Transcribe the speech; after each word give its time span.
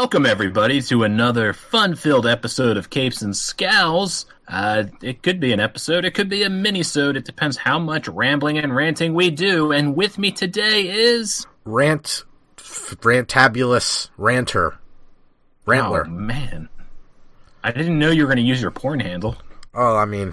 Welcome, 0.00 0.26
everybody, 0.26 0.80
to 0.82 1.02
another 1.02 1.52
fun 1.52 1.96
filled 1.96 2.24
episode 2.24 2.76
of 2.76 2.88
Capes 2.88 3.20
and 3.20 3.36
Scowls. 3.36 4.26
Uh, 4.46 4.84
it 5.02 5.24
could 5.24 5.40
be 5.40 5.52
an 5.52 5.58
episode, 5.58 6.04
it 6.04 6.14
could 6.14 6.28
be 6.28 6.44
a 6.44 6.48
mini-sode. 6.48 7.16
It 7.16 7.24
depends 7.24 7.56
how 7.56 7.80
much 7.80 8.06
rambling 8.06 8.58
and 8.58 8.72
ranting 8.76 9.12
we 9.12 9.32
do. 9.32 9.72
And 9.72 9.96
with 9.96 10.16
me 10.16 10.30
today 10.30 10.82
is. 10.82 11.48
Rant, 11.64 12.22
rantabulous 12.56 14.10
ranter, 14.16 14.78
rantler. 15.66 16.06
Oh, 16.06 16.10
man. 16.10 16.68
I 17.64 17.72
didn't 17.72 17.98
know 17.98 18.12
you 18.12 18.22
were 18.22 18.28
going 18.28 18.36
to 18.36 18.48
use 18.48 18.62
your 18.62 18.70
porn 18.70 19.00
handle. 19.00 19.36
Oh, 19.74 19.96
I 19.96 20.04
mean, 20.04 20.32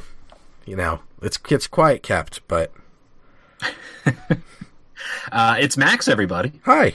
you 0.67 0.75
know, 0.75 0.99
it's 1.23 1.39
it's 1.49 1.65
quiet 1.65 2.03
kept, 2.03 2.47
but 2.47 2.71
Uh, 5.31 5.55
it's 5.59 5.75
Max, 5.75 6.07
everybody. 6.07 6.51
hi. 6.63 6.93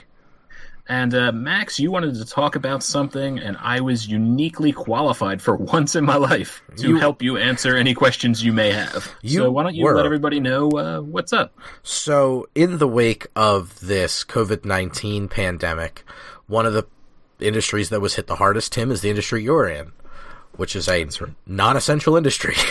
And 0.91 1.14
uh, 1.14 1.30
Max, 1.30 1.79
you 1.79 1.93
wanted 1.93 2.16
to 2.16 2.25
talk 2.25 2.56
about 2.56 2.82
something, 2.82 3.38
and 3.38 3.56
I 3.61 3.80
was 3.80 4.09
uniquely 4.09 4.73
qualified 4.73 5.41
for 5.41 5.55
once 5.77 5.95
in 5.95 6.05
my 6.05 6.16
life 6.16 6.62
to 6.78 6.88
You- 6.88 6.97
help 6.97 7.23
you 7.23 7.37
answer 7.37 7.77
any 7.77 7.95
questions 7.95 8.42
you 8.45 8.52
may 8.52 8.73
have. 8.73 9.09
You 9.23 9.38
so 9.38 9.50
why 9.52 9.62
don't 9.62 9.77
you 9.77 9.84
were. 9.84 9.95
let 9.95 10.05
everybody 10.05 10.41
know 10.41 10.69
uh, 10.73 11.00
what's 11.00 11.33
up? 11.33 11.56
So, 11.84 12.48
in 12.56 12.78
the 12.78 12.88
wake 12.88 13.28
of 13.37 13.78
this 13.78 14.24
COVID 14.24 14.64
nineteen 14.64 15.28
pandemic, 15.28 16.02
one 16.48 16.66
of 16.66 16.73
the 16.73 16.84
industries 17.38 17.88
that 17.91 18.00
was 18.00 18.16
hit 18.16 18.27
the 18.27 18.34
hardest, 18.36 18.72
Tim, 18.72 18.91
is 18.91 19.00
the 19.00 19.11
industry 19.11 19.45
you're 19.45 19.69
in, 19.69 19.92
which 20.56 20.75
is 20.75 20.88
a 20.88 21.06
non-essential 21.47 22.16
industry. 22.16 22.55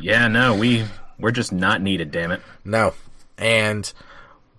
Yeah, 0.00 0.26
no, 0.26 0.56
we 0.56 0.84
we're 1.20 1.30
just 1.30 1.52
not 1.52 1.80
needed. 1.80 2.10
Damn 2.10 2.32
it. 2.32 2.40
No. 2.64 2.92
And 3.38 3.92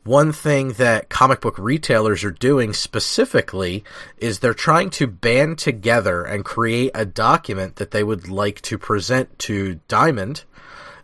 one 0.04 0.34
thing 0.34 0.74
that 0.74 1.10
comic 1.10 1.40
book 1.42 1.58
retailers 1.58 2.24
are 2.24 2.32
doing 2.32 2.74
specifically 2.74 3.84
is 4.18 4.40
they're 4.40 4.54
trying 4.54 4.90
to 4.92 5.08
band 5.08 5.58
together 5.58 6.24
and 6.24 6.44
create 6.44 6.92
a 6.94 7.06
document 7.06 7.78
that 7.78 7.92
they 7.92 8.04
would 8.04 8.28
like 8.28 8.62
to 8.62 8.78
present 8.78 9.40
to 9.40 9.80
Diamond 9.88 10.44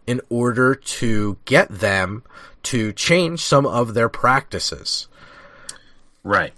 in 0.06 0.20
order 0.30 0.76
to 0.76 1.38
get 1.46 1.70
them 1.70 2.24
to 2.64 2.92
change 2.92 3.40
some 3.40 3.66
of 3.66 3.94
their 3.94 4.10
practices. 4.10 5.08
Right. 6.24 6.54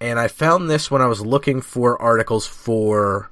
And 0.00 0.18
I 0.18 0.28
found 0.28 0.70
this 0.70 0.90
when 0.90 1.02
I 1.02 1.06
was 1.06 1.20
looking 1.20 1.60
for 1.60 2.00
articles 2.00 2.46
for 2.46 3.30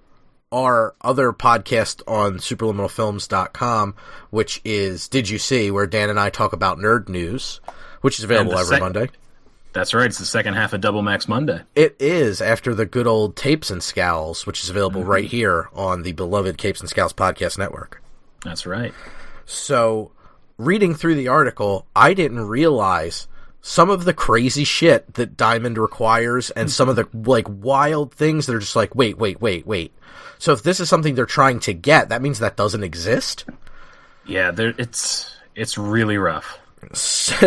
our 0.52 0.94
other 1.00 1.32
podcast 1.32 2.02
on 2.08 2.38
superliminalfilms.com, 2.38 3.94
which 4.30 4.60
is 4.64 5.08
Did 5.08 5.28
You 5.28 5.38
See, 5.38 5.70
where 5.70 5.86
Dan 5.86 6.10
and 6.10 6.18
I 6.18 6.30
talk 6.30 6.52
about 6.52 6.78
nerd 6.78 7.08
news, 7.08 7.60
which 8.00 8.18
is 8.18 8.24
available 8.24 8.52
every 8.52 8.76
sec- 8.76 8.80
Monday. 8.80 9.08
That's 9.72 9.94
right. 9.94 10.06
It's 10.06 10.18
the 10.18 10.24
second 10.26 10.54
half 10.54 10.72
of 10.72 10.80
Double 10.80 11.02
Max 11.02 11.28
Monday. 11.28 11.62
It 11.76 11.96
is 12.00 12.40
after 12.40 12.74
the 12.74 12.86
good 12.86 13.06
old 13.06 13.36
Tapes 13.36 13.70
and 13.70 13.82
Scowls, 13.82 14.44
which 14.46 14.64
is 14.64 14.70
available 14.70 15.04
right 15.04 15.24
mm-hmm. 15.24 15.36
here 15.36 15.68
on 15.72 16.02
the 16.02 16.12
beloved 16.12 16.58
Capes 16.58 16.80
and 16.80 16.88
Scowls 16.88 17.12
podcast 17.12 17.56
network. 17.56 18.02
That's 18.44 18.66
right. 18.66 18.92
So, 19.46 20.10
reading 20.58 20.94
through 20.94 21.14
the 21.14 21.28
article, 21.28 21.86
I 21.94 22.14
didn't 22.14 22.40
realize 22.40 23.28
some 23.62 23.90
of 23.90 24.04
the 24.04 24.14
crazy 24.14 24.64
shit 24.64 25.14
that 25.14 25.36
Diamond 25.36 25.78
requires 25.78 26.50
and 26.50 26.70
some 26.70 26.88
of 26.88 26.96
the 26.96 27.06
like 27.12 27.46
wild 27.48 28.14
things 28.14 28.46
that 28.46 28.56
are 28.56 28.60
just 28.60 28.76
like, 28.76 28.94
wait, 28.94 29.18
wait, 29.18 29.40
wait, 29.40 29.66
wait. 29.66 29.92
So 30.38 30.52
if 30.52 30.62
this 30.62 30.80
is 30.80 30.88
something 30.88 31.14
they're 31.14 31.26
trying 31.26 31.60
to 31.60 31.74
get, 31.74 32.08
that 32.08 32.22
means 32.22 32.38
that 32.38 32.56
doesn't 32.56 32.82
exist. 32.82 33.44
Yeah, 34.26 34.50
there, 34.50 34.74
it's 34.78 35.36
it's 35.54 35.76
really 35.76 36.16
rough. 36.16 36.59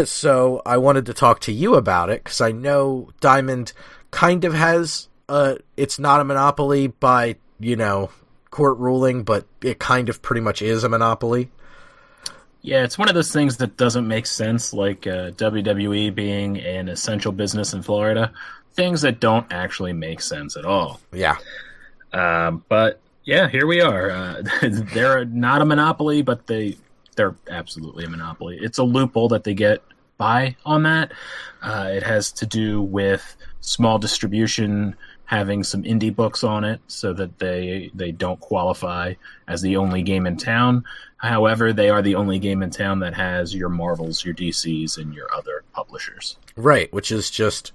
So 0.06 0.62
I 0.66 0.78
wanted 0.78 1.06
to 1.08 1.14
talk 1.14 1.42
to 1.42 1.52
you 1.52 1.76
about 1.76 2.10
it 2.10 2.24
because 2.24 2.42
I 2.42 2.52
know 2.52 3.10
Diamond 3.20 3.74
kind 4.12 4.44
of 4.46 4.54
has 4.54 5.08
uh 5.30 5.56
it's 5.78 6.00
not 6.00 6.20
a 6.22 6.24
monopoly 6.24 6.88
by, 6.88 7.36
you 7.60 7.76
know, 7.76 8.10
court 8.54 8.78
ruling, 8.78 9.24
but 9.24 9.46
it 9.62 9.80
kind 9.80 10.10
of 10.10 10.22
pretty 10.22 10.42
much 10.42 10.62
is 10.62 10.84
a 10.84 10.90
monopoly. 10.90 11.50
Yeah, 12.62 12.84
it's 12.84 12.98
one 12.98 13.10
of 13.10 13.16
those 13.16 13.32
things 13.32 13.58
that 13.58 13.76
doesn't 13.76 14.08
make 14.08 14.26
sense, 14.26 14.74
like 14.74 15.06
uh, 15.06 15.32
WWE 15.32 16.16
being 16.16 16.60
an 16.60 16.88
essential 16.88 17.34
business 17.34 17.74
in 17.74 17.82
Florida. 17.82 18.32
Things 18.74 19.02
that 19.02 19.20
don't 19.20 19.52
actually 19.52 19.92
make 19.92 20.22
sense 20.22 20.56
at 20.56 20.64
all. 20.64 21.02
Yeah. 21.12 21.36
Um, 22.14 22.64
but 22.70 23.02
yeah, 23.26 23.50
here 23.50 23.68
we 23.68 23.82
are. 23.82 24.10
Uh, 24.10 24.44
they're 24.94 25.26
not 25.26 25.62
a 25.62 25.66
monopoly, 25.66 26.22
but 26.22 26.48
they 26.48 26.78
they're 27.16 27.36
absolutely 27.50 28.06
a 28.06 28.10
monopoly. 28.10 28.58
It's 28.62 28.78
a 28.78 28.84
loophole 28.84 29.30
that 29.30 29.44
they 29.44 29.54
get 29.54 29.82
by 30.18 30.56
on 30.66 30.84
that. 30.84 31.12
Uh, 31.62 31.90
it 31.92 32.04
has 32.04 32.32
to 32.34 32.46
do 32.46 32.82
with 32.82 33.36
small 33.62 33.98
distribution 34.00 34.96
having 35.26 35.64
some 35.64 35.84
indie 35.84 36.16
books 36.16 36.44
on 36.44 36.64
it, 36.64 36.80
so 36.88 37.14
that 37.14 37.40
they 37.40 37.90
they 37.94 38.12
don't 38.12 38.40
qualify 38.40 39.14
as 39.48 39.62
the 39.62 39.78
only 39.78 40.04
game 40.04 40.28
in 40.28 40.38
town. 40.38 40.84
However, 41.18 41.72
they 41.72 41.90
are 41.90 42.02
the 42.02 42.16
only 42.16 42.38
game 42.38 42.62
in 42.62 42.70
town 42.70 43.00
that 43.00 43.14
has 43.14 43.56
your 43.56 43.70
Marvels, 43.70 44.26
your 44.26 44.34
DCs, 44.34 44.98
and 44.98 45.14
your 45.14 45.34
other 45.34 45.64
publishers. 45.72 46.38
Right, 46.58 46.92
which 46.92 47.12
is 47.12 47.32
just, 47.32 47.72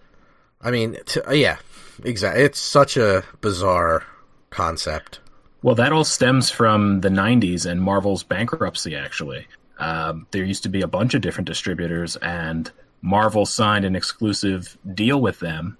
I 0.60 0.70
mean, 0.70 0.98
t- 1.06 1.20
yeah, 1.32 1.56
exactly. 2.04 2.42
It's 2.42 2.60
such 2.60 2.98
a 2.98 3.24
bizarre 3.40 4.04
concept. 4.50 5.20
Well, 5.68 5.74
that 5.74 5.92
all 5.92 6.04
stems 6.04 6.50
from 6.50 7.02
the 7.02 7.10
90s 7.10 7.70
and 7.70 7.82
Marvel's 7.82 8.22
bankruptcy, 8.22 8.96
actually. 8.96 9.46
Um, 9.78 10.26
there 10.30 10.42
used 10.42 10.62
to 10.62 10.70
be 10.70 10.80
a 10.80 10.86
bunch 10.86 11.12
of 11.12 11.20
different 11.20 11.46
distributors, 11.46 12.16
and 12.16 12.72
Marvel 13.02 13.44
signed 13.44 13.84
an 13.84 13.94
exclusive 13.94 14.78
deal 14.94 15.20
with 15.20 15.40
them 15.40 15.76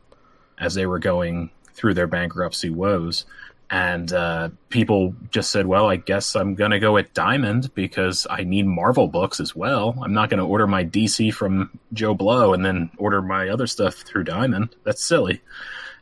as 0.59 0.75
they 0.75 0.85
were 0.85 0.99
going 0.99 1.49
through 1.73 1.95
their 1.95 2.07
bankruptcy 2.07 2.69
woes. 2.69 3.25
And 3.71 4.13
uh, 4.13 4.51
people 4.69 5.15
just 5.31 5.51
said, 5.51 5.65
well, 5.67 5.87
I 5.87 5.97
guess 5.97 6.37
I'm 6.37 6.55
going 6.55 6.73
to 6.73 6.81
go 6.81 6.93
with 6.93 7.15
Diamond 7.15 7.73
because 7.73 8.27
I 8.29 8.45
need 8.45 8.67
Marvel 8.67 9.09
books 9.09 9.41
as 9.41 9.57
well. 9.57 9.99
I'm 10.03 10.13
not 10.13 10.29
going 10.29 10.37
to 10.37 10.45
order 10.45 10.67
my 10.67 10.85
DC 10.85 11.33
from 11.33 11.71
Joe 11.95 12.13
Blow 12.13 12.53
and 12.53 12.63
then 12.63 12.91
order 12.99 13.23
my 13.23 13.49
other 13.49 13.67
stuff 13.67 13.95
through 13.95 14.25
Diamond. 14.25 14.77
That's 14.85 15.03
silly. 15.03 15.41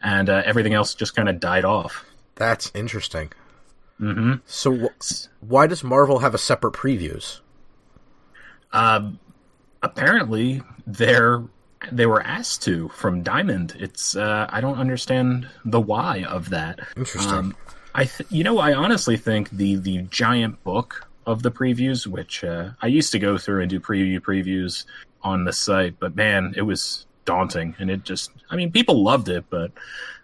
And 0.02 0.28
uh, 0.28 0.42
everything 0.44 0.74
else 0.74 0.96
just 0.96 1.14
kind 1.14 1.28
of 1.28 1.38
died 1.38 1.64
off. 1.64 2.04
That's 2.34 2.72
interesting. 2.74 3.30
Hmm 3.98 4.34
So, 4.46 4.76
wh- 4.76 5.26
why 5.40 5.66
does 5.66 5.82
Marvel 5.82 6.18
have 6.18 6.34
a 6.34 6.38
separate 6.38 6.74
previews? 6.74 7.40
Um, 8.72 9.18
apparently, 9.82 10.62
they're 10.86 11.42
they 11.92 12.06
were 12.06 12.22
asked 12.22 12.62
to 12.64 12.88
from 12.88 13.22
Diamond. 13.22 13.76
It's 13.78 14.16
uh, 14.16 14.46
I 14.50 14.60
don't 14.60 14.78
understand 14.78 15.48
the 15.64 15.80
why 15.80 16.24
of 16.24 16.50
that. 16.50 16.80
Interesting. 16.96 17.32
Um, 17.32 17.56
I 17.94 18.04
th- 18.04 18.30
you 18.30 18.44
know 18.44 18.58
I 18.58 18.74
honestly 18.74 19.16
think 19.16 19.50
the 19.50 19.76
the 19.76 19.98
giant 20.10 20.62
book 20.64 21.06
of 21.26 21.42
the 21.42 21.50
previews, 21.50 22.06
which 22.06 22.44
uh, 22.44 22.70
I 22.82 22.86
used 22.86 23.12
to 23.12 23.18
go 23.18 23.38
through 23.38 23.62
and 23.62 23.70
do 23.70 23.80
preview 23.80 24.20
previews 24.20 24.84
on 25.22 25.44
the 25.44 25.52
site, 25.52 25.98
but 25.98 26.14
man, 26.14 26.54
it 26.56 26.62
was 26.62 27.06
daunting, 27.26 27.74
and 27.78 27.90
it 27.90 28.04
just 28.04 28.30
I 28.50 28.56
mean 28.56 28.72
people 28.72 29.02
loved 29.02 29.28
it, 29.28 29.44
but. 29.50 29.72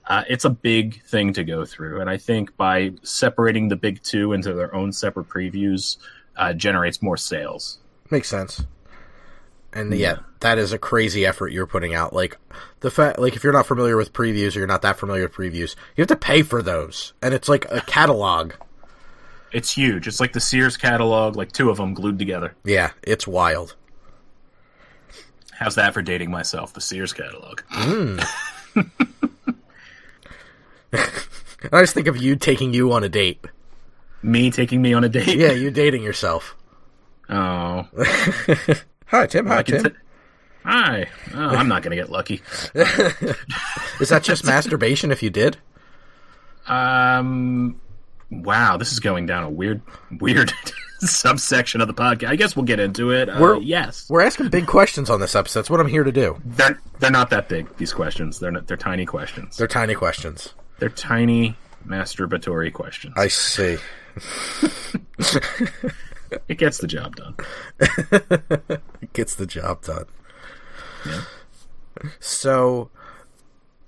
Uh, 0.04 0.24
it's 0.28 0.44
a 0.44 0.50
big 0.50 1.00
thing 1.04 1.32
to 1.32 1.44
go 1.44 1.64
through, 1.64 2.00
and 2.00 2.10
I 2.10 2.16
think 2.16 2.56
by 2.56 2.90
separating 3.04 3.68
the 3.68 3.76
big 3.76 4.02
two 4.02 4.32
into 4.32 4.52
their 4.52 4.74
own 4.74 4.90
separate 4.92 5.28
previews, 5.28 5.96
uh, 6.36 6.52
generates 6.52 7.00
more 7.00 7.16
sales. 7.16 7.78
Makes 8.10 8.28
sense. 8.28 8.66
And 9.72 9.94
yeah, 9.94 10.18
that 10.40 10.58
is 10.58 10.72
a 10.72 10.78
crazy 10.78 11.24
effort 11.24 11.52
you're 11.52 11.66
putting 11.66 11.94
out. 11.94 12.12
Like 12.12 12.36
the 12.80 12.90
fact, 12.90 13.18
like 13.18 13.36
if 13.36 13.42
you're 13.42 13.52
not 13.52 13.66
familiar 13.66 13.96
with 13.96 14.12
previews 14.12 14.54
or 14.54 14.58
you're 14.58 14.66
not 14.66 14.82
that 14.82 14.98
familiar 14.98 15.22
with 15.22 15.32
previews, 15.32 15.76
you 15.96 16.02
have 16.02 16.08
to 16.08 16.16
pay 16.16 16.42
for 16.42 16.62
those, 16.62 17.14
and 17.22 17.32
it's 17.32 17.48
like 17.48 17.66
a 17.70 17.80
catalog. 17.80 18.52
It's 19.52 19.72
huge. 19.72 20.06
It's 20.06 20.20
like 20.20 20.32
the 20.32 20.40
Sears 20.40 20.76
catalog, 20.76 21.36
like 21.36 21.52
two 21.52 21.70
of 21.70 21.76
them 21.76 21.94
glued 21.94 22.18
together. 22.18 22.54
Yeah, 22.64 22.90
it's 23.02 23.26
wild. 23.26 23.76
How's 25.62 25.76
that 25.76 25.94
for 25.94 26.02
dating 26.02 26.28
myself? 26.28 26.72
The 26.72 26.80
Sears 26.80 27.12
catalog. 27.12 27.60
I 27.70 28.18
just 31.82 31.94
think 31.94 32.08
of 32.08 32.16
you 32.16 32.34
taking 32.34 32.74
you 32.74 32.92
on 32.92 33.04
a 33.04 33.08
date. 33.08 33.46
Me 34.24 34.50
taking 34.50 34.82
me 34.82 34.92
on 34.92 35.04
a 35.04 35.08
date. 35.08 35.36
Yeah, 35.38 35.52
you 35.52 35.70
dating 35.70 36.02
yourself. 36.02 36.56
Oh. 37.28 37.86
Hi, 39.06 39.28
Tim. 39.28 39.46
Hi, 39.46 39.62
Tim. 39.62 39.84
t- 39.84 39.90
Hi. 40.64 41.06
Oh, 41.32 41.38
I'm 41.50 41.68
not 41.68 41.84
gonna 41.84 41.94
get 41.94 42.10
lucky. 42.10 42.42
Is 44.00 44.08
that 44.08 44.22
just 44.24 44.44
masturbation 44.44 45.12
if 45.12 45.22
you 45.22 45.30
did? 45.30 45.58
Um. 46.66 47.80
Wow, 48.32 48.78
this 48.78 48.90
is 48.90 48.98
going 48.98 49.26
down 49.26 49.44
a 49.44 49.50
weird, 49.50 49.80
weird 50.18 50.52
subsection 51.08 51.80
of 51.80 51.88
the 51.88 51.94
podcast. 51.94 52.28
I 52.28 52.36
guess 52.36 52.54
we'll 52.56 52.64
get 52.64 52.80
into 52.80 53.10
it. 53.10 53.28
Uh, 53.28 53.38
We're- 53.40 53.60
yes, 53.60 54.06
We're 54.08 54.22
asking 54.22 54.48
big 54.50 54.66
questions 54.66 55.10
on 55.10 55.20
this 55.20 55.34
episode. 55.34 55.60
That's 55.60 55.70
what 55.70 55.80
I'm 55.80 55.88
here 55.88 56.04
to 56.04 56.12
do. 56.12 56.40
they're 56.44 56.80
they're 56.98 57.10
not 57.10 57.30
that 57.30 57.48
big. 57.48 57.74
These 57.76 57.92
questions. 57.92 58.38
They're 58.38 58.50
not, 58.52 58.66
they're 58.66 58.76
tiny 58.76 59.06
questions. 59.06 59.56
They're 59.56 59.66
tiny 59.66 59.94
questions. 59.94 60.54
They're 60.78 60.88
tiny 60.88 61.56
masturbatory 61.86 62.72
questions. 62.72 63.14
I 63.16 63.28
see. 63.28 63.76
it 66.48 66.58
gets 66.58 66.78
the 66.78 66.86
job 66.86 67.16
done. 67.16 67.34
It 69.02 69.12
gets 69.12 69.34
the 69.34 69.46
job 69.46 69.82
done. 69.82 70.04
Yeah. 71.04 71.22
So, 72.20 72.90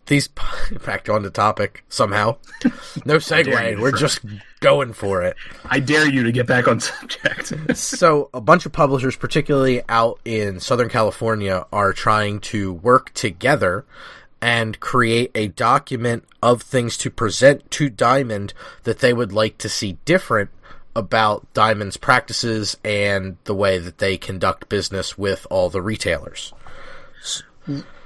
these 0.06 0.28
back 0.84 1.08
on 1.08 1.22
the 1.22 1.30
topic 1.30 1.84
somehow. 1.88 2.36
No 3.04 3.16
segue. 3.16 3.78
We're 3.80 3.92
just 3.92 4.20
going 4.60 4.94
for 4.94 5.22
it. 5.22 5.36
I 5.66 5.80
dare 5.80 6.08
you 6.08 6.22
to 6.22 6.32
get 6.32 6.46
back 6.46 6.68
on 6.68 6.80
subject. 6.80 7.52
so, 7.76 8.30
a 8.32 8.40
bunch 8.40 8.64
of 8.64 8.72
publishers, 8.72 9.16
particularly 9.16 9.82
out 9.88 10.20
in 10.24 10.60
Southern 10.60 10.88
California, 10.88 11.66
are 11.72 11.92
trying 11.92 12.40
to 12.40 12.72
work 12.72 13.12
together 13.12 13.84
and 14.40 14.78
create 14.80 15.30
a 15.34 15.48
document 15.48 16.24
of 16.42 16.62
things 16.62 16.96
to 16.98 17.10
present 17.10 17.70
to 17.72 17.90
Diamond 17.90 18.54
that 18.84 19.00
they 19.00 19.12
would 19.12 19.32
like 19.32 19.58
to 19.58 19.68
see 19.68 19.98
different 20.04 20.50
about 20.96 21.52
Diamond's 21.52 21.96
practices 21.96 22.76
and 22.84 23.36
the 23.44 23.54
way 23.54 23.78
that 23.78 23.98
they 23.98 24.16
conduct 24.16 24.68
business 24.68 25.18
with 25.18 25.46
all 25.50 25.68
the 25.68 25.82
retailers. 25.82 26.52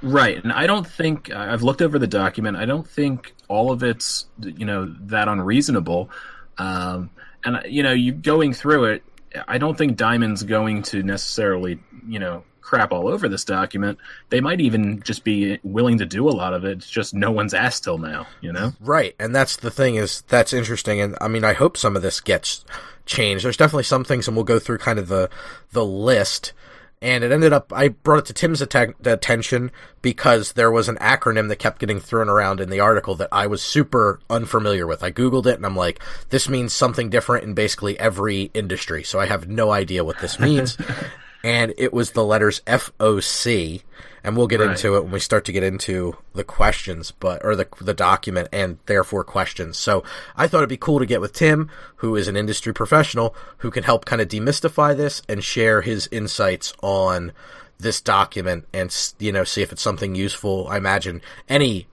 Right, 0.01 0.41
and 0.41 0.53
I 0.53 0.67
don't 0.67 0.87
think 0.87 1.31
I've 1.31 1.63
looked 1.63 1.81
over 1.81 1.99
the 1.99 2.07
document. 2.07 2.57
I 2.57 2.65
don't 2.65 2.87
think 2.87 3.33
all 3.47 3.71
of 3.71 3.83
it's 3.83 4.25
you 4.41 4.65
know 4.65 4.93
that 5.01 5.27
unreasonable. 5.27 6.09
Um, 6.57 7.09
and 7.43 7.61
you 7.65 7.83
know, 7.83 7.93
you 7.93 8.13
going 8.13 8.53
through 8.53 8.85
it, 8.85 9.03
I 9.47 9.57
don't 9.57 9.77
think 9.77 9.97
Diamond's 9.97 10.43
going 10.43 10.83
to 10.83 11.03
necessarily 11.03 11.79
you 12.07 12.19
know 12.19 12.43
crap 12.69 12.91
all 12.91 13.07
over 13.07 13.27
this 13.27 13.43
document. 13.43 13.97
They 14.29 14.41
might 14.41 14.61
even 14.61 15.01
just 15.01 15.23
be 15.23 15.59
willing 15.63 15.97
to 15.97 16.05
do 16.05 16.29
a 16.29 16.31
lot 16.31 16.53
of 16.53 16.65
it. 16.65 16.77
It's 16.77 16.89
just 16.89 17.15
no 17.15 17.31
one's 17.31 17.55
asked 17.55 17.83
till 17.83 17.97
now, 17.97 18.27
you 18.41 18.53
know? 18.53 18.73
Right. 18.79 19.15
And 19.19 19.35
that's 19.35 19.55
the 19.55 19.71
thing 19.71 19.95
is 19.95 20.21
that's 20.27 20.53
interesting. 20.53 21.01
And 21.01 21.17
I 21.19 21.29
mean, 21.29 21.43
I 21.43 21.53
hope 21.53 21.77
some 21.77 21.95
of 21.95 22.03
this 22.03 22.21
gets 22.21 22.63
changed. 23.07 23.43
There's 23.43 23.57
definitely 23.57 23.85
some 23.85 24.03
things 24.03 24.27
and 24.27 24.37
we'll 24.37 24.43
go 24.43 24.59
through 24.59 24.77
kind 24.77 24.99
of 24.99 25.07
the, 25.07 25.31
the 25.71 25.83
list. 25.83 26.53
And 27.01 27.23
it 27.23 27.31
ended 27.31 27.53
up, 27.53 27.71
I 27.73 27.89
brought 27.89 28.19
it 28.19 28.25
to 28.25 28.33
Tim's 28.33 28.61
att- 28.61 28.95
attention 29.05 29.71
because 30.01 30.53
there 30.53 30.71
was 30.71 30.89
an 30.89 30.97
acronym 30.97 31.47
that 31.47 31.55
kept 31.55 31.79
getting 31.79 31.99
thrown 31.99 32.27
around 32.27 32.59
in 32.59 32.69
the 32.69 32.81
article 32.81 33.15
that 33.15 33.29
I 33.31 33.47
was 33.47 33.61
super 33.61 34.19
unfamiliar 34.29 34.85
with. 34.85 35.01
I 35.01 35.11
Googled 35.11 35.45
it 35.45 35.55
and 35.55 35.65
I'm 35.65 35.77
like, 35.77 36.01
this 36.29 36.49
means 36.49 36.73
something 36.73 37.09
different 37.09 37.45
in 37.45 37.53
basically 37.53 37.97
every 37.97 38.51
industry. 38.53 39.03
So 39.03 39.17
I 39.19 39.27
have 39.27 39.47
no 39.47 39.71
idea 39.71 40.03
what 40.03 40.19
this 40.19 40.39
means. 40.39 40.77
and 41.43 41.73
it 41.77 41.93
was 41.93 42.11
the 42.11 42.25
letters 42.25 42.61
FOC, 42.67 43.83
and 44.23 44.35
we'll 44.35 44.47
get 44.47 44.59
right. 44.59 44.71
into 44.71 44.95
it 44.95 45.03
when 45.03 45.11
we 45.11 45.19
start 45.19 45.45
to 45.45 45.51
get 45.51 45.63
into 45.63 46.15
the 46.33 46.43
questions, 46.43 47.11
but 47.11 47.43
or 47.43 47.55
the 47.55 47.67
the 47.81 47.93
document 47.93 48.49
and 48.51 48.77
therefore 48.85 49.23
questions. 49.23 49.77
So 49.77 50.03
I 50.35 50.47
thought 50.47 50.59
it'd 50.59 50.69
be 50.69 50.77
cool 50.77 50.99
to 50.99 51.05
get 51.05 51.21
with 51.21 51.33
Tim, 51.33 51.69
who 51.97 52.15
is 52.15 52.27
an 52.27 52.35
industry 52.35 52.73
professional 52.73 53.35
who 53.59 53.71
can 53.71 53.83
help 53.83 54.05
kind 54.05 54.21
of 54.21 54.27
demystify 54.27 54.95
this 54.95 55.21
and 55.29 55.43
share 55.43 55.81
his 55.81 56.07
insights 56.11 56.73
on 56.81 57.31
this 57.79 58.01
document 58.01 58.67
and 58.73 58.95
you 59.19 59.31
know 59.31 59.43
see 59.43 59.61
if 59.61 59.71
it's 59.71 59.81
something 59.81 60.15
useful. 60.15 60.67
I 60.67 60.77
imagine 60.77 61.21
any 61.47 61.87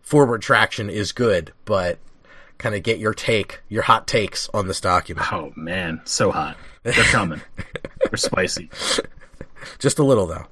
forward 0.00 0.42
traction 0.42 0.90
is 0.90 1.12
good, 1.12 1.52
but 1.64 1.98
kind 2.58 2.74
of 2.74 2.82
get 2.82 2.98
your 2.98 3.14
take, 3.14 3.60
your 3.68 3.82
hot 3.82 4.06
takes 4.06 4.48
on 4.54 4.68
this 4.68 4.80
document. 4.80 5.32
Oh 5.32 5.52
man, 5.56 6.00
so 6.04 6.30
hot. 6.30 6.56
They're 6.82 7.04
coming. 7.04 7.40
They're 8.04 8.16
spicy. 8.16 8.70
Just 9.78 9.98
a 9.98 10.04
little 10.04 10.26
though. 10.26 10.46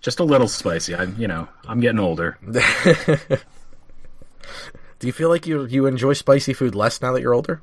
Just 0.00 0.20
a 0.20 0.24
little 0.24 0.48
spicy. 0.48 0.94
I'm, 0.94 1.16
you 1.18 1.26
know, 1.26 1.48
I'm 1.66 1.80
getting 1.80 1.98
older. 1.98 2.38
Do 4.98 5.06
you 5.06 5.12
feel 5.12 5.28
like 5.28 5.46
you 5.46 5.64
you 5.66 5.86
enjoy 5.86 6.12
spicy 6.12 6.52
food 6.52 6.74
less 6.74 7.00
now 7.00 7.12
that 7.12 7.22
you're 7.22 7.34
older? 7.34 7.62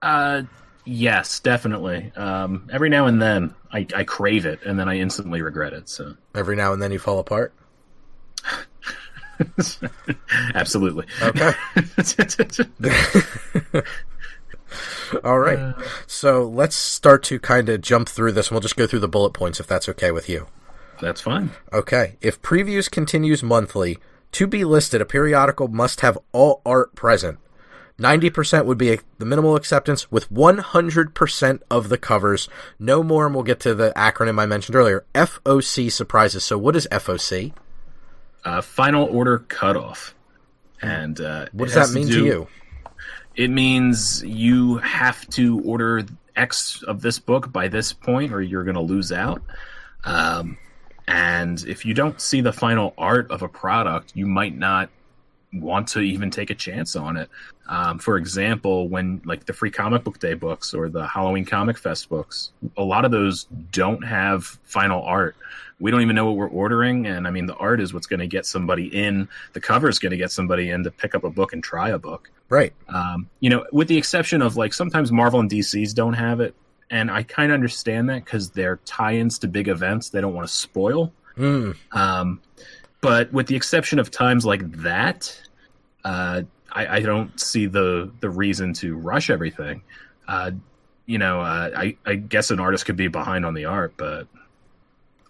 Uh, 0.00 0.42
yes, 0.84 1.40
definitely. 1.40 2.12
Um, 2.16 2.68
every 2.72 2.88
now 2.88 3.06
and 3.06 3.20
then 3.20 3.54
I, 3.72 3.86
I 3.94 4.04
crave 4.04 4.46
it, 4.46 4.60
and 4.64 4.78
then 4.78 4.88
I 4.88 4.98
instantly 4.98 5.42
regret 5.42 5.72
it. 5.72 5.88
So 5.88 6.16
every 6.34 6.56
now 6.56 6.72
and 6.72 6.82
then 6.82 6.92
you 6.92 6.98
fall 6.98 7.18
apart. 7.18 7.52
Absolutely. 10.54 11.06
Okay. 11.22 11.52
All 15.24 15.38
right. 15.38 15.58
Uh, 15.58 15.72
so 16.06 16.48
let's 16.48 16.76
start 16.76 17.22
to 17.24 17.38
kind 17.38 17.68
of 17.68 17.80
jump 17.80 18.08
through 18.08 18.32
this 18.32 18.48
and 18.48 18.54
we'll 18.54 18.62
just 18.62 18.76
go 18.76 18.86
through 18.86 19.00
the 19.00 19.08
bullet 19.08 19.32
points 19.32 19.60
if 19.60 19.66
that's 19.66 19.88
okay 19.88 20.10
with 20.10 20.28
you. 20.28 20.46
That's 21.02 21.20
fine. 21.20 21.50
Okay. 21.72 22.16
If 22.20 22.40
previews 22.40 22.88
continues 22.88 23.42
monthly, 23.42 23.98
to 24.30 24.46
be 24.46 24.64
listed, 24.64 25.00
a 25.00 25.04
periodical 25.04 25.66
must 25.66 26.00
have 26.00 26.16
all 26.30 26.62
art 26.64 26.94
present. 26.94 27.40
90% 27.98 28.66
would 28.66 28.78
be 28.78 28.92
a, 28.92 28.98
the 29.18 29.26
minimal 29.26 29.56
acceptance 29.56 30.10
with 30.12 30.32
100% 30.32 31.60
of 31.68 31.88
the 31.88 31.98
covers. 31.98 32.48
No 32.78 33.02
more, 33.02 33.26
and 33.26 33.34
we'll 33.34 33.42
get 33.42 33.58
to 33.60 33.74
the 33.74 33.92
acronym 33.96 34.40
I 34.40 34.46
mentioned 34.46 34.76
earlier. 34.76 35.04
FOC 35.12 35.90
surprises. 35.90 36.44
So, 36.44 36.56
what 36.56 36.76
is 36.76 36.86
FOC? 36.92 37.52
Uh, 38.44 38.60
final 38.60 39.04
order 39.04 39.40
cutoff. 39.40 40.14
And 40.80 41.20
uh, 41.20 41.46
what 41.52 41.66
does 41.66 41.74
that 41.74 41.92
mean 41.92 42.06
to, 42.06 42.12
do, 42.12 42.20
to 42.20 42.26
you? 42.26 42.48
It 43.34 43.50
means 43.50 44.22
you 44.22 44.76
have 44.78 45.28
to 45.30 45.60
order 45.62 46.04
X 46.36 46.84
of 46.84 47.02
this 47.02 47.18
book 47.18 47.52
by 47.52 47.66
this 47.66 47.92
point, 47.92 48.32
or 48.32 48.40
you're 48.40 48.64
going 48.64 48.76
to 48.76 48.80
lose 48.80 49.10
out. 49.10 49.42
Um, 50.04 50.58
and 51.08 51.62
if 51.66 51.84
you 51.84 51.94
don't 51.94 52.20
see 52.20 52.40
the 52.40 52.52
final 52.52 52.94
art 52.96 53.30
of 53.30 53.42
a 53.42 53.48
product, 53.48 54.12
you 54.14 54.26
might 54.26 54.56
not 54.56 54.90
want 55.52 55.88
to 55.88 56.00
even 56.00 56.30
take 56.30 56.50
a 56.50 56.54
chance 56.54 56.96
on 56.96 57.16
it. 57.16 57.28
Um, 57.68 57.98
for 57.98 58.16
example, 58.16 58.88
when 58.88 59.20
like 59.24 59.46
the 59.46 59.52
free 59.52 59.70
comic 59.70 60.04
book 60.04 60.18
day 60.18 60.34
books 60.34 60.74
or 60.74 60.88
the 60.88 61.06
Halloween 61.06 61.44
Comic 61.44 61.78
Fest 61.78 62.08
books, 62.08 62.52
a 62.76 62.82
lot 62.82 63.04
of 63.04 63.10
those 63.10 63.44
don't 63.70 64.02
have 64.02 64.44
final 64.64 65.02
art. 65.02 65.36
We 65.78 65.90
don't 65.90 66.02
even 66.02 66.14
know 66.14 66.26
what 66.26 66.36
we're 66.36 66.48
ordering, 66.48 67.06
and 67.06 67.26
I 67.26 67.30
mean 67.30 67.46
the 67.46 67.56
art 67.56 67.80
is 67.80 67.92
what's 67.92 68.06
going 68.06 68.20
to 68.20 68.26
get 68.26 68.46
somebody 68.46 68.86
in. 68.86 69.28
The 69.52 69.60
cover 69.60 69.88
is 69.88 69.98
going 69.98 70.12
to 70.12 70.16
get 70.16 70.30
somebody 70.30 70.70
in 70.70 70.84
to 70.84 70.90
pick 70.90 71.14
up 71.14 71.24
a 71.24 71.30
book 71.30 71.52
and 71.52 71.62
try 71.62 71.90
a 71.90 71.98
book. 71.98 72.30
Right. 72.48 72.72
Um, 72.88 73.28
you 73.40 73.50
know, 73.50 73.64
with 73.72 73.88
the 73.88 73.96
exception 73.96 74.42
of 74.42 74.56
like 74.56 74.74
sometimes 74.74 75.10
Marvel 75.10 75.40
and 75.40 75.50
DC's 75.50 75.94
don't 75.94 76.12
have 76.12 76.40
it, 76.40 76.54
and 76.92 77.10
I 77.10 77.22
kind 77.22 77.50
of 77.50 77.54
understand 77.54 78.10
that 78.10 78.24
because 78.24 78.50
they're 78.50 78.76
tie-ins 78.84 79.38
to 79.40 79.48
big 79.48 79.68
events. 79.68 80.10
They 80.10 80.20
don't 80.20 80.34
want 80.34 80.46
to 80.46 80.52
spoil. 80.52 81.10
Mm. 81.38 81.74
Um, 81.92 82.40
but 83.00 83.32
with 83.32 83.46
the 83.46 83.56
exception 83.56 83.98
of 83.98 84.10
times 84.10 84.44
like 84.44 84.70
that, 84.82 85.40
uh, 86.04 86.42
I, 86.70 86.96
I, 86.96 87.00
don't 87.00 87.40
see 87.40 87.66
the 87.66 88.10
the 88.20 88.28
reason 88.28 88.74
to 88.74 88.96
rush 88.96 89.30
everything. 89.30 89.82
Uh, 90.28 90.50
you 91.06 91.16
know, 91.16 91.40
uh, 91.40 91.70
I, 91.74 91.96
I 92.04 92.16
guess 92.16 92.50
an 92.50 92.60
artist 92.60 92.84
could 92.84 92.96
be 92.96 93.08
behind 93.08 93.46
on 93.46 93.54
the 93.54 93.64
art, 93.64 93.94
but 93.96 94.26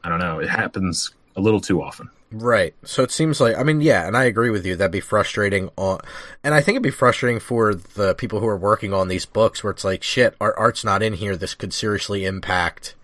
I 0.03 0.09
don't 0.09 0.19
know. 0.19 0.41
It 0.41 0.49
happens 0.49 1.13
a 1.37 1.41
little 1.41 1.61
too 1.61 1.81
often. 1.81 2.11
Right. 2.33 2.75
So 2.85 3.03
it 3.03 3.11
seems 3.11 3.41
like 3.41 3.57
I 3.57 3.63
mean, 3.63 3.81
yeah, 3.81 4.07
and 4.07 4.17
I 4.17 4.25
agree 4.25 4.51
with 4.51 4.65
you. 4.65 4.75
That'd 4.75 4.91
be 4.91 5.01
frustrating 5.01 5.71
on 5.77 6.01
and 6.43 6.55
I 6.55 6.61
think 6.61 6.77
it'd 6.77 6.83
be 6.83 6.91
frustrating 6.91 7.41
for 7.41 7.75
the 7.75 8.15
people 8.15 8.41
who 8.41 8.47
are 8.47 8.57
working 8.57 8.95
on 8.95 9.09
these 9.09 9.27
books 9.27 9.63
where 9.63 9.71
it's 9.71 9.85
like, 9.85 10.03
shit, 10.03 10.35
our 10.41 10.57
art's 10.59 10.85
not 10.85 11.03
in 11.03 11.13
here. 11.15 11.37
This 11.37 11.55
could 11.55 11.75
seriously 11.75 12.25
impact 12.25 12.95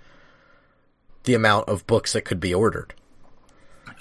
the 1.25 1.35
amount 1.35 1.69
of 1.69 1.87
books 1.87 2.15
that 2.15 2.23
could 2.23 2.41
be 2.41 2.55
ordered. 2.55 2.95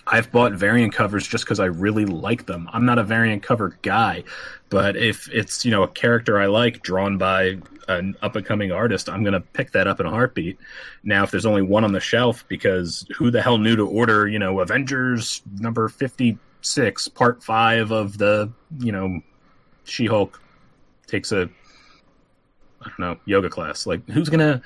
I've 0.10 0.32
bought 0.32 0.54
variant 0.54 0.94
covers 0.94 1.28
just 1.28 1.44
because 1.44 1.60
I 1.60 1.66
really 1.66 2.06
like 2.06 2.46
them. 2.46 2.70
I'm 2.72 2.86
not 2.86 2.98
a 2.98 3.04
variant 3.04 3.44
cover 3.44 3.78
guy, 3.82 4.24
but 4.70 4.98
if 4.98 5.30
it's 5.30 5.66
you 5.66 5.72
know 5.72 5.84
a 5.84 5.88
character 5.88 6.40
I 6.40 6.48
like 6.48 6.82
drawn 6.82 7.18
by 7.18 7.58
an 7.88 8.16
up 8.22 8.36
and 8.36 8.46
coming 8.46 8.72
artist, 8.72 9.10
I'm 9.10 9.24
gonna 9.24 9.40
pick 9.42 9.72
that 9.72 9.88
up 9.88 10.00
in 10.00 10.06
a 10.06 10.10
heartbeat. 10.10 10.58
Now, 11.04 11.24
if 11.24 11.32
there's 11.32 11.46
only 11.46 11.62
one 11.62 11.84
on 11.84 11.94
the 11.94 12.00
shelf, 12.00 12.46
because 12.48 13.08
who 13.16 13.32
the 13.32 13.42
hell 13.42 13.58
knew 13.58 13.76
to 13.76 13.88
order 13.88 14.28
you 14.28 14.40
know 14.40 14.60
Avengers 14.60 15.42
number 15.60 15.88
fifty 15.90 16.38
six, 16.62 17.08
part 17.08 17.44
five 17.44 17.92
of 17.92 18.18
the 18.18 18.52
you 18.80 18.92
know 18.92 19.22
She 19.86 20.06
Hulk 20.06 20.42
takes 21.08 21.32
a 21.32 21.50
I 22.82 22.90
don't 22.90 23.00
know 23.00 23.18
yoga 23.26 23.50
class. 23.50 23.86
Like 23.86 24.08
who's 24.10 24.30
gonna 24.30 24.62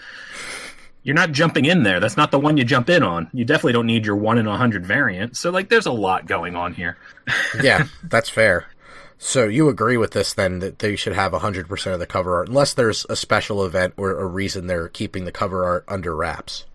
you're 1.03 1.15
not 1.15 1.31
jumping 1.31 1.65
in 1.65 1.83
there. 1.83 1.99
That's 1.99 2.17
not 2.17 2.31
the 2.31 2.39
one 2.39 2.57
you 2.57 2.63
jump 2.63 2.89
in 2.89 3.01
on. 3.03 3.29
You 3.33 3.43
definitely 3.43 3.73
don't 3.73 3.87
need 3.87 4.05
your 4.05 4.15
one 4.15 4.37
in 4.37 4.47
a 4.47 4.55
hundred 4.55 4.85
variant. 4.85 5.35
So 5.35 5.49
like, 5.49 5.69
there's 5.69 5.87
a 5.87 5.91
lot 5.91 6.27
going 6.27 6.55
on 6.55 6.73
here. 6.73 6.97
yeah, 7.61 7.87
that's 8.03 8.29
fair. 8.29 8.67
So 9.23 9.47
you 9.47 9.69
agree 9.69 9.97
with 9.97 10.11
this 10.11 10.33
then 10.33 10.59
that 10.59 10.79
they 10.79 10.95
should 10.95 11.13
have 11.13 11.31
100% 11.31 11.93
of 11.93 11.99
the 11.99 12.07
cover 12.07 12.37
art 12.37 12.47
unless 12.47 12.73
there's 12.73 13.05
a 13.07 13.15
special 13.15 13.63
event 13.63 13.93
or 13.95 14.19
a 14.19 14.25
reason 14.25 14.65
they're 14.65 14.87
keeping 14.87 15.25
the 15.25 15.31
cover 15.31 15.63
art 15.63 15.85
under 15.87 16.15
wraps. 16.15 16.65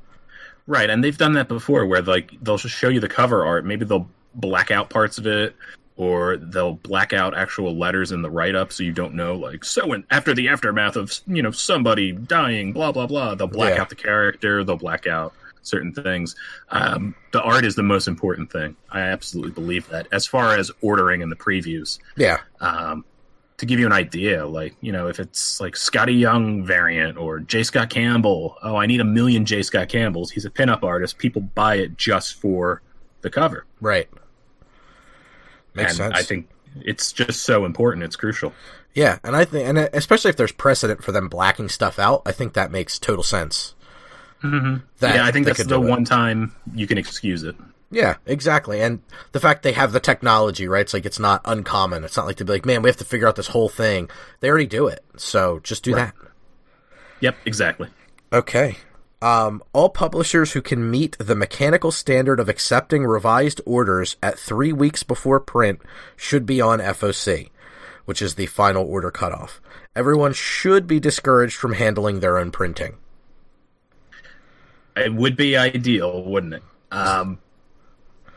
Right, 0.68 0.88
and 0.88 1.02
they've 1.02 1.18
done 1.18 1.32
that 1.32 1.48
before 1.48 1.84
where 1.86 2.02
like 2.02 2.30
they'll 2.40 2.56
just 2.56 2.76
show 2.76 2.88
you 2.88 3.00
the 3.00 3.08
cover 3.08 3.44
art, 3.44 3.66
maybe 3.66 3.84
they'll 3.84 4.08
black 4.32 4.70
out 4.70 4.90
parts 4.90 5.18
of 5.18 5.26
it 5.26 5.56
or 5.96 6.36
they'll 6.36 6.74
black 6.74 7.12
out 7.12 7.36
actual 7.36 7.76
letters 7.76 8.12
in 8.12 8.22
the 8.22 8.30
write 8.30 8.54
up 8.54 8.72
so 8.72 8.84
you 8.84 8.92
don't 8.92 9.14
know 9.14 9.34
like 9.34 9.64
so 9.64 9.92
and 9.92 10.04
after 10.10 10.34
the 10.34 10.48
aftermath 10.48 10.94
of 10.94 11.20
you 11.26 11.42
know 11.42 11.50
somebody 11.50 12.12
dying 12.12 12.72
blah 12.72 12.92
blah 12.92 13.06
blah 13.06 13.34
they'll 13.34 13.46
black 13.46 13.74
yeah. 13.74 13.80
out 13.80 13.88
the 13.88 13.94
character 13.94 14.62
they'll 14.62 14.76
black 14.76 15.06
out 15.06 15.32
certain 15.66 15.92
things. 15.92 16.36
Um, 16.70 17.14
the 17.32 17.42
art 17.42 17.64
is 17.64 17.74
the 17.74 17.82
most 17.82 18.08
important 18.08 18.50
thing. 18.50 18.76
I 18.90 19.00
absolutely 19.00 19.52
believe 19.52 19.88
that. 19.88 20.06
As 20.12 20.26
far 20.26 20.56
as 20.56 20.70
ordering 20.80 21.20
in 21.20 21.30
the 21.30 21.36
previews 21.36 21.98
yeah. 22.16 22.38
um, 22.60 23.04
to 23.58 23.66
give 23.66 23.80
you 23.80 23.86
an 23.86 23.92
idea 23.92 24.46
like 24.46 24.76
you 24.80 24.92
know 24.92 25.08
if 25.08 25.18
it's 25.18 25.60
like 25.60 25.74
Skottie 25.74 26.18
Young 26.18 26.64
variant 26.64 27.16
or 27.16 27.40
J. 27.40 27.62
Scott 27.62 27.88
Campbell 27.88 28.56
oh 28.62 28.76
i 28.76 28.86
need 28.86 29.00
a 29.00 29.04
million 29.04 29.46
J. 29.46 29.62
Scott 29.62 29.88
Campbells. 29.88 30.30
He's 30.30 30.44
a 30.44 30.50
pinup 30.50 30.82
artist. 30.82 31.18
People 31.18 31.42
buy 31.42 31.76
it 31.76 31.96
just 31.96 32.34
for 32.34 32.82
the 33.22 33.30
cover. 33.30 33.66
Right. 33.80 34.08
Makes 35.74 35.92
and 35.92 35.96
sense. 35.96 36.14
I 36.14 36.22
think 36.22 36.48
it's 36.82 37.12
just 37.12 37.42
so 37.42 37.64
important. 37.64 38.04
It's 38.04 38.16
crucial. 38.16 38.52
Yeah, 38.94 39.18
and 39.22 39.36
I 39.36 39.44
think, 39.44 39.68
and 39.68 39.78
especially 39.92 40.30
if 40.30 40.36
there's 40.36 40.52
precedent 40.52 41.04
for 41.04 41.12
them 41.12 41.28
blacking 41.28 41.68
stuff 41.68 41.98
out, 41.98 42.22
I 42.24 42.32
think 42.32 42.54
that 42.54 42.70
makes 42.70 42.98
total 42.98 43.22
sense. 43.22 43.74
Mm-hmm. 44.50 45.04
Yeah, 45.04 45.24
I 45.26 45.32
think 45.32 45.46
that's 45.46 45.58
the 45.58 45.64
do 45.64 45.82
it. 45.84 45.88
one 45.88 46.04
time 46.04 46.54
you 46.74 46.86
can 46.86 46.98
excuse 46.98 47.42
it. 47.42 47.56
Yeah, 47.90 48.16
exactly. 48.26 48.80
And 48.82 49.00
the 49.32 49.40
fact 49.40 49.62
they 49.62 49.72
have 49.72 49.92
the 49.92 50.00
technology, 50.00 50.66
right? 50.66 50.80
It's 50.80 50.92
like 50.94 51.06
it's 51.06 51.18
not 51.20 51.40
uncommon. 51.44 52.02
It's 52.04 52.16
not 52.16 52.26
like 52.26 52.36
to 52.36 52.44
be 52.44 52.52
like, 52.52 52.66
man, 52.66 52.82
we 52.82 52.88
have 52.90 52.96
to 52.96 53.04
figure 53.04 53.28
out 53.28 53.36
this 53.36 53.46
whole 53.48 53.68
thing. 53.68 54.10
They 54.40 54.48
already 54.50 54.66
do 54.66 54.88
it, 54.88 55.04
so 55.16 55.60
just 55.62 55.84
do 55.84 55.94
Right. 55.94 56.06
that. 56.06 56.14
Yep, 57.20 57.36
exactly. 57.44 57.88
Okay. 58.32 58.76
Um, 59.22 59.62
all 59.72 59.88
publishers 59.88 60.52
who 60.52 60.60
can 60.60 60.90
meet 60.90 61.16
the 61.18 61.34
mechanical 61.34 61.90
standard 61.90 62.38
of 62.38 62.48
accepting 62.48 63.04
revised 63.04 63.60
orders 63.64 64.16
at 64.22 64.38
three 64.38 64.72
weeks 64.72 65.02
before 65.02 65.40
print 65.40 65.80
should 66.16 66.44
be 66.44 66.60
on 66.60 66.80
FOC, 66.80 67.50
which 68.04 68.20
is 68.20 68.34
the 68.34 68.46
final 68.46 68.84
order 68.84 69.10
cutoff. 69.10 69.60
Everyone 69.94 70.34
should 70.34 70.86
be 70.86 71.00
discouraged 71.00 71.56
from 71.56 71.72
handling 71.74 72.20
their 72.20 72.36
own 72.36 72.50
printing. 72.50 72.96
It 74.96 75.14
would 75.14 75.36
be 75.36 75.56
ideal, 75.56 76.24
wouldn't 76.24 76.54
it? 76.54 76.62
Um, 76.90 77.38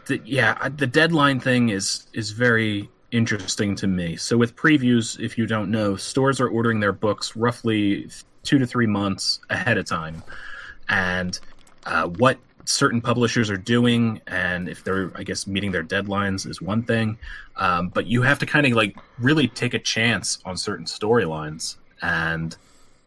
the, 0.07 0.21
yeah, 0.25 0.69
the 0.69 0.87
deadline 0.87 1.39
thing 1.39 1.69
is 1.69 2.07
is 2.13 2.31
very 2.31 2.89
interesting 3.11 3.75
to 3.75 3.87
me. 3.87 4.15
So 4.17 4.37
with 4.37 4.55
previews, 4.55 5.19
if 5.19 5.37
you 5.37 5.47
don't 5.47 5.71
know, 5.71 5.95
stores 5.95 6.39
are 6.41 6.49
ordering 6.49 6.79
their 6.79 6.91
books 6.91 7.35
roughly 7.35 8.09
two 8.43 8.59
to 8.59 8.67
three 8.67 8.87
months 8.87 9.39
ahead 9.49 9.77
of 9.77 9.85
time, 9.85 10.21
and 10.89 11.39
uh, 11.85 12.07
what 12.07 12.37
certain 12.65 13.01
publishers 13.01 13.49
are 13.49 13.57
doing 13.57 14.21
and 14.27 14.69
if 14.69 14.83
they're 14.83 15.11
i 15.15 15.23
guess 15.23 15.47
meeting 15.47 15.71
their 15.71 15.83
deadlines 15.83 16.47
is 16.47 16.61
one 16.61 16.83
thing 16.83 17.17
um, 17.55 17.89
but 17.89 18.05
you 18.05 18.21
have 18.21 18.37
to 18.37 18.45
kind 18.45 18.65
of 18.67 18.73
like 18.73 18.95
really 19.17 19.47
take 19.47 19.73
a 19.73 19.79
chance 19.79 20.37
on 20.45 20.55
certain 20.55 20.85
storylines 20.85 21.77
and 22.03 22.57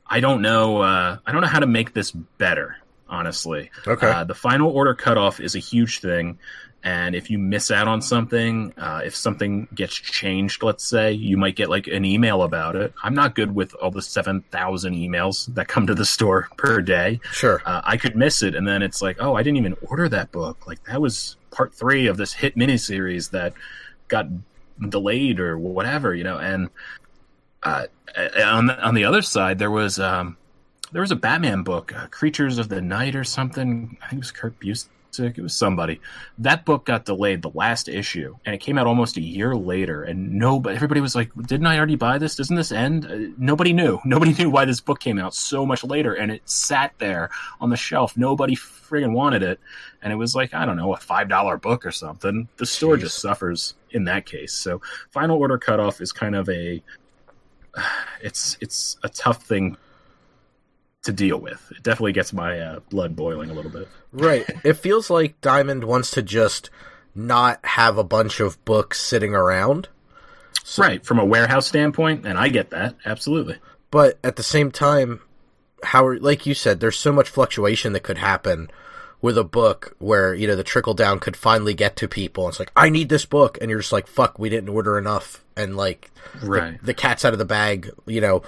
i 0.09 0.19
don't 0.19 0.43
know 0.43 0.79
uh, 0.79 1.17
i 1.27 1.33
don't 1.33 1.43
know 1.43 1.47
how 1.47 1.61
to 1.61 1.67
make 1.67 1.93
this 1.95 2.11
better 2.11 2.77
honestly 3.13 3.71
Okay. 3.87 4.09
uh, 4.11 4.25
the 4.25 4.35
final 4.35 4.71
order 4.71 4.95
cutoff 4.95 5.39
is 5.39 5.55
a 5.55 5.59
huge 5.61 6.01
thing 6.01 6.39
and 6.85 7.15
if 7.15 7.31
you 7.31 7.39
miss 7.39 7.71
out 7.71 7.87
on 7.87 8.03
something 8.03 8.73
uh, 8.77 9.03
if 9.05 9.15
something 9.15 9.69
gets 9.73 9.95
changed 9.95 10.63
let's 10.65 10.83
say 10.85 11.13
you 11.13 11.37
might 11.37 11.55
get 11.55 11.69
like 11.71 11.87
an 11.87 12.05
email 12.05 12.43
about 12.43 12.75
it 12.75 12.93
i'm 13.05 13.15
not 13.15 13.35
good 13.37 13.55
with 13.55 13.75
all 13.75 13.91
the 13.93 14.03
7000 14.03 14.95
emails 14.95 15.47
that 15.55 15.69
come 15.69 15.87
to 15.87 15.95
the 15.95 16.05
store 16.07 16.49
per 16.57 16.81
day 16.81 17.21
Sure. 17.33 17.63
uh, 17.65 17.83
I 17.85 17.97
could 17.99 18.17
miss 18.17 18.43
it, 18.43 18.55
and 18.57 18.67
then 18.67 18.83
it's 18.83 19.01
like, 19.03 19.19
oh, 19.21 19.35
I 19.37 19.43
didn't 19.45 19.59
even 19.59 19.77
order 19.83 20.09
that 20.09 20.33
book. 20.33 20.67
Like 20.67 20.83
that 20.85 21.01
was 21.01 21.37
part 21.51 21.75
three 21.75 22.07
of 22.09 22.17
this 22.17 22.33
hit 22.33 22.57
miniseries 22.57 23.31
that 23.31 23.53
got 24.09 24.27
delayed 24.89 25.39
or 25.39 25.57
whatever, 25.59 26.15
you 26.15 26.25
know. 26.25 26.39
And 26.39 26.69
uh, 27.63 27.87
on 28.45 28.67
the, 28.67 28.81
on 28.83 28.95
the 28.95 29.05
other 29.05 29.23
side, 29.23 29.59
there 29.59 29.71
was 29.71 29.99
um, 29.99 30.37
there 30.93 31.01
was 31.01 31.11
a 31.11 31.17
Batman 31.17 31.63
book, 31.63 31.93
uh, 31.97 32.07
Creatures 32.09 32.59
of 32.59 32.69
the 32.69 32.81
Night 32.81 33.17
or 33.17 33.25
something. 33.25 33.97
I 34.03 34.09
think 34.09 34.19
it 34.19 34.19
was 34.19 34.31
Kurt 34.31 34.59
Busiek. 34.61 34.89
It 35.19 35.43
was 35.43 35.55
somebody. 35.55 36.01
That 36.39 36.65
book 36.65 36.87
got 36.87 37.05
delayed, 37.05 37.43
the 37.43 37.51
last 37.51 37.87
issue, 37.87 38.37
and 38.47 38.55
it 38.55 38.59
came 38.59 38.79
out 38.79 38.87
almost 38.87 39.19
a 39.19 39.21
year 39.21 39.55
later. 39.55 40.03
And 40.03 40.35
nobody, 40.39 40.75
everybody 40.75 41.03
was 41.03 41.15
like, 41.15 41.31
"Didn't 41.35 41.67
I 41.67 41.77
already 41.77 41.97
buy 41.97 42.17
this? 42.17 42.37
Doesn't 42.37 42.57
this 42.57 42.73
end?" 42.73 43.07
Uh, 43.07 43.35
nobody 43.37 43.73
knew. 43.75 44.01
Nobody 44.05 44.33
knew 44.33 44.49
why 44.49 44.65
this 44.65 44.81
book 44.81 45.01
came 45.01 45.19
out 45.19 45.35
so 45.35 45.67
much 45.67 45.85
later, 45.85 46.15
and 46.15 46.31
it 46.31 46.49
sat 46.49 46.95
there 46.99 47.31
on 47.61 47.69
the 47.69 47.77
shelf. 47.77 48.17
Nobody 48.17 48.57
friggin' 48.57 49.13
wanted 49.13 49.43
it, 49.43 49.61
and 50.01 50.13
it 50.13 50.17
was 50.17 50.35
like 50.35 50.55
I 50.55 50.65
don't 50.65 50.77
know, 50.77 50.95
a 50.95 50.99
five 50.99 51.29
dollar 51.29 51.59
book 51.59 51.85
or 51.85 51.93
something. 51.93 52.49
The 52.57 52.67
store 52.67 52.97
Jeez. 52.97 53.01
just 53.01 53.21
suffers 53.21 53.75
in 53.91 54.05
that 54.05 54.25
case. 54.25 54.55
So, 54.55 54.81
final 55.11 55.39
order 55.39 55.59
cutoff 55.59 56.01
is 56.01 56.13
kind 56.13 56.35
of 56.35 56.49
a 56.49 56.83
it's 58.23 58.57
it's 58.61 58.97
a 59.03 59.09
tough 59.09 59.45
thing 59.45 59.77
to 61.03 61.13
deal 61.13 61.39
with. 61.39 61.73
It 61.77 61.83
definitely 61.83 62.13
gets 62.13 62.33
my 62.33 62.59
uh, 62.59 62.81
blood 62.91 63.17
boiling 63.17 63.51
a 63.51 63.55
little 63.55 63.71
bit. 63.71 63.89
Right. 64.13 64.45
It 64.65 64.75
feels 64.75 65.11
like 65.11 65.41
Diamond 65.41 65.85
wants 65.85 66.11
to 66.13 66.23
just 66.23 66.71
not 67.15 67.61
have 67.65 67.99
a 67.99 68.05
bunch 68.05 68.41
of 68.41 68.63
books 68.65 69.01
sitting 69.01 69.35
around. 69.35 69.89
right, 70.79 71.05
from 71.05 71.19
a 71.19 71.25
warehouse 71.25 71.67
standpoint, 71.67 72.25
and 72.27 72.39
I 72.39 72.49
get 72.49 72.71
that 72.71 72.95
absolutely. 73.05 73.57
But 73.91 74.19
at 74.25 74.37
the 74.37 74.43
same 74.43 74.71
time, 74.71 75.21
how 75.83 76.11
like 76.19 76.47
you 76.47 76.55
said, 76.55 76.81
there's 76.81 76.97
so 76.99 77.13
much 77.13 77.29
fluctuation 77.29 77.93
that 77.93 78.01
could 78.05 78.19
happen 78.19 78.71
with 79.21 79.37
a 79.37 79.45
book 79.45 79.95
where 79.99 80.35
you 80.35 80.47
know 80.47 80.57
the 80.57 80.65
trickle 80.65 80.95
down 80.95 81.19
could 81.19 81.37
finally 81.37 81.75
get 81.75 81.97
to 81.97 82.09
people. 82.09 82.49
It's 82.49 82.59
like 82.59 82.73
I 82.77 82.89
need 82.89 83.09
this 83.09 83.25
book, 83.27 83.59
and 83.61 83.69
you're 83.71 83.81
just 83.81 83.93
like, 83.93 84.07
"Fuck, 84.07 84.39
we 84.39 84.49
didn't 84.49 84.71
order 84.71 84.97
enough," 84.97 85.45
and 85.57 85.77
like 85.77 86.11
Right. 86.43 86.83
the 86.83 86.95
cat's 86.95 87.25
out 87.25 87.33
of 87.35 87.39
the 87.39 87.45
bag. 87.45 87.91
You 88.07 88.21
know, 88.21 88.43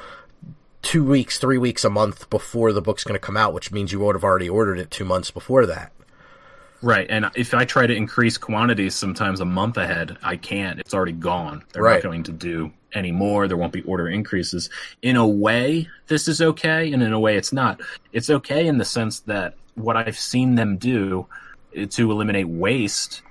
two 0.84 1.02
weeks, 1.02 1.38
three 1.38 1.58
weeks, 1.58 1.84
a 1.84 1.90
month 1.90 2.30
before 2.30 2.72
the 2.72 2.82
book's 2.82 3.02
going 3.02 3.14
to 3.14 3.18
come 3.18 3.36
out, 3.36 3.52
which 3.52 3.72
means 3.72 3.90
you 3.90 3.98
would 4.00 4.14
have 4.14 4.22
already 4.24 4.48
ordered 4.48 4.78
it 4.78 4.90
two 4.90 5.04
months 5.04 5.30
before 5.30 5.66
that. 5.66 5.90
Right, 6.82 7.06
and 7.08 7.30
if 7.34 7.54
I 7.54 7.64
try 7.64 7.86
to 7.86 7.94
increase 7.94 8.36
quantities 8.36 8.94
sometimes 8.94 9.40
a 9.40 9.44
month 9.46 9.78
ahead, 9.78 10.18
I 10.22 10.36
can't. 10.36 10.78
It's 10.78 10.92
already 10.92 11.12
gone. 11.12 11.64
They're 11.72 11.82
Right. 11.82 11.94
not 11.94 12.02
going 12.02 12.24
to 12.24 12.32
do 12.32 12.72
any 12.92 13.10
more. 13.10 13.48
There 13.48 13.56
won't 13.56 13.72
be 13.72 13.82
order 13.82 14.06
increases. 14.06 14.68
In 15.00 15.16
a 15.16 15.26
way, 15.26 15.88
this 16.08 16.28
is 16.28 16.42
okay, 16.42 16.92
and 16.92 17.02
in 17.02 17.12
a 17.14 17.18
way, 17.18 17.36
it's 17.36 17.52
not. 17.52 17.80
It's 18.12 18.28
okay 18.28 18.66
in 18.66 18.76
the 18.76 18.84
sense 18.84 19.20
that 19.20 19.54
what 19.76 19.96
I've 19.96 20.18
seen 20.18 20.56
them 20.56 20.76
do 20.76 21.26
to 21.90 22.12
eliminate 22.12 22.48
waste 22.48 23.22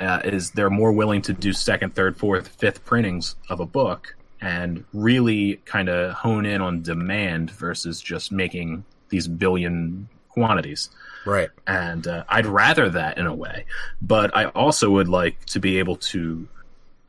uh, 0.00 0.20
is 0.24 0.50
they're 0.52 0.70
more 0.70 0.90
willing 0.90 1.22
to 1.22 1.32
do 1.32 1.52
second, 1.52 1.94
third, 1.94 2.16
fourth, 2.16 2.48
fifth 2.48 2.84
printings 2.84 3.36
of 3.48 3.60
a 3.60 3.66
book 3.66 4.16
and 4.42 4.84
really 4.92 5.56
kind 5.64 5.88
of 5.88 6.12
hone 6.12 6.44
in 6.44 6.60
on 6.60 6.82
demand 6.82 7.50
versus 7.52 8.00
just 8.00 8.32
making 8.32 8.84
these 9.08 9.28
billion 9.28 10.08
quantities 10.28 10.90
Right. 11.24 11.50
and 11.66 12.06
uh, 12.06 12.24
I'd 12.28 12.46
rather 12.46 12.90
that 12.90 13.18
in 13.18 13.26
a 13.26 13.34
way. 13.34 13.66
But 14.00 14.36
I 14.36 14.46
also 14.46 14.90
would 14.90 15.08
like 15.08 15.44
to 15.46 15.60
be 15.60 15.78
able 15.78 15.96
to 15.96 16.48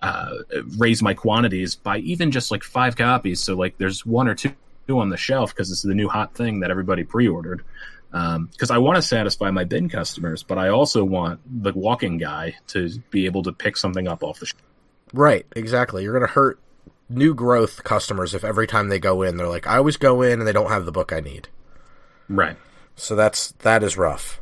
uh, 0.02 0.36
raise 0.78 1.02
my 1.02 1.14
quantities 1.16 1.76
by 1.76 1.98
even 2.00 2.30
just 2.30 2.52
like 2.52 2.64
five 2.64 2.96
copies. 2.96 3.40
So 3.40 3.56
like 3.56 3.78
there's 3.80 4.06
one 4.06 4.28
or 4.28 4.36
two 4.36 4.54
on 4.90 5.10
the 5.10 5.18
shelf 5.18 5.52
because 5.56 5.72
it's 5.72 5.82
the 5.82 5.96
new 5.96 6.10
hot 6.10 6.36
thing 6.36 6.60
that 6.60 6.70
everybody 6.70 7.04
pre-ordered. 7.04 7.64
Because 8.12 8.70
I 8.70 8.78
want 8.78 8.98
to 8.98 9.02
satisfy 9.02 9.50
my 9.50 9.64
bin 9.64 9.90
customers, 9.90 10.44
but 10.44 10.60
I 10.60 10.68
also 10.70 11.04
want 11.04 11.40
the 11.64 11.72
walking 11.74 12.20
guy 12.20 12.56
to 12.68 12.90
be 13.10 13.26
able 13.26 13.42
to 13.44 13.52
pick 13.54 13.76
something 13.78 14.08
up 14.08 14.22
off 14.22 14.40
the 14.40 14.46
shelf. 14.46 14.62
Right, 15.14 15.48
exactly. 15.56 16.04
You're 16.04 16.14
going 16.14 16.28
to 16.28 16.32
hurt 16.34 16.60
new 17.10 17.34
growth 17.34 17.84
customers 17.84 18.34
if 18.34 18.44
every 18.44 18.68
time 18.68 18.90
they 18.90 19.00
go 19.00 19.22
in, 19.22 19.38
they're 19.38 19.48
like, 19.48 19.68
I 19.68 19.78
always 19.78 19.98
go 19.98 20.22
in 20.22 20.40
and 20.40 20.48
they 20.48 20.54
don't 20.54 20.70
have 20.70 20.86
the 20.86 20.92
book 20.92 21.12
I 21.14 21.20
need. 21.20 21.50
Right. 22.30 22.58
So 22.96 23.16
that's 23.16 23.52
that 23.60 23.84
is 23.84 23.98
rough. 23.98 24.40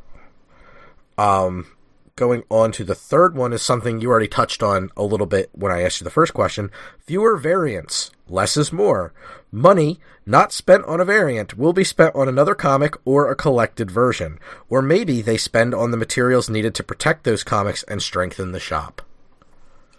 Um, 1.17 1.67
going 2.15 2.43
on 2.49 2.71
to 2.73 2.83
the 2.83 2.95
third 2.95 3.35
one 3.35 3.53
is 3.53 3.61
something 3.61 3.99
you 3.99 4.09
already 4.09 4.27
touched 4.27 4.61
on 4.61 4.89
a 4.95 5.03
little 5.03 5.25
bit 5.25 5.49
when 5.53 5.71
I 5.71 5.81
asked 5.81 6.01
you 6.01 6.05
the 6.05 6.09
first 6.09 6.33
question. 6.33 6.71
Fewer 6.99 7.37
variants, 7.37 8.11
less 8.27 8.57
is 8.57 8.71
more. 8.71 9.13
Money 9.51 9.99
not 10.25 10.53
spent 10.53 10.85
on 10.85 11.01
a 11.01 11.05
variant 11.05 11.57
will 11.57 11.73
be 11.73 11.83
spent 11.83 12.15
on 12.15 12.29
another 12.29 12.55
comic 12.55 12.95
or 13.05 13.29
a 13.29 13.35
collected 13.35 13.91
version, 13.91 14.39
or 14.69 14.81
maybe 14.81 15.21
they 15.21 15.37
spend 15.37 15.73
on 15.73 15.91
the 15.91 15.97
materials 15.97 16.49
needed 16.49 16.75
to 16.75 16.83
protect 16.83 17.23
those 17.23 17.43
comics 17.43 17.83
and 17.83 18.01
strengthen 18.01 18.51
the 18.51 18.59
shop. 18.59 19.01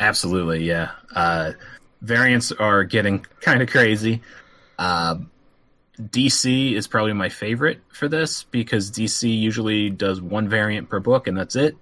Absolutely, 0.00 0.64
yeah. 0.64 0.92
Uh, 1.14 1.52
variants 2.02 2.52
are 2.52 2.84
getting 2.84 3.24
kind 3.40 3.62
of 3.62 3.70
crazy. 3.70 4.20
Um 4.78 5.30
DC 6.00 6.72
is 6.74 6.86
probably 6.86 7.12
my 7.12 7.28
favorite 7.28 7.80
for 7.88 8.08
this 8.08 8.44
because 8.44 8.90
DC 8.90 9.38
usually 9.38 9.90
does 9.90 10.20
one 10.20 10.48
variant 10.48 10.88
per 10.88 11.00
book 11.00 11.26
and 11.26 11.36
that's 11.36 11.56
it. 11.56 11.76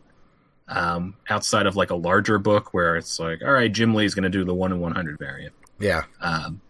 Um, 0.69 1.17
outside 1.29 1.67
of 1.67 1.75
like 1.75 1.91
a 1.91 1.97
larger 1.97 2.39
book 2.39 2.73
where 2.73 2.97
it's 2.97 3.19
like, 3.19 3.43
all 3.43 3.50
right, 3.53 3.73
Jim 3.73 3.95
Lee's 3.95 4.15
going 4.15 4.25
to 4.25 4.29
do 4.31 4.45
the 4.45 4.55
one 4.55 4.71
in 4.73 4.79
one 4.79 4.93
hundred 4.93 5.19
variant. 5.19 5.53
Yeah, 5.81 6.05
Um, 6.21 6.61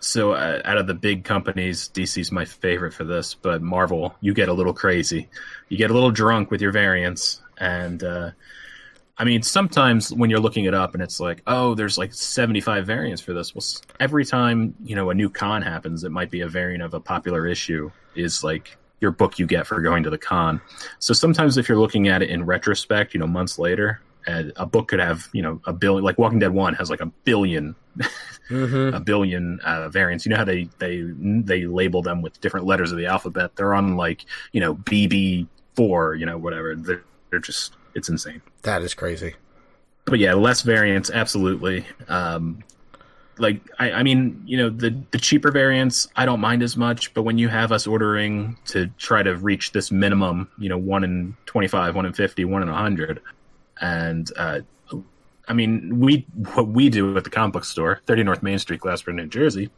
so 0.00 0.32
uh, 0.32 0.60
out 0.64 0.78
of 0.78 0.86
the 0.86 0.94
big 0.94 1.24
companies, 1.24 1.90
DC's 1.92 2.32
my 2.32 2.46
favorite 2.46 2.92
for 2.92 3.04
this, 3.04 3.34
but 3.34 3.62
Marvel, 3.62 4.14
you 4.20 4.32
get 4.34 4.48
a 4.48 4.52
little 4.52 4.72
crazy. 4.72 5.28
You 5.68 5.76
get 5.76 5.90
a 5.90 5.94
little 5.94 6.10
drunk 6.10 6.50
with 6.50 6.62
your 6.62 6.72
variants, 6.72 7.40
and 7.58 8.02
uh, 8.02 8.30
I 9.20 9.24
mean, 9.24 9.42
sometimes 9.42 10.14
when 10.14 10.30
you're 10.30 10.40
looking 10.40 10.64
it 10.64 10.72
up 10.72 10.94
and 10.94 11.02
it's 11.02 11.20
like, 11.20 11.42
oh, 11.46 11.74
there's 11.74 11.98
like 11.98 12.14
75 12.14 12.86
variants 12.86 13.20
for 13.20 13.34
this. 13.34 13.54
Well, 13.54 13.62
every 14.00 14.24
time 14.24 14.74
you 14.82 14.96
know 14.96 15.10
a 15.10 15.14
new 15.14 15.28
con 15.28 15.60
happens, 15.60 16.04
it 16.04 16.10
might 16.10 16.30
be 16.30 16.40
a 16.40 16.48
variant 16.48 16.82
of 16.82 16.94
a 16.94 17.00
popular 17.00 17.46
issue. 17.46 17.90
Is 18.14 18.42
like 18.42 18.78
your 19.00 19.10
book 19.10 19.38
you 19.38 19.46
get 19.46 19.66
for 19.66 19.78
going 19.82 20.04
to 20.04 20.10
the 20.10 20.16
con. 20.16 20.62
So 21.00 21.12
sometimes 21.12 21.58
if 21.58 21.68
you're 21.68 21.78
looking 21.78 22.08
at 22.08 22.22
it 22.22 22.30
in 22.30 22.46
retrospect, 22.46 23.12
you 23.12 23.20
know, 23.20 23.26
months 23.26 23.58
later. 23.58 24.00
A 24.26 24.66
book 24.66 24.88
could 24.88 25.00
have, 25.00 25.28
you 25.32 25.42
know, 25.42 25.60
a 25.64 25.72
billion. 25.72 26.04
Like 26.04 26.18
Walking 26.18 26.38
Dead 26.38 26.52
One 26.52 26.74
has 26.74 26.88
like 26.88 27.00
a 27.00 27.06
billion 27.24 27.74
mm-hmm. 28.48 28.94
a 28.94 29.00
billion 29.00 29.58
uh, 29.60 29.88
variants. 29.88 30.24
You 30.24 30.30
know 30.30 30.36
how 30.36 30.44
they 30.44 30.68
they 30.78 31.02
they 31.02 31.64
label 31.64 32.02
them 32.02 32.22
with 32.22 32.40
different 32.40 32.66
letters 32.66 32.92
of 32.92 32.98
the 32.98 33.06
alphabet. 33.06 33.56
They're 33.56 33.74
on 33.74 33.96
like 33.96 34.24
you 34.52 34.60
know 34.60 34.76
BB 34.76 35.48
four, 35.74 36.14
you 36.14 36.26
know 36.26 36.38
whatever. 36.38 36.76
They're, 36.76 37.02
they're 37.30 37.40
just 37.40 37.74
it's 37.94 38.08
insane. 38.08 38.42
that 38.62 38.82
is 38.82 38.94
crazy. 38.94 39.34
but 40.04 40.18
yeah, 40.18 40.34
less 40.34 40.62
variants, 40.62 41.10
absolutely. 41.10 41.86
Um, 42.08 42.62
like 43.38 43.60
I, 43.78 43.92
I 43.92 44.02
mean, 44.02 44.42
you 44.44 44.56
know, 44.58 44.68
the 44.68 44.96
the 45.12 45.18
cheaper 45.18 45.50
variants 45.50 46.08
I 46.14 46.26
don't 46.26 46.40
mind 46.40 46.62
as 46.62 46.76
much, 46.76 47.14
but 47.14 47.22
when 47.22 47.38
you 47.38 47.48
have 47.48 47.72
us 47.72 47.86
ordering 47.86 48.58
to 48.66 48.88
try 48.98 49.22
to 49.22 49.36
reach 49.36 49.72
this 49.72 49.90
minimum, 49.90 50.48
you 50.58 50.68
know, 50.68 50.78
one 50.78 51.04
in 51.04 51.36
twenty 51.46 51.68
five, 51.68 51.94
one 51.96 52.06
in 52.06 52.12
fifty, 52.12 52.44
one 52.44 52.62
in 52.62 52.68
hundred, 52.68 53.20
and 53.80 54.30
uh, 54.36 54.60
I 55.50 55.52
mean, 55.52 55.98
we 55.98 56.26
what 56.54 56.68
we 56.68 56.88
do 56.88 57.16
at 57.16 57.24
the 57.24 57.30
comic 57.30 57.54
book 57.54 57.64
store, 57.64 58.00
30 58.06 58.22
North 58.22 58.40
Main 58.40 58.60
Street, 58.60 58.80
Glassboro, 58.80 59.16
New 59.16 59.26
Jersey, 59.26 59.68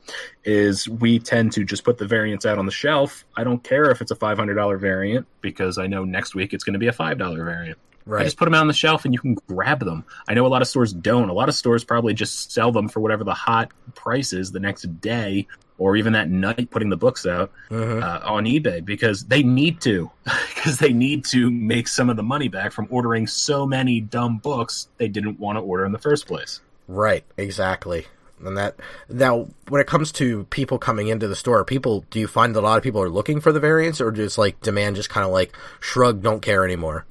is 0.45 0.87
we 0.87 1.19
tend 1.19 1.53
to 1.53 1.65
just 1.65 1.83
put 1.83 1.97
the 1.97 2.07
variants 2.07 2.45
out 2.45 2.59
on 2.59 2.67
the 2.67 2.73
shelf. 2.73 3.25
I 3.37 3.45
don't 3.45 3.65
care 3.65 3.91
if 3.91 4.03
it's 4.03 4.11
a 4.11 4.17
$500 4.17 4.79
variant 4.79 5.27
because 5.41 5.79
I 5.79 5.87
know 5.87 6.05
next 6.05 6.35
week 6.35 6.53
it's 6.53 6.63
going 6.63 6.75
to 6.75 6.79
be 6.79 6.89
a 6.89 6.93
$5 6.93 7.17
variant. 7.37 7.79
Right. 8.05 8.23
I 8.23 8.25
just 8.25 8.37
put 8.37 8.47
them 8.47 8.55
out 8.55 8.61
on 8.63 8.67
the 8.69 8.73
shelf 8.75 9.05
and 9.05 9.15
you 9.15 9.21
can 9.21 9.35
grab 9.47 9.81
them. 9.85 10.05
I 10.29 10.35
know 10.35 10.47
a 10.47 10.49
lot 10.49 10.63
of 10.63 10.69
stores 10.69 10.93
don't. 10.93 11.29
A 11.29 11.33
lot 11.33 11.49
of 11.49 11.55
stores 11.55 11.85
probably 11.85 12.15
just 12.15 12.53
sell 12.53 12.73
them 12.73 12.89
for 12.89 13.01
whatever 13.01 13.25
the 13.25 13.35
hot 13.35 13.71
price 13.95 14.33
is 14.33 14.51
the 14.53 14.61
next 14.61 14.83
day 15.01 15.47
or 15.79 15.97
even 15.97 16.13
that 16.13 16.29
night 16.31 16.71
putting 16.71 16.89
the 16.91 16.97
books 16.97 17.27
out 17.27 17.51
Mhm. 17.71 18.03
uh, 18.03 18.21
on 18.25 18.45
eBay 18.45 18.85
because 18.85 19.25
they 19.25 19.43
need 19.43 19.81
to 19.83 20.11
because 20.55 20.79
they 20.79 20.93
need 20.93 21.25
to 21.27 21.51
make 21.51 21.89
some 21.89 22.11
of 22.11 22.17
the 22.17 22.23
money 22.23 22.49
back 22.49 22.73
from 22.73 22.87
ordering 22.91 23.27
so 23.27 23.67
many 23.67 24.01
dumb 24.01 24.39
books 24.39 24.89
they 24.99 25.09
didn't 25.09 25.39
want 25.41 25.57
to 25.57 25.61
order 25.63 25.85
in 25.85 25.93
the 25.93 25.99
first 25.99 26.27
place. 26.27 26.61
Right, 26.89 27.25
exactly. 27.37 28.07
And 28.45 28.57
that 28.57 28.75
now, 29.09 29.47
when 29.69 29.81
it 29.81 29.87
comes 29.87 30.11
to 30.13 30.45
people 30.51 30.77
coming 30.79 31.07
into 31.07 31.29
the 31.29 31.37
store, 31.37 31.65
people 31.65 32.05
do 32.11 32.19
you 32.19 32.27
find 32.27 32.55
that 32.57 32.61
a 32.61 32.63
lot 32.63 32.77
of 32.77 32.83
people 32.83 33.01
are 33.01 33.09
looking 33.09 33.41
for 33.41 33.53
the 33.53 33.61
variants, 33.61 34.01
or 34.01 34.11
just 34.11 34.37
like 34.37 34.61
demand 34.61 34.97
just 34.97 35.09
kind 35.11 35.25
of 35.25 35.33
like 35.33 35.55
shrug, 35.79 36.23
don't 36.23 36.43
care 36.43 36.65
anymore? 36.65 37.07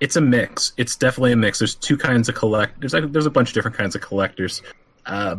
It's 0.00 0.16
a 0.16 0.20
mix. 0.20 0.72
It's 0.76 0.96
definitely 0.96 1.32
a 1.32 1.36
mix. 1.36 1.58
There's 1.58 1.74
two 1.74 1.96
kinds 1.96 2.28
of 2.28 2.34
collect. 2.34 2.80
There's 2.80 2.92
there's 2.92 3.26
a 3.26 3.30
bunch 3.30 3.50
of 3.50 3.54
different 3.54 3.76
kinds 3.76 3.94
of 3.94 4.00
collectors. 4.00 4.62
Uh, 5.06 5.36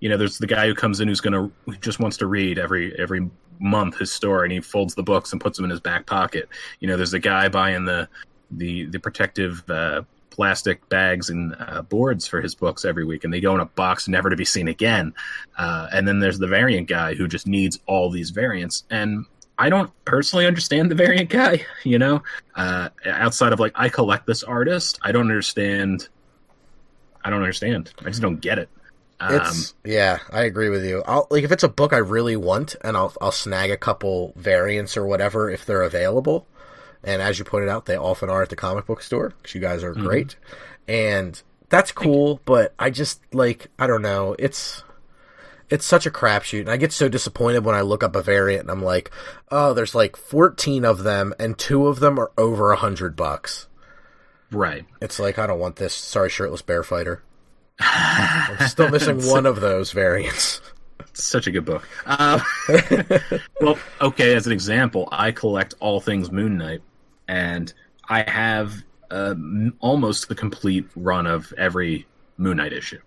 you 0.00 0.08
know, 0.08 0.16
there's 0.16 0.38
the 0.38 0.46
guy 0.46 0.66
who 0.66 0.74
comes 0.74 1.00
in 1.00 1.08
who's 1.08 1.20
gonna 1.20 1.50
who 1.64 1.76
just 1.76 1.98
wants 1.98 2.16
to 2.18 2.26
read 2.26 2.58
every 2.58 2.96
every 2.98 3.28
month 3.60 3.98
his 3.98 4.12
story, 4.12 4.46
and 4.46 4.52
he 4.52 4.60
folds 4.60 4.94
the 4.94 5.02
books 5.02 5.32
and 5.32 5.40
puts 5.40 5.56
them 5.58 5.64
in 5.64 5.70
his 5.70 5.80
back 5.80 6.06
pocket. 6.06 6.48
You 6.80 6.88
know, 6.88 6.96
there's 6.96 7.10
the 7.10 7.18
guy 7.18 7.48
buying 7.48 7.84
the 7.84 8.08
the 8.50 8.86
the 8.86 9.00
protective 9.00 9.68
uh, 9.68 10.02
plastic 10.30 10.88
bags 10.88 11.30
and 11.30 11.56
uh, 11.58 11.82
boards 11.82 12.26
for 12.26 12.40
his 12.40 12.54
books 12.54 12.84
every 12.84 13.04
week, 13.04 13.24
and 13.24 13.34
they 13.34 13.40
go 13.40 13.54
in 13.54 13.60
a 13.60 13.66
box 13.66 14.06
never 14.06 14.30
to 14.30 14.36
be 14.36 14.44
seen 14.44 14.68
again. 14.68 15.12
Uh, 15.56 15.88
and 15.92 16.06
then 16.06 16.20
there's 16.20 16.38
the 16.38 16.46
variant 16.46 16.88
guy 16.88 17.14
who 17.14 17.26
just 17.26 17.48
needs 17.48 17.80
all 17.86 18.10
these 18.10 18.30
variants, 18.30 18.84
and 18.90 19.26
I 19.58 19.70
don't 19.70 19.90
personally 20.04 20.46
understand 20.46 20.90
the 20.90 20.94
variant 20.94 21.30
guy. 21.30 21.66
You 21.84 21.98
know, 21.98 22.22
uh, 22.54 22.90
outside 23.06 23.52
of 23.52 23.60
like 23.60 23.72
I 23.74 23.88
collect 23.88 24.26
this 24.26 24.42
artist, 24.42 24.98
I 25.02 25.12
don't 25.12 25.22
understand. 25.22 26.08
I 27.24 27.30
don't 27.30 27.40
understand. 27.42 27.92
I 28.00 28.04
just 28.04 28.22
don't 28.22 28.40
get 28.40 28.58
it. 28.58 28.68
Um, 29.20 29.34
It's 29.34 29.74
yeah, 29.84 30.18
I 30.30 30.42
agree 30.42 30.68
with 30.68 30.84
you. 30.84 31.02
I'll 31.06 31.26
like 31.30 31.44
if 31.44 31.50
it's 31.50 31.64
a 31.64 31.68
book 31.68 31.92
I 31.92 31.98
really 31.98 32.36
want, 32.36 32.76
and 32.82 32.96
I'll 32.96 33.12
I'll 33.20 33.32
snag 33.32 33.70
a 33.70 33.76
couple 33.76 34.32
variants 34.36 34.96
or 34.96 35.06
whatever 35.06 35.50
if 35.50 35.66
they're 35.66 35.82
available. 35.82 36.46
And 37.02 37.22
as 37.22 37.38
you 37.38 37.44
pointed 37.44 37.68
out, 37.68 37.86
they 37.86 37.96
often 37.96 38.28
are 38.28 38.42
at 38.42 38.48
the 38.48 38.56
comic 38.56 38.86
book 38.86 39.02
store 39.02 39.30
because 39.30 39.54
you 39.54 39.60
guys 39.60 39.82
are 39.82 39.94
great, 39.94 40.36
and 40.86 41.40
that's 41.68 41.90
cool. 41.92 42.40
But 42.44 42.74
I 42.78 42.90
just 42.90 43.20
like 43.32 43.68
I 43.78 43.86
don't 43.86 44.02
know. 44.02 44.36
It's 44.38 44.82
it's 45.70 45.84
such 45.84 46.06
a 46.06 46.10
crapshoot, 46.10 46.60
and 46.60 46.70
I 46.70 46.76
get 46.76 46.92
so 46.92 47.08
disappointed 47.08 47.64
when 47.64 47.74
I 47.74 47.82
look 47.82 48.02
up 48.02 48.16
a 48.16 48.22
variant 48.22 48.62
and 48.62 48.70
I'm 48.70 48.82
like, 48.82 49.10
oh, 49.50 49.74
there's 49.74 49.94
like 49.94 50.16
14 50.16 50.84
of 50.84 51.02
them, 51.02 51.34
and 51.38 51.58
two 51.58 51.86
of 51.86 52.00
them 52.00 52.18
are 52.18 52.32
over 52.38 52.72
a 52.72 52.76
hundred 52.76 53.16
bucks. 53.16 53.68
right. 54.50 54.84
It's 55.00 55.18
like 55.18 55.38
I 55.38 55.46
don't 55.46 55.60
want 55.60 55.76
this. 55.76 55.94
Sorry, 55.94 56.30
shirtless 56.30 56.62
bear 56.62 56.82
fighter. 56.82 57.22
I'm 57.80 58.68
still 58.68 58.90
missing 58.90 59.26
one 59.26 59.46
of 59.46 59.60
those 59.60 59.92
variants. 59.92 60.60
Such 61.12 61.46
a 61.46 61.50
good 61.50 61.64
book. 61.64 61.86
Uh, 62.06 62.40
well, 63.60 63.78
okay, 64.00 64.34
as 64.34 64.46
an 64.46 64.52
example, 64.52 65.08
I 65.12 65.32
collect 65.32 65.74
all 65.80 66.00
things 66.00 66.30
Moon 66.30 66.56
Knight, 66.58 66.80
and 67.28 67.72
I 68.08 68.28
have 68.28 68.74
uh, 69.10 69.34
almost 69.80 70.28
the 70.28 70.34
complete 70.34 70.86
run 70.96 71.26
of 71.26 71.52
every 71.56 72.06
Moon 72.36 72.56
Knight 72.56 72.72
issue, 72.72 73.00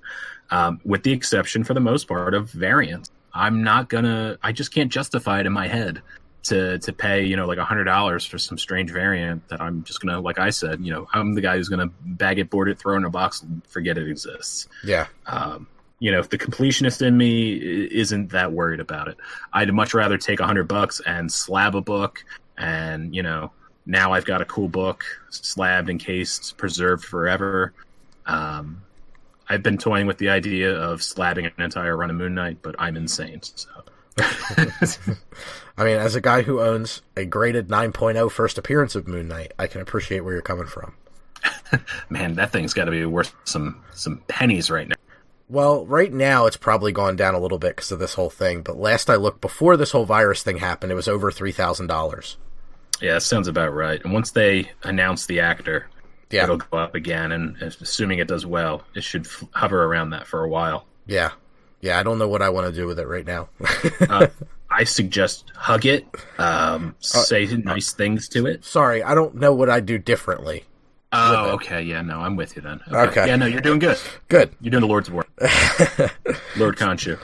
um, 0.52 0.80
with 0.86 1.04
the 1.04 1.12
exception, 1.12 1.64
for 1.64 1.74
the 1.74 1.80
most 1.80 2.08
part, 2.08 2.34
of 2.34 2.50
variants. 2.52 3.10
I'm 3.34 3.64
not 3.64 3.90
gonna. 3.90 4.38
I 4.44 4.52
just 4.52 4.74
can't 4.74 4.92
justify 4.92 5.40
it 5.40 5.46
in 5.46 5.54
my 5.54 5.68
head 5.68 6.02
to 6.44 6.80
to 6.80 6.92
pay 6.92 7.24
you 7.24 7.36
know 7.36 7.46
like 7.46 7.60
a 7.60 7.64
hundred 7.64 7.84
dollars 7.84 8.26
for 8.26 8.38
some 8.38 8.58
strange 8.58 8.90
variant 8.92 9.48
that 9.50 9.62
I'm 9.62 9.84
just 9.84 10.02
gonna 10.02 10.20
like 10.20 10.40
I 10.40 10.50
said 10.50 10.84
you 10.84 10.92
know 10.92 11.08
I'm 11.14 11.36
the 11.36 11.42
guy 11.42 11.56
who's 11.56 11.70
gonna 11.70 11.92
bag 12.02 12.40
it, 12.40 12.50
board 12.50 12.68
it, 12.68 12.80
throw 12.80 12.96
it 12.96 12.98
in 12.98 13.06
a 13.06 13.10
box, 13.10 13.46
forget 13.68 13.98
it 13.98 14.10
exists 14.10 14.68
Yeah, 14.84 15.08
um, 15.28 15.68
you 16.02 16.12
know, 16.12 16.20
if 16.20 16.30
the 16.30 16.38
completionist 16.40 17.06
in 17.06 17.16
me 17.16 17.54
isn't 17.54 18.32
that 18.32 18.52
worried 18.52 18.80
about 18.80 19.08
it, 19.08 19.18
I'd 19.54 19.72
much 19.72 19.94
rather 19.94 20.18
take 20.18 20.40
a 20.40 20.46
hundred 20.46 20.68
bucks 20.68 21.00
and 21.06 21.32
slab 21.32 21.76
a 21.76 21.82
book, 21.82 22.26
and 22.58 23.16
you 23.16 23.22
know, 23.22 23.52
now 23.86 24.12
I've 24.12 24.26
got 24.26 24.42
a 24.42 24.46
cool 24.46 24.68
book, 24.68 25.04
slabbed, 25.30 25.92
encased, 25.92 26.58
preserved 26.58 27.06
forever. 27.06 27.74
Um, 28.26 28.82
I've 29.52 29.64
been 29.64 29.78
toying 29.78 30.08
with 30.08 30.18
the 30.18 30.30
idea 30.30 30.74
of 30.74 31.02
slabbing 31.02 31.46
an 31.46 31.62
entire 31.62 31.98
run 31.98 32.10
of 32.10 32.16
Moon 32.16 32.34
Knight, 32.34 32.60
but 32.62 32.74
I'm 32.80 32.96
insane. 32.96 33.42
So 33.44 33.68
I 34.18 35.84
mean, 35.84 35.98
as 35.98 36.16
a 36.16 36.22
guy 36.22 36.44
who 36.44 36.62
owns 36.62 37.02
a 37.18 37.26
graded 37.26 37.68
9.0 37.68 38.32
first 38.32 38.58
appearance 38.58 38.96
of 38.96 39.10
Moon 39.10 39.28
Knight, 39.28 39.52
I 39.60 39.68
can 39.68 39.82
appreciate 39.82 40.22
where 40.22 40.32
you're 40.32 40.42
coming 40.42 40.68
from. 40.68 40.94
man, 42.10 42.36
that 42.36 42.54
thing's 42.54 42.74
got 42.74 42.86
to 42.86 42.92
be 42.92 43.04
worth 43.04 43.36
some 43.44 43.84
some 43.92 44.24
pennies 44.30 44.72
right 44.72 44.88
now. 44.88 44.96
Well, 45.50 45.86
right 45.86 46.14
now 46.14 46.46
it's 46.46 46.56
probably 46.56 46.94
gone 46.94 47.18
down 47.18 47.36
a 47.36 47.40
little 47.40 47.60
bit 47.60 47.76
because 47.76 47.92
of 47.92 48.00
this 48.00 48.14
whole 48.14 48.30
thing, 48.30 48.62
but 48.62 48.78
last 48.78 49.10
I 49.10 49.18
looked, 49.18 49.42
before 49.42 49.76
this 49.76 49.92
whole 49.92 50.06
virus 50.06 50.44
thing 50.44 50.60
happened, 50.60 50.94
it 50.94 50.96
was 50.96 51.10
over 51.10 51.30
$3,000. 51.30 52.36
Yeah, 53.02 53.16
that 53.16 53.22
sounds 53.22 53.50
about 53.50 53.74
right. 53.74 54.02
And 54.02 54.14
once 54.14 54.32
they 54.32 54.72
announced 54.84 55.28
the 55.28 55.42
actor, 55.42 55.90
Yeah. 56.32 56.44
it'll 56.44 56.58
go 56.58 56.78
up 56.78 56.96
again. 56.96 57.32
And 57.32 57.62
assuming 57.62 58.20
it 58.20 58.28
does 58.28 58.46
well, 58.46 58.84
it 58.96 59.04
should 59.04 59.26
f- 59.26 59.44
hover 59.54 59.84
around 59.84 60.12
that 60.12 60.28
for 60.28 60.44
a 60.44 60.50
while. 60.50 60.86
Yeah. 61.06 61.32
Yeah, 61.82 62.00
I 62.00 62.04
don't 62.04 62.20
know 62.20 62.28
what 62.28 62.42
I 62.42 62.50
want 62.50 62.68
to 62.68 62.74
do 62.80 62.86
with 62.86 63.00
it 63.00 63.08
right 63.08 63.26
now. 63.26 63.50
Uh, 64.00 64.28
I 64.70 64.86
suggest 64.86 65.52
hug 65.56 65.86
it, 65.86 66.06
um, 66.38 66.96
say 67.00 67.46
nice 67.46 67.92
things 67.92 68.30
to 68.30 68.46
it. 68.46 68.64
Sorry, 68.64 69.04
I 69.04 69.16
don't 69.16 69.36
know 69.36 69.54
what 69.54 69.70
I'd 69.70 69.86
do 69.86 69.98
differently. 69.98 70.64
Oh, 71.12 71.52
okay, 71.56 71.82
yeah, 71.82 72.02
no, 72.02 72.22
I'm 72.22 72.38
with 72.38 72.56
you 72.56 72.62
then. 72.62 72.80
Okay. 72.90 73.28
yeah, 73.28 73.36
no, 73.36 73.46
you're 73.46 73.60
doing 73.60 73.80
good. 73.80 73.98
Good. 74.30 74.56
You're 74.62 74.72
doing 74.72 74.82
the 74.82 74.88
Lord's 74.88 75.12
work, 75.12 75.28
Lord 76.56 76.78
Khonshu. 76.78 77.20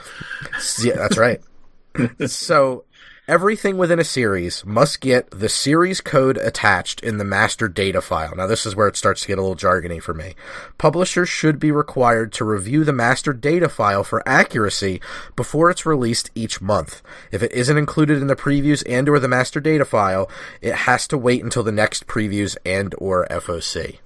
Yeah, 0.84 0.96
that's 0.96 1.16
right. 1.16 1.40
so, 2.26 2.84
everything 3.28 3.76
within 3.76 3.98
a 3.98 4.04
series 4.04 4.64
must 4.64 5.02
get 5.02 5.30
the 5.30 5.50
series 5.50 6.00
code 6.00 6.38
attached 6.38 7.02
in 7.02 7.18
the 7.18 7.24
master 7.24 7.68
data 7.68 8.00
file. 8.00 8.34
Now, 8.34 8.46
this 8.46 8.64
is 8.64 8.74
where 8.74 8.88
it 8.88 8.96
starts 8.96 9.20
to 9.20 9.28
get 9.28 9.38
a 9.38 9.42
little 9.42 9.54
jargony 9.54 10.02
for 10.02 10.14
me. 10.14 10.34
Publishers 10.78 11.28
should 11.28 11.60
be 11.60 11.70
required 11.70 12.32
to 12.32 12.44
review 12.44 12.84
the 12.84 12.92
master 12.92 13.34
data 13.34 13.68
file 13.68 14.02
for 14.02 14.26
accuracy 14.26 15.02
before 15.36 15.68
it's 15.70 15.84
released 15.84 16.30
each 16.34 16.62
month. 16.62 17.02
If 17.30 17.42
it 17.42 17.52
isn't 17.52 17.76
included 17.76 18.22
in 18.22 18.28
the 18.28 18.34
previews 18.34 18.82
and 18.88 19.06
or 19.08 19.20
the 19.20 19.28
master 19.28 19.60
data 19.60 19.84
file, 19.84 20.30
it 20.62 20.74
has 20.74 21.06
to 21.08 21.18
wait 21.18 21.44
until 21.44 21.62
the 21.62 21.70
next 21.70 22.06
previews 22.06 22.56
and 22.64 22.94
or 22.96 23.26
FOC. 23.30 23.98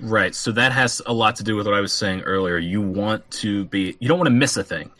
Right. 0.00 0.34
So 0.34 0.52
that 0.52 0.72
has 0.72 1.02
a 1.04 1.12
lot 1.12 1.36
to 1.36 1.44
do 1.44 1.56
with 1.56 1.66
what 1.66 1.74
I 1.74 1.80
was 1.80 1.92
saying 1.92 2.22
earlier. 2.22 2.58
You 2.58 2.80
want 2.80 3.30
to 3.32 3.66
be, 3.66 3.96
you 4.00 4.08
don't 4.08 4.18
want 4.18 4.28
to 4.28 4.34
miss 4.34 4.56
a 4.56 4.64
thing 4.64 4.90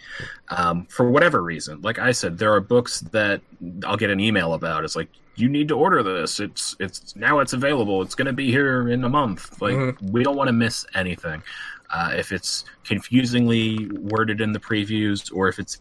um, 0.48 0.86
for 0.86 1.10
whatever 1.10 1.42
reason. 1.42 1.80
Like 1.80 1.98
I 1.98 2.12
said, 2.12 2.38
there 2.38 2.52
are 2.52 2.60
books 2.60 3.00
that 3.12 3.40
I'll 3.84 3.96
get 3.96 4.10
an 4.10 4.20
email 4.20 4.52
about. 4.52 4.84
It's 4.84 4.96
like, 4.96 5.08
you 5.36 5.48
need 5.48 5.68
to 5.68 5.74
order 5.74 6.02
this. 6.02 6.38
It's, 6.38 6.76
it's 6.80 7.16
now 7.16 7.38
it's 7.38 7.54
available. 7.54 8.02
It's 8.02 8.14
going 8.14 8.26
to 8.26 8.32
be 8.34 8.50
here 8.50 8.90
in 8.90 9.02
a 9.04 9.08
month. 9.08 9.62
Like, 9.62 9.96
we 10.02 10.22
don't 10.22 10.36
want 10.36 10.48
to 10.48 10.52
miss 10.52 10.84
anything. 10.94 11.42
Uh, 11.88 12.12
if 12.14 12.30
it's 12.30 12.64
confusingly 12.84 13.88
worded 13.92 14.40
in 14.40 14.52
the 14.52 14.60
previews 14.60 15.34
or 15.34 15.48
if 15.48 15.58
it's 15.58 15.78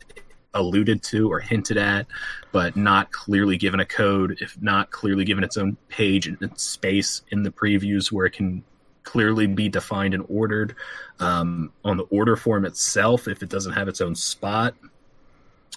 alluded 0.54 1.04
to 1.04 1.30
or 1.32 1.40
hinted 1.40 1.78
at, 1.78 2.08
but 2.52 2.76
not 2.76 3.12
clearly 3.12 3.58
given 3.58 3.80
a 3.82 3.86
code, 3.86 4.38
if 4.40 4.60
not 4.62 4.92
clearly 4.92 5.26
given 5.26 5.44
its 5.44 5.58
own 5.58 5.78
page 5.90 6.26
and 6.26 6.42
its 6.42 6.64
space 6.64 7.22
in 7.30 7.44
the 7.44 7.52
previews 7.52 8.12
where 8.12 8.26
it 8.26 8.34
can 8.34 8.64
clearly 9.10 9.48
be 9.48 9.70
defined 9.70 10.14
and 10.14 10.24
ordered 10.30 10.76
um, 11.20 11.72
on 11.84 11.98
the 11.98 12.04
order 12.04 12.36
form 12.36 12.64
itself. 12.64 13.28
If 13.28 13.42
it 13.42 13.50
doesn't 13.50 13.74
have 13.74 13.88
its 13.88 14.02
own 14.02 14.14
spot, 14.14 14.76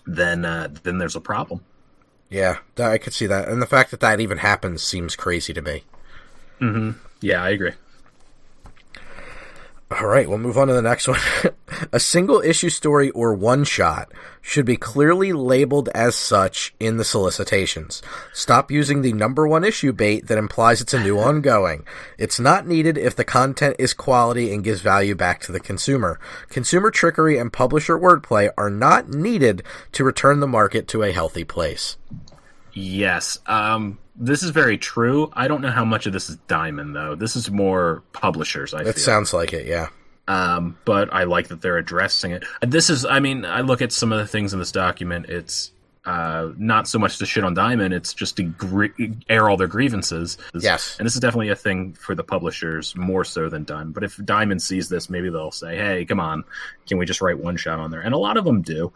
then 0.07 0.45
uh, 0.45 0.69
then 0.83 0.99
there's 0.99 1.17
a 1.17 1.21
problem. 1.21 1.65
Yeah, 2.29 2.59
I 2.79 2.99
could 2.99 3.15
see 3.15 3.27
that. 3.27 3.49
And 3.49 3.63
the 3.63 3.67
fact 3.67 3.91
that 3.91 4.01
that 4.01 4.21
even 4.21 4.39
happens 4.39 4.83
seems 4.83 5.17
crazy 5.17 5.55
to 5.55 5.63
me. 5.63 5.85
Yeah, 7.23 7.43
I 7.43 7.51
agree. 7.51 7.73
All 10.01 10.07
right, 10.07 10.27
we'll 10.27 10.39
move 10.39 10.57
on 10.57 10.69
to 10.69 10.75
the 10.75 10.81
next 10.81 11.07
one. 11.07 11.21
A 11.93 12.01
single 12.01 12.41
issue 12.41 12.71
story 12.71 13.11
or 13.11 13.35
one 13.35 13.65
shot 13.65 14.11
should 14.41 14.65
be 14.65 14.77
clearly 14.77 15.35
labeled 15.35 15.91
as 15.95 16.15
such 16.15 16.75
in 16.81 16.97
the 16.97 17.05
solicitations. 17.05 18.01
Stop 18.33 18.71
using 18.71 19.03
the 19.03 19.13
number 19.13 19.47
one 19.47 19.65
issue 19.65 19.93
bait 19.93 20.29
that 20.29 20.39
implies 20.39 20.81
it's 20.81 20.95
a 20.95 21.03
new 21.03 21.19
ongoing. 21.21 21.85
It's 22.17 22.41
not 22.41 22.67
needed 22.67 22.97
if 22.97 23.15
the 23.15 23.25
content 23.25 23.77
is 23.79 23.93
quality 23.93 24.55
and 24.55 24.65
gives 24.65 24.81
value 24.81 25.15
back 25.15 25.43
to 25.43 25.53
the 25.53 25.61
consumer. 25.61 26.19
Consumer 26.49 26.91
trickery 26.91 27.37
and 27.37 27.53
publisher 27.53 27.99
wordplay 27.99 28.51
are 28.57 28.71
not 28.71 29.11
needed 29.11 29.63
to 29.93 30.05
return 30.05 30.41
the 30.41 30.47
market 30.47 30.89
to 30.89 31.03
a 31.03 31.13
healthy 31.13 31.45
place. 31.45 31.99
Yes. 32.73 33.39
Um, 33.47 33.99
this 34.17 34.43
is 34.43 34.51
very 34.51 34.79
true. 34.79 35.31
I 35.35 35.49
don't 35.49 35.61
know 35.63 35.71
how 35.71 35.85
much 35.85 36.07
of 36.07 36.13
this 36.13 36.29
is 36.31 36.37
Diamond 36.49 36.95
though. 36.95 37.15
This 37.15 37.37
is 37.37 37.51
more 37.51 38.03
publishers. 38.13 38.75
I 38.75 38.81
It 38.81 38.85
feel. 38.85 38.95
sounds 38.95 39.33
like 39.33 39.53
it, 39.53 39.67
yeah. 39.67 39.89
um, 40.29 40.77
but 40.85 41.13
I 41.13 41.25
like 41.25 41.49
that 41.49 41.61
they're 41.63 41.79
addressing 41.79 42.33
it. 42.33 42.45
This 42.61 42.91
is, 42.91 43.05
I 43.05 43.21
mean, 43.21 43.45
I 43.45 43.61
look 43.63 43.83
at 43.83 43.93
some 43.93 44.13
of 44.13 44.19
the 44.19 44.27
things 44.27 44.53
in 44.53 44.59
this 44.59 44.73
document. 44.73 45.27
It's 45.27 45.73
uh, 46.05 46.51
not 46.57 46.89
so 46.89 46.99
much 46.99 47.19
to 47.19 47.27
shit 47.27 47.45
on 47.45 47.55
Diamond; 47.55 47.95
it's 47.95 48.13
just 48.13 48.37
to 48.39 48.43
gr- 48.43 48.87
air 49.29 49.49
all 49.49 49.57
their 49.57 49.69
grievances. 49.69 50.37
Yes. 50.55 50.97
and 50.99 51.07
this 51.07 51.15
is 51.15 51.21
definitely 51.21 51.51
a 51.51 51.57
thing 51.57 51.93
for 51.93 52.15
the 52.15 52.25
publishers 52.25 52.97
more 52.97 53.25
so 53.25 53.49
than 53.49 53.65
Diamond. 53.65 53.95
But 53.95 54.05
if 54.05 54.17
Diamond 54.25 54.63
sees 54.63 54.89
this, 54.89 55.09
maybe 55.09 55.31
they'll 55.31 55.53
say, 55.53 55.77
"Hey, 55.77 56.05
come 56.05 56.19
on, 56.19 56.43
can 56.89 56.99
we 56.99 57.07
just 57.07 57.21
write 57.21 57.39
one 57.39 57.57
shot 57.57 57.79
on 57.79 57.91
there?" 57.91 58.01
And 58.01 58.15
a 58.15 58.19
lot 58.19 58.37
of 58.37 58.45
them 58.45 58.63
do. 58.63 58.93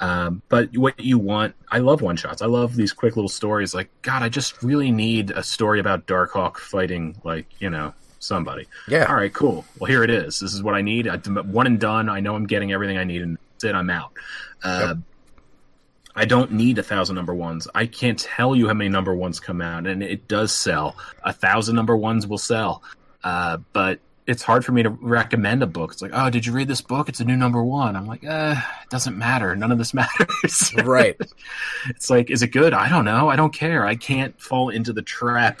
Um, 0.00 0.42
but 0.48 0.76
what 0.76 1.00
you 1.00 1.18
want, 1.18 1.54
I 1.70 1.78
love 1.78 2.02
one 2.02 2.16
shots. 2.16 2.42
I 2.42 2.46
love 2.46 2.76
these 2.76 2.92
quick 2.92 3.16
little 3.16 3.28
stories. 3.28 3.74
Like, 3.74 3.88
God, 4.02 4.22
I 4.22 4.28
just 4.28 4.62
really 4.62 4.90
need 4.90 5.30
a 5.30 5.42
story 5.42 5.80
about 5.80 6.06
Darkhawk 6.06 6.58
fighting, 6.58 7.16
like 7.24 7.46
you 7.58 7.70
know, 7.70 7.94
somebody. 8.18 8.66
Yeah. 8.86 9.06
All 9.06 9.16
right, 9.16 9.32
cool. 9.32 9.64
Well, 9.78 9.88
here 9.90 10.04
it 10.04 10.10
is. 10.10 10.40
This 10.40 10.52
is 10.54 10.62
what 10.62 10.74
I 10.74 10.82
need. 10.82 11.08
I, 11.08 11.16
one 11.16 11.66
and 11.66 11.80
done. 11.80 12.08
I 12.08 12.20
know 12.20 12.34
I'm 12.34 12.46
getting 12.46 12.72
everything 12.72 12.98
I 12.98 13.04
need, 13.04 13.22
and 13.22 13.38
that's 13.52 13.64
it. 13.64 13.74
I'm 13.74 13.90
out. 13.90 14.12
Uh, 14.62 14.96
I 16.16 16.24
don't 16.24 16.52
need 16.52 16.78
a 16.78 16.82
thousand 16.82 17.16
number 17.16 17.34
ones. 17.34 17.68
I 17.74 17.86
can't 17.86 18.18
tell 18.18 18.56
you 18.56 18.68
how 18.68 18.74
many 18.74 18.90
number 18.90 19.14
ones 19.14 19.38
come 19.40 19.60
out, 19.60 19.86
and 19.86 20.02
it 20.02 20.28
does 20.28 20.52
sell. 20.52 20.96
A 21.24 21.32
thousand 21.32 21.76
number 21.76 21.96
ones 21.96 22.26
will 22.26 22.38
sell, 22.38 22.82
uh, 23.22 23.58
but 23.72 24.00
it's 24.26 24.42
hard 24.42 24.64
for 24.64 24.72
me 24.72 24.82
to 24.82 24.90
recommend 24.90 25.62
a 25.62 25.66
book. 25.66 25.92
It's 25.92 26.02
like, 26.02 26.12
oh, 26.14 26.30
did 26.30 26.46
you 26.46 26.52
read 26.52 26.68
this 26.68 26.80
book? 26.80 27.08
It's 27.08 27.20
a 27.20 27.24
new 27.24 27.36
number 27.36 27.62
one. 27.64 27.96
I'm 27.96 28.06
like, 28.06 28.24
uh, 28.24 28.54
it 28.82 28.90
doesn't 28.90 29.16
matter. 29.16 29.56
None 29.56 29.72
of 29.72 29.78
this 29.78 29.92
matters. 29.94 30.72
Right. 30.74 31.16
it's 31.88 32.10
like, 32.10 32.30
is 32.30 32.42
it 32.42 32.48
good? 32.48 32.72
I 32.72 32.88
don't 32.88 33.04
know. 33.04 33.28
I 33.28 33.36
don't 33.36 33.52
care. 33.52 33.84
I 33.86 33.96
can't 33.96 34.40
fall 34.40 34.68
into 34.68 34.92
the 34.92 35.02
trap 35.02 35.60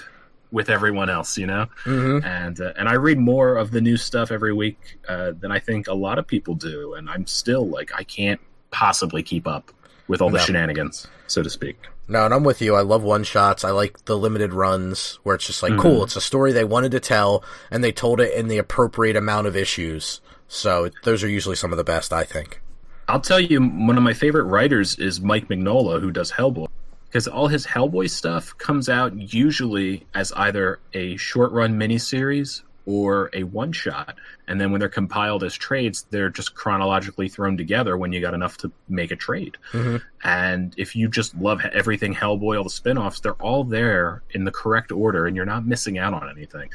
with 0.52 0.68
everyone 0.68 1.08
else, 1.10 1.38
you 1.38 1.46
know. 1.46 1.66
hmm 1.84 2.18
And 2.24 2.60
uh, 2.60 2.72
and 2.76 2.88
I 2.88 2.94
read 2.94 3.18
more 3.18 3.56
of 3.56 3.70
the 3.70 3.80
new 3.80 3.96
stuff 3.96 4.30
every 4.30 4.52
week 4.52 4.98
uh, 5.08 5.32
than 5.38 5.50
I 5.52 5.58
think 5.58 5.88
a 5.88 5.94
lot 5.94 6.18
of 6.18 6.26
people 6.26 6.54
do, 6.54 6.94
and 6.94 7.08
I'm 7.08 7.26
still 7.26 7.66
like, 7.68 7.92
I 7.94 8.02
can't 8.04 8.40
possibly 8.70 9.22
keep 9.22 9.46
up 9.46 9.72
with 10.10 10.20
all 10.20 10.28
the 10.28 10.38
No. 10.38 10.44
shenanigans, 10.44 11.06
so 11.28 11.40
to 11.40 11.48
speak. 11.48 11.78
No, 12.08 12.24
and 12.24 12.34
I'm 12.34 12.42
with 12.42 12.60
you. 12.60 12.74
I 12.74 12.80
love 12.80 13.04
one 13.04 13.22
shots. 13.22 13.64
I 13.64 13.70
like 13.70 14.04
the 14.06 14.18
limited 14.18 14.52
runs 14.52 15.20
where 15.22 15.36
it's 15.36 15.46
just 15.46 15.62
like, 15.62 15.74
Mhm. 15.74 15.78
cool, 15.78 16.02
it's 16.02 16.16
a 16.16 16.20
story 16.20 16.50
they 16.50 16.64
wanted 16.64 16.90
to 16.90 16.98
tell, 17.00 17.44
and 17.70 17.84
they 17.84 17.92
told 17.92 18.20
it 18.20 18.34
in 18.34 18.48
the 18.48 18.58
appropriate 18.58 19.14
amount 19.14 19.46
of 19.46 19.56
issues. 19.56 20.20
So 20.48 20.90
those 21.04 21.22
are 21.22 21.28
usually 21.28 21.54
some 21.54 21.70
of 21.70 21.76
the 21.78 21.84
best, 21.84 22.12
I 22.12 22.24
think. 22.24 22.60
I'll 23.06 23.20
tell 23.20 23.38
you, 23.38 23.60
one 23.62 23.96
of 23.96 24.02
my 24.02 24.12
favorite 24.12 24.44
writers 24.44 24.96
is 24.98 25.20
Mike 25.20 25.48
Mignola, 25.48 26.00
who 26.00 26.10
does 26.10 26.32
Hellboy, 26.32 26.66
because 27.06 27.28
all 27.28 27.46
his 27.46 27.64
Hellboy 27.66 28.10
stuff 28.10 28.58
comes 28.58 28.88
out 28.88 29.14
usually 29.32 30.06
as 30.12 30.32
either 30.32 30.80
a 30.92 31.16
short 31.18 31.52
run 31.52 31.78
miniseries 31.78 32.62
or 32.90 33.30
a 33.32 33.44
one 33.44 33.70
shot, 33.70 34.18
and 34.48 34.60
then 34.60 34.72
when 34.72 34.80
they're 34.80 34.88
compiled 34.88 35.44
as 35.44 35.54
trades, 35.54 36.06
they're 36.10 36.28
just 36.28 36.54
chronologically 36.56 37.28
thrown 37.28 37.56
together 37.56 37.96
when 37.96 38.12
you 38.12 38.20
got 38.20 38.34
enough 38.34 38.56
to 38.58 38.72
make 38.88 39.12
a 39.12 39.16
trade. 39.16 39.56
Mhm. 39.72 40.02
And 40.24 40.74
if 40.76 40.96
you 40.96 41.08
just 41.08 41.36
love 41.36 41.64
everything 41.72 42.14
Hellboy, 42.14 42.58
all 42.58 42.64
the 42.64 42.70
spin 42.70 42.98
offs, 42.98 43.20
they're 43.20 43.34
all 43.34 43.62
there 43.62 44.22
in 44.30 44.44
the 44.44 44.50
correct 44.50 44.90
order, 44.90 45.26
and 45.26 45.36
you're 45.36 45.46
not 45.46 45.64
missing 45.64 45.98
out 45.98 46.12
on 46.12 46.28
anything. 46.28 46.70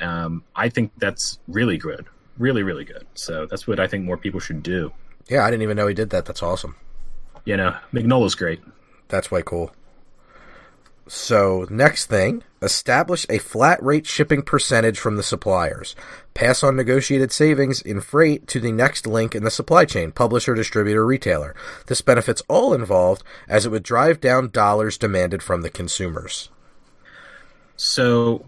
Um, 0.00 0.44
I 0.54 0.68
think 0.68 0.92
that's 0.98 1.38
really 1.48 1.78
good. 1.78 2.06
Really, 2.36 2.62
really 2.62 2.84
good. 2.84 3.06
So 3.14 3.46
that's 3.46 3.66
what 3.66 3.80
I 3.80 3.86
think 3.86 4.04
more 4.04 4.16
people 4.18 4.40
should 4.40 4.62
do. 4.62 4.92
Yeah, 5.28 5.44
I 5.44 5.50
didn't 5.50 5.62
even 5.62 5.76
know 5.76 5.86
he 5.86 5.94
did 5.94 6.10
that. 6.10 6.26
That's 6.26 6.42
awesome. 6.42 6.76
You 7.44 7.56
know, 7.56 7.74
Mignola's 7.92 8.34
great. 8.34 8.60
That's 9.08 9.30
way 9.30 9.42
cool. 9.44 9.72
So, 11.06 11.66
next 11.68 12.06
thing, 12.06 12.42
establish 12.62 13.26
a 13.28 13.38
flat 13.38 13.82
rate 13.82 14.06
shipping 14.06 14.40
percentage 14.42 14.98
from 14.98 15.16
the 15.16 15.22
suppliers. 15.22 15.94
Pass 16.32 16.62
on 16.62 16.76
negotiated 16.76 17.30
savings 17.30 17.82
in 17.82 18.00
freight 18.00 18.46
to 18.48 18.58
the 18.58 18.72
next 18.72 19.06
link 19.06 19.34
in 19.34 19.44
the 19.44 19.50
supply 19.50 19.84
chain, 19.84 20.12
publisher, 20.12 20.54
distributor, 20.54 21.04
retailer. 21.04 21.54
This 21.88 22.00
benefits 22.00 22.42
all 22.48 22.72
involved 22.72 23.22
as 23.48 23.66
it 23.66 23.68
would 23.68 23.82
drive 23.82 24.20
down 24.20 24.48
dollars 24.48 24.96
demanded 24.96 25.42
from 25.42 25.60
the 25.60 25.70
consumers. 25.70 26.48
So 27.76 28.46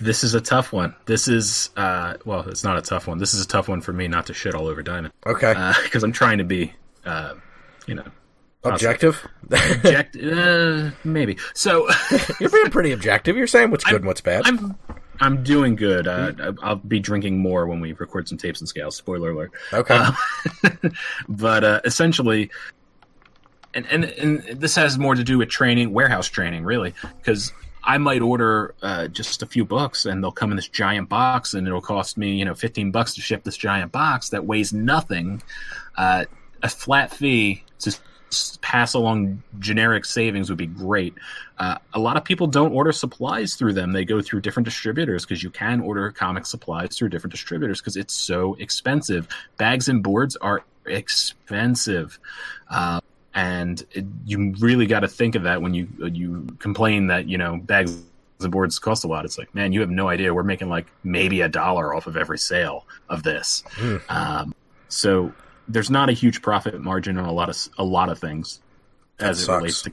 this 0.00 0.24
is 0.24 0.34
a 0.34 0.40
tough 0.40 0.72
one. 0.72 0.94
This 1.04 1.28
is 1.28 1.70
uh, 1.76 2.14
well, 2.24 2.48
it's 2.48 2.64
not 2.64 2.78
a 2.78 2.82
tough 2.82 3.06
one. 3.06 3.18
This 3.18 3.34
is 3.34 3.44
a 3.44 3.48
tough 3.48 3.68
one 3.68 3.80
for 3.82 3.92
me 3.92 4.08
not 4.08 4.26
to 4.26 4.34
shit 4.34 4.54
all 4.54 4.66
over 4.66 4.82
Diamond 4.82 5.12
Okay. 5.26 5.54
because 5.82 6.02
I'm 6.02 6.12
trying 6.12 6.38
to 6.38 6.44
be, 6.44 6.72
uh, 7.04 7.34
you 7.86 7.94
know, 7.94 8.06
objective? 8.64 9.26
object. 9.50 10.16
uh, 10.16 10.90
maybe. 11.04 11.36
So 11.54 11.88
You're 12.40 12.50
being 12.50 12.70
pretty 12.70 12.92
objective. 12.92 13.36
You're 13.36 13.46
saying 13.46 13.70
what's 13.70 13.84
good 13.84 13.96
and 13.96 14.06
what's 14.06 14.20
bad. 14.20 14.42
I'm 14.46 14.76
I'm 15.20 15.42
doing 15.42 15.76
good. 15.76 16.08
Uh, 16.08 16.52
I'll 16.62 16.76
be 16.76 16.98
drinking 16.98 17.38
more 17.38 17.66
when 17.66 17.80
we 17.80 17.92
record 17.92 18.28
some 18.28 18.38
tapes 18.38 18.60
and 18.60 18.68
scales. 18.68 18.96
Spoiler 18.96 19.30
alert. 19.30 19.52
okay. 19.72 20.08
but 21.28 21.64
uh, 21.64 21.80
essentially, 21.84 22.50
and, 23.74 23.86
and 23.86 24.04
and 24.04 24.60
this 24.60 24.74
has 24.76 24.98
more 24.98 25.14
to 25.14 25.24
do 25.24 25.38
with 25.38 25.48
training, 25.48 25.92
warehouse 25.92 26.28
training, 26.28 26.64
really, 26.64 26.94
because 27.18 27.52
I 27.84 27.98
might 27.98 28.22
order 28.22 28.74
uh, 28.82 29.08
just 29.08 29.42
a 29.42 29.46
few 29.46 29.64
books, 29.64 30.06
and 30.06 30.22
they'll 30.22 30.32
come 30.32 30.50
in 30.50 30.56
this 30.56 30.68
giant 30.68 31.08
box, 31.08 31.54
and 31.54 31.66
it'll 31.66 31.80
cost 31.80 32.16
me, 32.16 32.34
you 32.34 32.44
know, 32.44 32.54
fifteen 32.54 32.90
bucks 32.90 33.14
to 33.14 33.20
ship 33.20 33.44
this 33.44 33.56
giant 33.56 33.92
box 33.92 34.30
that 34.30 34.44
weighs 34.44 34.72
nothing. 34.72 35.42
Uh, 35.96 36.24
a 36.62 36.68
flat 36.68 37.12
fee 37.12 37.62
to 37.78 37.94
pass 38.62 38.94
along 38.94 39.42
generic 39.58 40.04
savings 40.04 40.48
would 40.48 40.58
be 40.58 40.66
great. 40.66 41.14
Uh, 41.58 41.78
a 41.92 41.98
lot 41.98 42.16
of 42.16 42.24
people 42.24 42.46
don't 42.46 42.72
order 42.72 42.92
supplies 42.92 43.54
through 43.54 43.72
them; 43.72 43.92
they 43.92 44.04
go 44.04 44.20
through 44.20 44.40
different 44.40 44.64
distributors 44.64 45.24
because 45.24 45.42
you 45.42 45.50
can 45.50 45.80
order 45.80 46.10
comic 46.10 46.46
supplies 46.46 46.96
through 46.96 47.08
different 47.08 47.32
distributors 47.32 47.80
because 47.80 47.96
it's 47.96 48.14
so 48.14 48.54
expensive. 48.54 49.28
Bags 49.56 49.88
and 49.88 50.02
boards 50.02 50.36
are 50.36 50.64
expensive. 50.86 52.18
Uh, 52.70 53.00
and 53.34 53.84
it, 53.92 54.04
you 54.24 54.54
really 54.60 54.86
got 54.86 55.00
to 55.00 55.08
think 55.08 55.34
of 55.34 55.42
that 55.42 55.60
when 55.60 55.74
you 55.74 55.88
you 55.98 56.46
complain 56.58 57.08
that 57.08 57.28
you 57.28 57.36
know 57.36 57.56
bags 57.56 58.02
and 58.40 58.52
boards 58.52 58.78
cost 58.78 59.04
a 59.04 59.08
lot. 59.08 59.24
It's 59.24 59.38
like, 59.38 59.54
man, 59.54 59.72
you 59.72 59.80
have 59.80 59.90
no 59.90 60.08
idea. 60.08 60.32
We're 60.32 60.42
making 60.42 60.68
like 60.68 60.86
maybe 61.02 61.40
a 61.40 61.48
dollar 61.48 61.94
off 61.94 62.06
of 62.06 62.16
every 62.16 62.38
sale 62.38 62.86
of 63.08 63.22
this. 63.22 63.62
Hmm. 63.72 63.96
Um, 64.08 64.54
so 64.88 65.32
there's 65.68 65.90
not 65.90 66.08
a 66.08 66.12
huge 66.12 66.42
profit 66.42 66.78
margin 66.80 67.18
on 67.18 67.24
a 67.24 67.32
lot 67.32 67.48
of 67.48 67.56
a 67.78 67.84
lot 67.84 68.08
of 68.08 68.18
things 68.18 68.60
as 69.18 69.48
it 69.48 69.52
relates 69.52 69.82
to. 69.82 69.92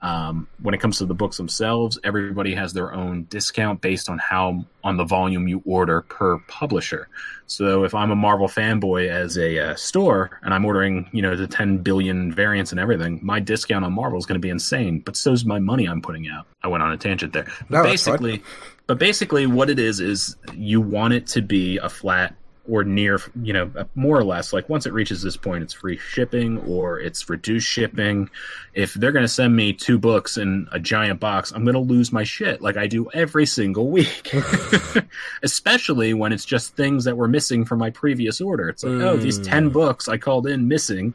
Um, 0.00 0.46
when 0.62 0.74
it 0.74 0.80
comes 0.80 0.98
to 0.98 1.06
the 1.06 1.14
books 1.14 1.38
themselves, 1.38 1.98
everybody 2.04 2.54
has 2.54 2.72
their 2.72 2.94
own 2.94 3.24
discount 3.24 3.80
based 3.80 4.08
on 4.08 4.18
how 4.18 4.64
on 4.84 4.96
the 4.96 5.04
volume 5.04 5.48
you 5.48 5.60
order 5.64 6.02
per 6.02 6.38
publisher. 6.46 7.08
So 7.46 7.82
if 7.82 7.94
I'm 7.96 8.12
a 8.12 8.16
Marvel 8.16 8.46
fanboy 8.46 9.08
as 9.08 9.36
a 9.36 9.70
uh, 9.70 9.74
store 9.74 10.38
and 10.42 10.54
I'm 10.54 10.64
ordering, 10.64 11.08
you 11.12 11.20
know, 11.20 11.34
the 11.34 11.48
10 11.48 11.78
billion 11.78 12.32
variants 12.32 12.70
and 12.70 12.78
everything, 12.78 13.18
my 13.24 13.40
discount 13.40 13.84
on 13.84 13.92
Marvel 13.92 14.18
is 14.18 14.26
going 14.26 14.40
to 14.40 14.44
be 14.44 14.50
insane. 14.50 15.00
But 15.00 15.16
so's 15.16 15.44
my 15.44 15.58
money 15.58 15.86
I'm 15.86 16.00
putting 16.00 16.28
out. 16.28 16.46
I 16.62 16.68
went 16.68 16.84
on 16.84 16.92
a 16.92 16.96
tangent 16.96 17.32
there. 17.32 17.50
No, 17.68 17.82
basically, 17.82 18.42
but 18.86 19.00
basically, 19.00 19.46
what 19.46 19.68
it 19.68 19.80
is 19.80 19.98
is 19.98 20.36
you 20.54 20.80
want 20.80 21.12
it 21.12 21.26
to 21.28 21.42
be 21.42 21.78
a 21.78 21.88
flat 21.88 22.36
or 22.68 22.84
near, 22.84 23.20
you 23.42 23.52
know, 23.52 23.70
more 23.94 24.18
or 24.18 24.24
less 24.24 24.52
like 24.52 24.68
once 24.68 24.86
it 24.86 24.92
reaches 24.92 25.22
this 25.22 25.36
point, 25.36 25.62
it's 25.62 25.72
free 25.72 25.96
shipping 25.96 26.58
or 26.58 27.00
it's 27.00 27.28
reduced 27.28 27.66
shipping. 27.66 28.28
If 28.74 28.94
they're 28.94 29.12
going 29.12 29.24
to 29.24 29.28
send 29.28 29.56
me 29.56 29.72
two 29.72 29.98
books 29.98 30.36
in 30.36 30.68
a 30.70 30.78
giant 30.78 31.18
box, 31.18 31.50
I'm 31.50 31.64
going 31.64 31.74
to 31.74 31.80
lose 31.80 32.12
my 32.12 32.24
shit 32.24 32.60
like 32.60 32.76
I 32.76 32.86
do 32.86 33.08
every 33.12 33.46
single 33.46 33.90
week. 33.90 34.32
Especially 35.42 36.14
when 36.14 36.32
it's 36.32 36.44
just 36.44 36.76
things 36.76 37.04
that 37.04 37.16
were 37.16 37.28
missing 37.28 37.64
from 37.64 37.78
my 37.78 37.90
previous 37.90 38.40
order. 38.40 38.68
It's 38.68 38.84
like, 38.84 39.00
oh, 39.02 39.16
these 39.16 39.38
10 39.38 39.70
books 39.70 40.08
I 40.08 40.18
called 40.18 40.46
in 40.46 40.68
missing. 40.68 41.14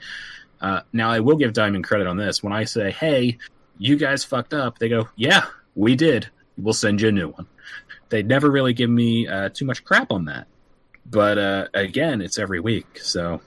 Uh, 0.59 0.81
now, 0.91 1.11
I 1.11 1.19
will 1.19 1.35
give 1.35 1.53
Diamond 1.53 1.83
credit 1.83 2.07
on 2.07 2.17
this. 2.17 2.41
When 2.41 2.53
I 2.53 2.63
say, 2.63 2.91
hey, 2.91 3.37
you 3.77 3.97
guys 3.97 4.23
fucked 4.23 4.53
up, 4.53 4.79
they 4.79 4.89
go, 4.89 5.09
yeah, 5.15 5.45
we 5.75 5.95
did. 5.95 6.29
We'll 6.57 6.73
send 6.73 7.01
you 7.01 7.09
a 7.09 7.11
new 7.11 7.29
one. 7.29 7.47
They 8.09 8.23
never 8.23 8.49
really 8.49 8.73
give 8.73 8.89
me 8.89 9.27
uh, 9.27 9.49
too 9.49 9.65
much 9.65 9.83
crap 9.83 10.11
on 10.11 10.25
that. 10.25 10.47
But 11.05 11.37
uh, 11.37 11.67
again, 11.73 12.21
it's 12.21 12.37
every 12.37 12.59
week. 12.59 12.99
So, 13.01 13.41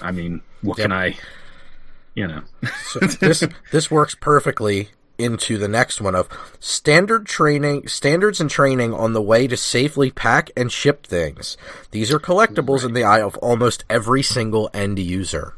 I 0.00 0.12
mean, 0.12 0.42
what 0.62 0.78
can 0.78 0.92
I, 0.92 1.16
you 2.14 2.26
know? 2.26 2.42
So 2.86 3.00
this 3.00 3.44
this 3.70 3.90
works 3.90 4.14
perfectly 4.14 4.90
into 5.18 5.58
the 5.58 5.68
next 5.68 6.00
one 6.00 6.14
of 6.14 6.28
standard 6.60 7.26
training, 7.26 7.88
standards 7.88 8.40
and 8.40 8.50
training 8.50 8.92
on 8.92 9.12
the 9.12 9.22
way 9.22 9.46
to 9.46 9.56
safely 9.56 10.10
pack 10.10 10.50
and 10.56 10.70
ship 10.70 11.06
things. 11.06 11.56
These 11.90 12.12
are 12.12 12.18
collectibles 12.18 12.78
right. 12.78 12.84
in 12.84 12.92
the 12.94 13.04
eye 13.04 13.20
of 13.20 13.36
almost 13.38 13.84
every 13.88 14.22
single 14.22 14.70
end 14.74 14.98
user. 14.98 15.54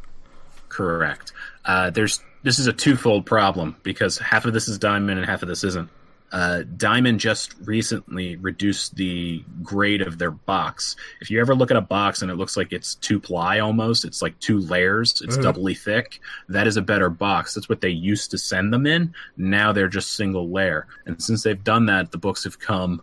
Correct. 0.68 1.32
Uh, 1.64 1.90
there's 1.90 2.20
this 2.42 2.58
is 2.58 2.66
a 2.66 2.72
twofold 2.72 3.24
problem 3.26 3.76
because 3.82 4.18
half 4.18 4.44
of 4.44 4.52
this 4.52 4.68
is 4.68 4.78
diamond 4.78 5.18
and 5.18 5.28
half 5.28 5.42
of 5.42 5.48
this 5.48 5.64
isn't. 5.64 5.88
Uh, 6.34 6.64
Diamond 6.76 7.20
just 7.20 7.54
recently 7.62 8.34
reduced 8.34 8.96
the 8.96 9.44
grade 9.62 10.02
of 10.02 10.18
their 10.18 10.32
box. 10.32 10.96
If 11.20 11.30
you 11.30 11.40
ever 11.40 11.54
look 11.54 11.70
at 11.70 11.76
a 11.76 11.80
box 11.80 12.22
and 12.22 12.30
it 12.30 12.34
looks 12.34 12.56
like 12.56 12.72
it's 12.72 12.96
two 12.96 13.20
ply 13.20 13.60
almost, 13.60 14.04
it's 14.04 14.20
like 14.20 14.36
two 14.40 14.58
layers, 14.58 15.22
it's 15.22 15.34
mm-hmm. 15.34 15.44
doubly 15.44 15.74
thick. 15.74 16.20
That 16.48 16.66
is 16.66 16.76
a 16.76 16.82
better 16.82 17.08
box. 17.08 17.54
That's 17.54 17.68
what 17.68 17.80
they 17.80 17.90
used 17.90 18.32
to 18.32 18.38
send 18.38 18.72
them 18.72 18.84
in. 18.84 19.14
Now 19.36 19.70
they're 19.70 19.86
just 19.86 20.16
single 20.16 20.50
layer. 20.50 20.88
And 21.06 21.22
since 21.22 21.44
they've 21.44 21.62
done 21.62 21.86
that, 21.86 22.10
the 22.10 22.18
books 22.18 22.42
have 22.42 22.58
come 22.58 23.00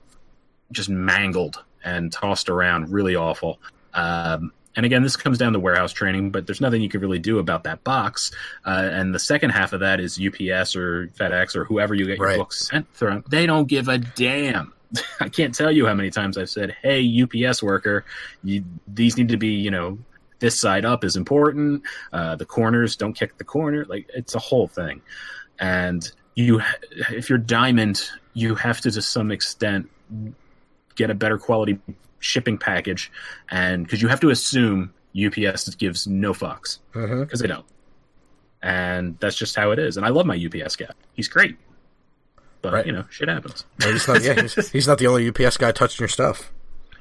just 0.73 0.89
mangled 0.89 1.63
and 1.85 2.11
tossed 2.11 2.49
around, 2.49 2.89
really 2.89 3.15
awful. 3.15 3.61
Um, 3.93 4.51
and 4.75 4.85
again, 4.85 5.03
this 5.03 5.15
comes 5.15 5.37
down 5.37 5.53
to 5.53 5.59
warehouse 5.59 5.91
training, 5.91 6.31
but 6.31 6.45
there's 6.45 6.61
nothing 6.61 6.81
you 6.81 6.89
can 6.89 7.01
really 7.01 7.19
do 7.19 7.39
about 7.39 7.63
that 7.63 7.83
box. 7.83 8.31
Uh, 8.65 8.89
and 8.91 9.13
the 9.13 9.19
second 9.19 9.49
half 9.49 9.73
of 9.73 9.81
that 9.81 9.99
is 9.99 10.19
UPS 10.19 10.75
or 10.75 11.07
FedEx 11.07 11.55
or 11.55 11.65
whoever 11.65 11.93
you 11.93 12.05
get 12.05 12.17
your 12.17 12.27
right. 12.27 12.37
books 12.37 12.67
sent 12.67 12.91
through. 12.93 13.23
They 13.29 13.45
don't 13.45 13.67
give 13.67 13.87
a 13.87 13.97
damn. 13.97 14.73
I 15.19 15.29
can't 15.29 15.53
tell 15.53 15.71
you 15.71 15.85
how 15.87 15.93
many 15.93 16.09
times 16.09 16.37
I've 16.37 16.49
said, 16.49 16.75
"Hey, 16.81 17.23
UPS 17.23 17.61
worker, 17.61 18.05
you, 18.43 18.63
these 18.87 19.17
need 19.17 19.29
to 19.29 19.37
be, 19.37 19.49
you 19.49 19.71
know, 19.71 19.97
this 20.39 20.59
side 20.59 20.85
up 20.85 21.03
is 21.03 21.15
important. 21.15 21.83
Uh, 22.11 22.35
the 22.35 22.45
corners 22.45 22.95
don't 22.95 23.13
kick 23.13 23.37
the 23.37 23.43
corner. 23.43 23.85
Like 23.85 24.09
it's 24.13 24.35
a 24.35 24.39
whole 24.39 24.67
thing." 24.67 25.01
And 25.59 26.09
you, 26.35 26.61
if 27.11 27.29
you're 27.29 27.37
diamond, 27.37 28.09
you 28.33 28.55
have 28.55 28.81
to 28.81 28.91
to 28.91 29.01
some 29.01 29.31
extent 29.31 29.89
get 30.95 31.09
a 31.09 31.13
better 31.13 31.37
quality 31.37 31.79
shipping 32.21 32.57
package, 32.57 33.11
and 33.49 33.83
because 33.83 34.01
you 34.01 34.07
have 34.07 34.21
to 34.21 34.29
assume 34.29 34.93
UPS 35.13 35.75
gives 35.75 36.07
no 36.07 36.33
fucks 36.33 36.79
because 36.93 37.09
mm-hmm. 37.11 37.37
they 37.41 37.47
don't, 37.47 37.65
and 38.63 39.17
that's 39.19 39.35
just 39.35 39.55
how 39.55 39.71
it 39.71 39.79
is. 39.79 39.97
And 39.97 40.05
I 40.05 40.09
love 40.09 40.25
my 40.25 40.35
UPS 40.35 40.77
guy; 40.77 40.87
he's 41.13 41.27
great, 41.27 41.57
but 42.61 42.73
right. 42.73 42.85
you 42.85 42.93
know, 42.93 43.03
shit 43.09 43.27
happens. 43.27 43.65
he's 43.83 44.07
not, 44.07 44.23
yeah, 44.23 44.41
he's, 44.41 44.69
he's 44.71 44.87
not 44.87 44.99
the 44.99 45.07
only 45.07 45.27
UPS 45.27 45.57
guy 45.57 45.71
touching 45.73 46.03
your 46.03 46.07
stuff. 46.07 46.53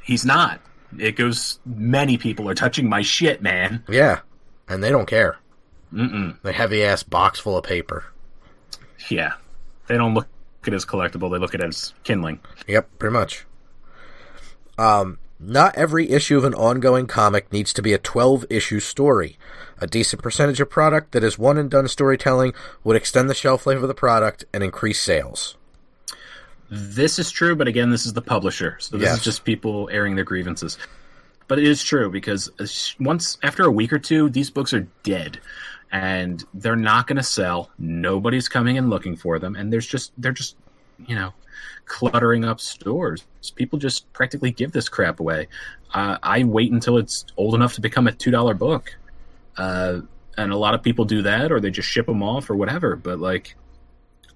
He's 0.02 0.24
not. 0.24 0.60
It 0.98 1.12
goes. 1.12 1.60
Many 1.64 2.18
people 2.18 2.48
are 2.48 2.54
touching 2.54 2.88
my 2.88 3.02
shit, 3.02 3.40
man. 3.40 3.84
Yeah, 3.88 4.20
and 4.68 4.82
they 4.82 4.90
don't 4.90 5.06
care. 5.06 5.38
Mm-mm. 5.92 6.40
The 6.42 6.52
heavy 6.52 6.82
ass 6.82 7.02
box 7.02 7.38
full 7.38 7.56
of 7.56 7.64
paper. 7.64 8.04
Yeah, 9.08 9.34
they 9.86 9.96
don't 9.96 10.14
look 10.14 10.26
at 10.62 10.72
it 10.72 10.74
as 10.74 10.84
collectible. 10.84 11.30
They 11.30 11.38
look 11.38 11.54
at 11.54 11.60
it 11.60 11.68
as 11.68 11.94
kindling. 12.04 12.40
Yep, 12.66 12.98
pretty 12.98 13.12
much. 13.12 13.46
Um, 14.80 15.18
not 15.38 15.76
every 15.76 16.10
issue 16.10 16.38
of 16.38 16.44
an 16.44 16.54
ongoing 16.54 17.06
comic 17.06 17.52
needs 17.52 17.74
to 17.74 17.82
be 17.82 17.92
a 17.92 17.98
12 17.98 18.46
issue 18.48 18.80
story. 18.80 19.38
A 19.78 19.86
decent 19.86 20.22
percentage 20.22 20.60
of 20.60 20.70
product 20.70 21.12
that 21.12 21.22
is 21.22 21.38
one 21.38 21.58
and 21.58 21.70
done 21.70 21.86
storytelling 21.86 22.54
would 22.82 22.96
extend 22.96 23.28
the 23.28 23.34
shelf 23.34 23.66
life 23.66 23.82
of 23.82 23.88
the 23.88 23.94
product 23.94 24.44
and 24.54 24.62
increase 24.62 25.00
sales. 25.00 25.56
This 26.70 27.18
is 27.18 27.30
true, 27.30 27.56
but 27.56 27.68
again, 27.68 27.90
this 27.90 28.06
is 28.06 28.14
the 28.14 28.22
publisher. 28.22 28.76
So 28.80 28.96
this 28.96 29.06
yes. 29.06 29.18
is 29.18 29.24
just 29.24 29.44
people 29.44 29.90
airing 29.92 30.14
their 30.14 30.24
grievances. 30.24 30.78
But 31.46 31.58
it 31.58 31.66
is 31.66 31.82
true 31.82 32.10
because 32.10 32.50
once 33.00 33.36
after 33.42 33.64
a 33.64 33.70
week 33.70 33.92
or 33.92 33.98
two, 33.98 34.30
these 34.30 34.50
books 34.50 34.72
are 34.72 34.86
dead 35.02 35.40
and 35.92 36.42
they're 36.54 36.76
not 36.76 37.06
going 37.06 37.16
to 37.16 37.22
sell. 37.22 37.70
Nobody's 37.78 38.48
coming 38.48 38.78
and 38.78 38.88
looking 38.88 39.16
for 39.16 39.38
them 39.38 39.56
and 39.56 39.70
there's 39.70 39.86
just 39.86 40.12
they're 40.16 40.32
just, 40.32 40.56
you 41.06 41.16
know, 41.16 41.34
cluttering 41.90 42.44
up 42.44 42.60
stores. 42.60 43.24
People 43.56 43.76
just 43.76 44.10
practically 44.12 44.52
give 44.52 44.70
this 44.70 44.88
crap 44.88 45.18
away. 45.18 45.48
Uh, 45.92 46.16
I 46.22 46.44
wait 46.44 46.70
until 46.70 46.98
it's 46.98 47.26
old 47.36 47.56
enough 47.56 47.74
to 47.74 47.80
become 47.80 48.06
a 48.06 48.12
two 48.12 48.30
dollar 48.30 48.54
book, 48.54 48.96
uh, 49.56 50.00
and 50.38 50.52
a 50.52 50.56
lot 50.56 50.74
of 50.74 50.84
people 50.84 51.04
do 51.04 51.22
that, 51.22 51.50
or 51.50 51.58
they 51.58 51.70
just 51.70 51.88
ship 51.88 52.06
them 52.06 52.22
off 52.22 52.48
or 52.48 52.54
whatever. 52.54 52.94
But 52.94 53.18
like, 53.18 53.56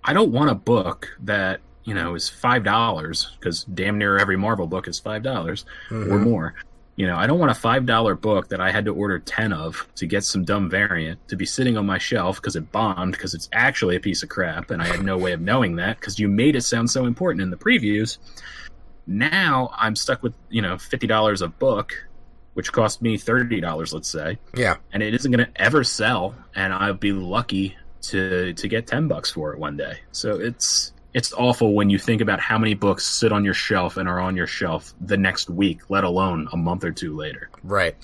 I 0.03 0.13
don't 0.13 0.33
want 0.33 0.51
a 0.51 0.55
book 0.55 1.17
that 1.21 1.61
you 1.85 1.95
know 1.95 2.17
is 2.17 2.29
five 2.29 2.65
dollars 2.65 3.31
because 3.39 3.63
damn 3.63 3.99
near 3.99 4.19
every 4.19 4.37
Marvel 4.37 4.67
book 4.67 4.89
is 4.89 4.99
five 4.99 5.23
dollars 5.23 5.65
mm-hmm. 5.91 6.13
or 6.13 6.19
more. 6.19 6.55
You 6.97 7.09
know, 7.09 7.17
I 7.17 7.27
don't 7.27 7.41
want 7.41 7.51
a 7.51 7.57
five 7.57 7.87
dollar 7.87 8.15
book 8.15 8.49
that 8.49 8.61
I 8.61 8.71
had 8.71 8.85
to 8.85 8.95
order 8.95 9.19
ten 9.19 9.53
of 9.53 9.89
to 9.97 10.07
get 10.07 10.23
some 10.25 10.45
dumb 10.45 10.71
variant 10.71 11.27
to 11.29 11.37
be 11.37 11.45
sitting 11.45 11.77
on 11.77 11.87
my 11.87 11.99
shelf 11.99 12.37
because 12.37 12.55
it 12.55 12.71
bombed 12.71 13.13
because 13.13 13.35
it's 13.35 13.49
actually 13.53 13.97
a 13.97 14.01
piece 14.01 14.23
of 14.23 14.29
crap 14.29 14.71
and 14.71 14.81
I 14.81 14.87
had 14.87 15.05
no 15.05 15.19
way 15.19 15.33
of 15.33 15.41
knowing 15.41 15.77
that 15.77 15.99
because 15.99 16.19
you 16.19 16.29
made 16.29 16.55
it 16.55 16.63
sound 16.63 16.91
so 16.91 17.07
important 17.07 17.43
in 17.43 17.51
the 17.51 17.57
previews. 17.57 18.19
Now 19.07 19.71
I'm 19.77 19.97
stuck 19.97 20.23
with 20.23 20.35
you 20.51 20.63
know 20.63 20.79
fifty 20.79 21.09
dollars 21.09 21.43
a 21.43 21.49
book, 21.49 22.07
which 22.55 22.73
cost 22.73 23.03
me 23.03 23.19
thirty 23.19 23.61
dollars, 23.61 23.93
let's 23.93 24.09
say. 24.09 24.39
Yeah, 24.55 24.77
and 24.93 25.03
it 25.03 25.15
isn't 25.15 25.33
going 25.33 25.45
to 25.45 25.61
ever 25.61 25.83
sell, 25.85 26.35
and 26.55 26.73
I'll 26.73 26.95
be 26.95 27.13
lucky 27.13 27.77
to 28.03 28.53
to 28.55 28.69
get 28.69 28.87
ten 28.87 29.09
bucks 29.09 29.31
for 29.31 29.53
it 29.53 29.59
one 29.59 29.77
day. 29.77 29.99
So 30.13 30.39
it's 30.39 30.94
it's 31.15 31.33
awful 31.35 31.75
when 31.75 31.91
you 31.91 31.99
think 31.99 32.21
about 32.21 32.41
how 32.41 32.59
many 32.59 32.75
books 32.75 33.07
sit 33.07 33.31
on 33.33 33.45
your 33.45 33.55
shelf 33.55 33.97
and 33.97 34.09
are 34.09 34.21
on 34.21 34.37
your 34.37 34.49
shelf 34.49 34.93
the 35.01 35.17
next 35.17 35.49
week, 35.49 35.89
let 35.89 36.03
alone 36.03 36.49
a 36.53 36.57
month 36.57 36.83
or 36.83 36.91
two 36.91 37.17
later. 37.17 37.49
Right. 37.63 37.97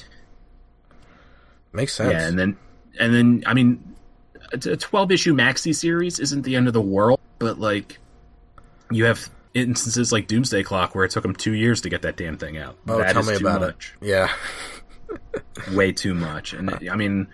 Makes 1.72 1.94
sense. 1.94 2.12
Yeah, 2.12 2.26
and 2.26 2.38
then 2.38 2.56
and 2.98 3.14
then 3.14 3.42
I 3.46 3.54
mean, 3.54 3.96
a 4.52 4.76
twelve 4.76 5.10
issue 5.10 5.34
maxi 5.34 5.74
series 5.74 6.18
isn't 6.20 6.42
the 6.42 6.54
end 6.56 6.68
of 6.68 6.72
the 6.72 6.80
world, 6.80 7.20
but 7.38 7.58
like 7.58 7.98
you 8.90 9.04
have 9.04 9.28
instances 9.54 10.12
like 10.12 10.28
Doomsday 10.28 10.62
Clock 10.62 10.94
where 10.94 11.04
it 11.04 11.10
took 11.10 11.22
them 11.22 11.34
two 11.34 11.54
years 11.54 11.80
to 11.80 11.88
get 11.88 12.02
that 12.02 12.16
damn 12.16 12.38
thing 12.38 12.58
out. 12.58 12.76
Oh, 12.88 12.98
that 12.98 13.12
tell 13.12 13.24
me 13.24 13.34
about 13.34 13.60
much. 13.60 13.94
it. 14.00 14.08
Yeah. 14.08 14.32
Way 15.72 15.90
too 15.92 16.14
much, 16.14 16.52
and 16.52 16.70
uh. 16.70 16.78
I 16.90 16.96
mean, 16.96 17.26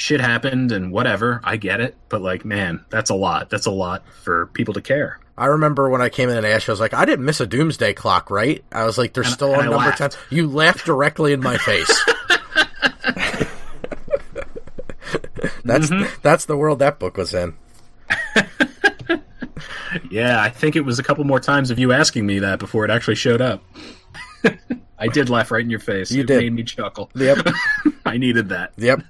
shit 0.00 0.20
happened 0.20 0.72
and 0.72 0.90
whatever. 0.90 1.40
I 1.44 1.56
get 1.56 1.80
it, 1.80 1.94
but 2.08 2.22
like, 2.22 2.44
man, 2.44 2.84
that's 2.88 3.10
a 3.10 3.14
lot. 3.14 3.50
That's 3.50 3.66
a 3.66 3.70
lot 3.70 4.02
for 4.08 4.46
people 4.46 4.74
to 4.74 4.80
care. 4.80 5.20
I 5.36 5.46
remember 5.46 5.88
when 5.90 6.00
I 6.00 6.08
came 6.08 6.28
in 6.28 6.36
at 6.36 6.44
Ash, 6.44 6.68
I 6.68 6.72
was 6.72 6.80
like, 6.80 6.94
I 6.94 7.04
didn't 7.04 7.24
miss 7.24 7.40
a 7.40 7.46
Doomsday 7.46 7.94
Clock, 7.94 8.30
right? 8.30 8.64
I 8.72 8.84
was 8.84 8.98
like, 8.98 9.12
they're 9.12 9.22
and, 9.22 9.32
still 9.32 9.52
on 9.52 9.66
number 9.66 9.76
laughed. 9.76 9.98
ten. 9.98 10.10
You 10.30 10.48
laughed 10.48 10.86
directly 10.86 11.32
in 11.32 11.40
my 11.40 11.58
face. 11.58 11.86
that's 15.64 15.90
mm-hmm. 15.90 16.04
that's 16.22 16.46
the 16.46 16.56
world 16.56 16.78
that 16.80 16.98
book 16.98 17.16
was 17.16 17.34
in. 17.34 17.54
yeah, 20.10 20.40
I 20.42 20.48
think 20.48 20.76
it 20.76 20.82
was 20.82 20.98
a 20.98 21.02
couple 21.02 21.24
more 21.24 21.40
times 21.40 21.70
of 21.70 21.78
you 21.78 21.92
asking 21.92 22.26
me 22.26 22.38
that 22.40 22.58
before 22.58 22.84
it 22.84 22.90
actually 22.90 23.16
showed 23.16 23.40
up. 23.40 23.62
I 24.98 25.08
did 25.08 25.30
laugh 25.30 25.50
right 25.50 25.64
in 25.64 25.70
your 25.70 25.80
face. 25.80 26.10
You 26.10 26.22
it 26.22 26.26
did. 26.26 26.38
made 26.38 26.52
me 26.52 26.62
chuckle. 26.62 27.10
Yep. 27.14 27.46
I 28.04 28.18
needed 28.18 28.50
that. 28.50 28.72
Yep. 28.76 29.02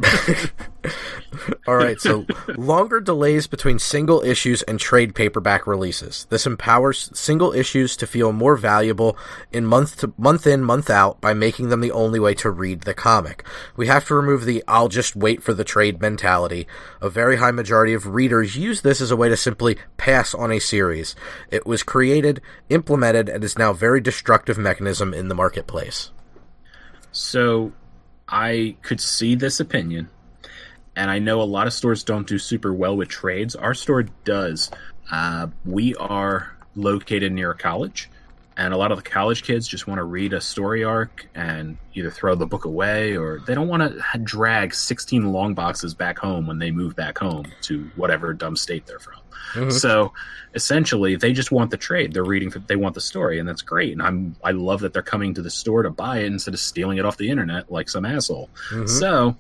All 1.67 1.77
right, 1.77 2.01
so 2.01 2.27
longer 2.57 3.01
delays 3.01 3.47
between 3.47 3.79
single 3.79 4.23
issues 4.23 4.63
and 4.63 4.81
trade 4.81 5.15
paperback 5.15 5.67
releases. 5.67 6.27
This 6.31 6.47
empowers 6.47 7.11
single 7.15 7.53
issues 7.53 7.97
to 7.99 8.07
feel 8.07 8.33
more 8.33 8.57
valuable 8.57 9.17
in 9.53 9.67
month 9.67 9.99
to 9.99 10.13
month 10.17 10.47
in, 10.47 10.63
month 10.63 10.91
out 10.91 11.21
by 11.21 11.35
making 11.35 11.69
them 11.69 11.81
the 11.81 11.93
only 11.93 12.19
way 12.19 12.35
to 12.35 12.51
read 12.51 12.83
the 12.83 12.95
comic. 12.95 13.45
We 13.77 13.87
have 13.87 14.07
to 14.07 14.15
remove 14.15 14.45
the 14.45 14.65
I'll 14.67 14.89
just 14.89 15.17
wait 15.17 15.43
for 15.43 15.55
the 15.55 15.65
trade 15.65 16.01
mentality. 16.01 16.67
A 17.01 17.11
very 17.11 17.37
high 17.37 17.53
majority 17.53 17.95
of 17.95 18.07
readers 18.07 18.57
use 18.57 18.81
this 18.81 19.01
as 19.01 19.11
a 19.11 19.17
way 19.17 19.29
to 19.29 19.37
simply 19.37 19.77
pass 19.97 20.35
on 20.35 20.51
a 20.51 20.59
series. 20.59 21.15
It 21.51 21.67
was 21.67 21.83
created, 21.83 22.41
implemented, 22.69 23.29
and 23.29 23.45
is 23.45 23.59
now 23.59 23.71
a 23.71 23.75
very 23.75 24.01
destructive 24.01 24.59
mechanism 24.59 25.15
in 25.15 25.29
the 25.29 25.35
marketplace. 25.35 26.11
So 27.13 27.73
I 28.29 28.77
could 28.83 29.01
see 29.01 29.35
this 29.35 29.61
opinion 29.61 30.09
and 31.01 31.11
I 31.11 31.19
know 31.19 31.41
a 31.41 31.45
lot 31.45 31.67
of 31.67 31.73
stores 31.73 32.05
don't 32.05 32.27
do 32.27 32.39
super 32.39 32.75
well 32.75 32.95
with 32.95 33.09
trades. 33.09 33.57
Our 33.57 33.73
store 33.73 34.03
does. 34.03 34.71
Uh, 35.11 35.47
we 35.65 35.95
are 35.95 36.55
located 36.77 37.33
near 37.33 37.53
a 37.53 37.57
college, 37.57 38.11
and 38.59 38.75
a 38.75 38.77
lot 38.77 38.93
of 38.93 39.03
the 39.03 39.11
college 39.11 39.43
kids 39.43 39.67
just 39.67 39.87
want 39.87 39.97
to 39.97 40.05
read 40.05 40.35
a 40.35 40.43
story 40.43 40.85
arc 40.85 41.27
and 41.35 41.79
either 41.95 42.11
throw 42.11 42.35
the 42.35 42.47
book 42.47 42.67
away 42.67 43.17
or 43.17 43.41
they 43.47 43.55
don't 43.55 43.69
want 43.69 43.83
to 43.83 44.19
drag 44.19 44.75
16 44.75 45.33
long 45.33 45.55
boxes 45.55 45.95
back 45.95 46.19
home 46.19 46.47
when 46.47 46.59
they 46.59 46.71
move 46.71 46.95
back 46.95 47.17
home 47.17 47.47
to 47.63 47.91
whatever 47.97 48.35
dumb 48.35 48.55
state 48.55 48.85
they're 48.85 48.99
from. 48.99 49.21
Mm-hmm. 49.55 49.71
So 49.71 50.13
essentially, 50.55 51.17
they 51.17 51.33
just 51.33 51.51
want 51.51 51.71
the 51.71 51.79
trade. 51.79 52.13
They're 52.13 52.25
reading, 52.25 52.53
they 52.67 52.77
want 52.77 52.95
the 52.95 53.01
story, 53.01 53.39
and 53.39 53.49
that's 53.49 53.63
great. 53.63 53.93
And 53.93 54.03
I'm 54.03 54.37
I 54.45 54.51
love 54.51 54.81
that 54.81 54.93
they're 54.93 55.01
coming 55.01 55.33
to 55.33 55.41
the 55.41 55.51
store 55.51 55.83
to 55.83 55.91
buy 55.91 56.19
it 56.19 56.27
instead 56.27 56.53
of 56.53 56.61
stealing 56.61 56.99
it 56.99 57.07
off 57.07 57.17
the 57.17 57.31
internet 57.31 57.73
like 57.73 57.89
some 57.89 58.05
asshole. 58.05 58.51
Mm-hmm. 58.71 58.87
So 58.87 59.35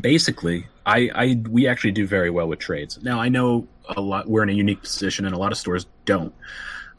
basically, 0.00 0.66
I, 0.86 1.10
I 1.14 1.42
we 1.48 1.66
actually 1.68 1.92
do 1.92 2.06
very 2.06 2.30
well 2.30 2.48
with 2.48 2.58
trades. 2.58 2.98
Now 3.02 3.20
I 3.20 3.28
know 3.28 3.66
a 3.88 4.00
lot. 4.00 4.28
We're 4.28 4.42
in 4.42 4.48
a 4.48 4.54
unique 4.54 4.82
position, 4.82 5.24
and 5.24 5.34
a 5.34 5.38
lot 5.38 5.52
of 5.52 5.58
stores 5.58 5.86
don't. 6.04 6.34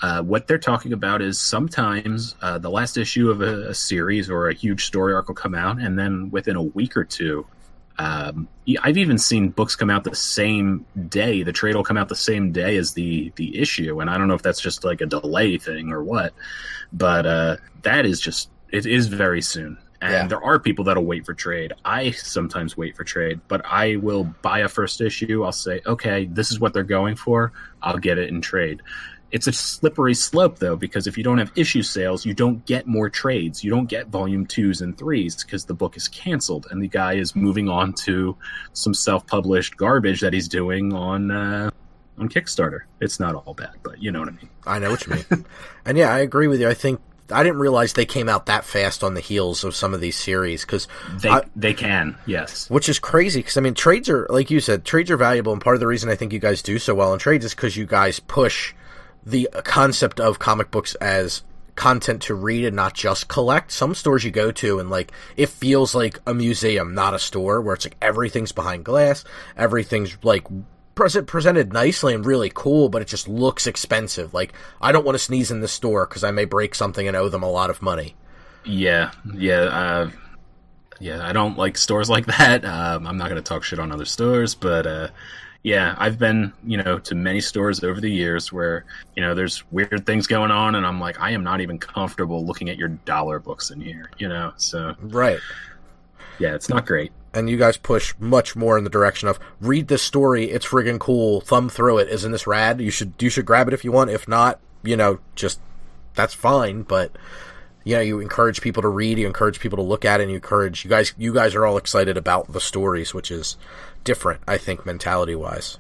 Uh, 0.02 0.22
what 0.22 0.48
they're 0.48 0.58
talking 0.58 0.92
about 0.92 1.22
is 1.22 1.40
sometimes 1.40 2.36
uh, 2.42 2.58
the 2.58 2.70
last 2.70 2.98
issue 2.98 3.30
of 3.30 3.42
a, 3.42 3.70
a, 3.70 3.74
series 3.74 4.30
or 4.30 4.50
a 4.50 4.54
huge 4.54 4.86
story 4.86 5.14
arc 5.14 5.28
will 5.28 5.36
come 5.36 5.56
out, 5.56 5.80
and 5.80 5.98
then 5.98 6.30
within 6.32 6.56
a 6.56 6.62
week 6.62 6.98
or 6.98 7.06
two, 7.06 7.46
Um, 8.00 8.48
I've 8.82 8.98
even 8.98 9.18
seen 9.18 9.50
books 9.50 9.76
come 9.76 9.90
out 9.90 10.04
the 10.04 10.16
same 10.16 10.86
day. 11.10 11.44
The 11.44 11.52
trade 11.52 11.76
will 11.76 11.84
come 11.84 11.98
out 11.98 12.10
the 12.10 12.16
same 12.16 12.52
day 12.52 12.78
as 12.78 12.94
the 12.94 13.32
the 13.36 13.58
issue, 13.58 14.02
and 14.02 14.10
I 14.10 14.18
don't 14.18 14.28
know 14.28 14.34
if 14.34 14.42
that's 14.42 14.62
just 14.62 14.84
like 14.84 15.02
a 15.02 15.06
delay 15.06 15.58
thing 15.58 15.92
or 15.92 16.04
what. 16.04 16.34
But 16.92 17.26
uh, 17.26 17.58
that 17.84 18.06
is 18.06 18.20
just 18.20 18.50
it 18.72 18.86
is 18.86 19.08
very 19.08 19.42
soon. 19.42 19.78
And 20.04 20.12
yeah. 20.12 20.28
there 20.28 20.44
are 20.44 20.60
people 20.60 20.84
that'll 20.84 21.06
wait 21.06 21.26
for 21.26 21.34
trade. 21.34 21.72
I 21.86 22.12
sometimes 22.12 22.76
wait 22.76 22.98
for 22.98 23.06
trade, 23.06 23.40
but 23.48 23.66
I 23.66 23.96
will 23.96 24.26
buy 24.42 24.60
a 24.60 24.68
first 24.68 25.00
issue. 25.00 25.46
I'll 25.46 25.54
say, 25.54 25.80
okay, 25.86 26.26
this 26.26 26.52
is 26.52 26.60
what 26.60 26.74
they're 26.74 26.84
going 26.84 27.16
for. 27.16 27.54
I'll 27.82 27.98
get 27.98 28.18
it 28.18 28.28
in 28.28 28.42
trade. 28.42 28.82
It's 29.32 29.48
a 29.48 29.54
slippery 29.54 30.14
slope 30.14 30.60
though, 30.60 30.76
because 30.76 31.08
if 31.08 31.18
you 31.18 31.24
don't 31.24 31.38
have 31.38 31.54
issue 31.56 31.84
sales, 31.84 32.26
you 32.26 32.34
don't 32.34 32.66
get 32.66 32.86
more 32.86 33.10
trades. 33.10 33.64
You 33.64 33.72
don't 33.72 33.86
get 33.86 34.08
volume 34.08 34.46
twos 34.46 34.82
and 34.82 34.98
threes 34.98 35.42
because 35.42 35.64
the 35.64 35.74
book 35.74 35.96
is 35.96 36.10
canceled 36.10 36.68
and 36.70 36.84
the 36.84 36.90
guy 36.90 37.14
is 37.14 37.34
moving 37.34 37.70
on 37.70 37.94
to 38.04 38.36
some 38.74 38.94
self-published 38.94 39.78
garbage 39.78 40.20
that 40.20 40.34
he's 40.34 40.50
doing 40.50 40.92
on 40.92 41.32
uh, 41.32 41.70
on 42.18 42.28
Kickstarter. 42.28 42.82
It's 43.00 43.22
not 43.22 43.36
all 43.36 43.54
bad, 43.54 43.76
but 43.84 44.04
you 44.04 44.12
know 44.12 44.20
what 44.20 44.28
I 44.28 44.32
mean. 44.34 44.50
I 44.68 44.80
know 44.80 44.92
what 44.92 45.08
you 45.08 45.14
mean. 45.14 45.46
and 45.86 45.98
yeah, 45.98 46.14
I 46.14 46.20
agree 46.20 46.48
with 46.48 46.60
you. 46.60 46.68
I 46.68 46.74
think 46.74 47.00
I 47.32 47.44
didn't 47.44 47.60
realize 47.60 47.94
they 47.94 48.06
came 48.06 48.30
out 48.30 48.48
that 48.48 48.66
fast 48.66 49.04
on 49.04 49.14
the 49.14 49.22
heels 49.22 49.64
of 49.64 49.76
some 49.76 49.94
of 49.94 50.02
these 50.02 50.16
series 50.16 50.66
because 50.66 50.88
they 51.18 51.30
I, 51.30 51.44
they 51.56 51.74
can 51.74 52.18
yes, 52.26 52.70
which 52.70 52.90
is 52.90 53.00
crazy 53.00 53.40
because 53.40 53.58
I 53.58 53.62
mean 53.62 53.74
trades 53.74 54.10
are 54.10 54.28
like 54.30 54.52
you 54.52 54.60
said 54.60 54.86
trades 54.86 55.12
are 55.12 55.18
valuable 55.18 55.54
and 55.54 55.62
part 55.62 55.76
of 55.76 55.80
the 55.80 55.88
reason 55.88 56.10
I 56.10 56.16
think 56.16 56.34
you 56.34 56.40
guys 56.40 56.62
do 56.62 56.80
so 56.80 56.96
well 56.96 57.14
in 57.14 57.20
trades 57.20 57.46
is 57.46 57.56
because 57.56 57.78
you 57.78 57.86
guys 57.86 58.20
push 58.20 58.74
the 59.26 59.50
concept 59.64 60.20
of 60.20 60.40
comic 60.40 60.70
books 60.72 60.96
as 60.96 61.44
content 61.76 62.22
to 62.24 62.36
read 62.36 62.66
and 62.66 62.76
not 62.76 62.94
just 62.94 63.28
collect. 63.28 63.72
Some 63.72 63.96
stores 63.96 64.24
you 64.24 64.32
go 64.32 64.52
to 64.52 64.80
and 64.80 64.90
like 64.90 65.12
it 65.36 65.50
feels 65.50 65.96
like 65.96 66.20
a 66.28 66.34
museum, 66.34 66.94
not 66.94 67.14
a 67.14 67.20
store 67.20 67.62
where 67.62 67.76
it's 67.76 67.86
like 67.86 67.98
everything's 68.02 68.52
behind 68.52 68.86
glass, 68.86 69.24
everything's 69.58 70.18
like 70.24 70.48
present 70.96 71.28
presented 71.28 71.74
nicely 71.74 72.14
and 72.14 72.26
really 72.26 72.52
cool, 72.54 72.90
but 72.90 73.02
it 73.02 73.08
just 73.08 73.28
looks 73.28 73.68
expensive. 73.68 74.34
Like 74.34 74.54
I 74.82 74.92
don't 74.92 75.06
want 75.06 75.16
to 75.16 75.24
sneeze 75.24 75.52
in 75.52 75.62
the 75.62 75.68
store 75.68 76.06
because 76.06 76.24
I 76.24 76.32
may 76.32 76.46
break 76.46 76.76
something 76.76 77.08
and 77.08 77.18
owe 77.18 77.30
them 77.30 77.44
a 77.44 77.50
lot 77.50 77.70
of 77.70 77.82
money. 77.82 78.16
Yeah, 78.66 79.12
yeah, 79.34 79.62
uh, 79.62 80.10
yeah. 81.00 81.28
I 81.28 81.34
don't 81.34 81.58
like 81.58 81.78
stores 81.78 82.10
like 82.10 82.26
that. 82.28 82.64
Um, 82.66 83.06
I'm 83.08 83.18
not 83.18 83.30
going 83.30 83.42
to 83.42 83.48
talk 83.48 83.64
shit 83.64 83.80
on 83.80 83.92
other 83.92 84.06
stores, 84.06 84.56
but 84.56 84.88
uh, 84.88 85.08
yeah, 85.64 85.96
I've 85.98 86.20
been, 86.20 86.54
you 86.66 86.78
know, 86.78 87.00
to 87.00 87.16
many 87.16 87.40
stores 87.40 87.84
over 87.84 88.00
the 88.02 88.12
years 88.12 88.52
where, 88.52 88.84
you 89.16 89.22
know, 89.24 89.34
there's 89.34 89.64
weird 89.72 90.06
things 90.06 90.28
going 90.28 90.52
on 90.52 90.76
and 90.76 90.86
I'm 90.86 91.00
like, 91.00 91.20
I 91.22 91.32
am 91.32 91.44
not 91.44 91.62
even 91.62 91.80
comfortable 91.80 92.46
looking 92.46 92.70
at 92.70 92.78
your 92.78 92.90
dollar 92.90 93.40
books 93.40 93.72
in 93.72 93.80
here, 93.80 94.10
you 94.18 94.28
know. 94.28 94.54
So 94.58 94.96
Right. 95.02 95.40
Yeah, 96.40 96.56
it's 96.56 96.70
not 96.70 96.86
great. 96.86 97.12
And 97.34 97.50
you 97.50 97.58
guys 97.58 97.78
push 97.78 98.14
much 98.20 98.56
more 98.56 98.78
in 98.78 98.84
the 98.84 98.90
direction 98.90 99.28
of 99.28 99.40
read 99.60 99.88
this 99.88 100.04
story, 100.04 100.52
it's 100.52 100.66
friggin' 100.66 101.00
cool, 101.00 101.42
thumb 101.42 101.70
through 101.70 102.00
it, 102.00 102.10
isn't 102.10 102.32
this 102.32 102.46
rad? 102.46 102.80
You 102.80 102.92
should 102.92 103.14
you 103.20 103.30
should 103.30 103.46
grab 103.46 103.68
it 103.68 103.74
if 103.74 103.84
you 103.84 103.92
want. 103.92 104.12
If 104.12 104.28
not, 104.28 104.60
you 104.84 104.96
know, 104.96 105.20
just 105.36 105.60
that's 106.16 106.34
fine, 106.34 106.84
but 106.84 107.12
you 107.84 107.96
know, 107.96 108.02
you 108.02 108.20
encourage 108.20 108.62
people 108.62 108.82
to 108.84 108.88
read, 108.88 109.18
you 109.18 109.28
encourage 109.28 109.60
people 109.60 109.78
to 109.78 109.84
look 109.84 110.06
at 110.06 110.20
it, 110.20 110.24
and 110.24 110.32
you 110.32 110.36
encourage 110.36 110.84
you 110.84 110.90
guys 110.90 111.14
you 111.18 111.34
guys 111.34 111.56
are 111.56 111.66
all 111.66 111.78
excited 111.78 112.18
about 112.18 112.52
the 112.52 112.62
stories, 112.62 113.14
which 113.14 113.32
is 113.32 113.58
different, 114.04 114.42
I 114.48 114.58
think, 114.58 114.86
mentality 114.86 115.36
wise. 115.36 115.80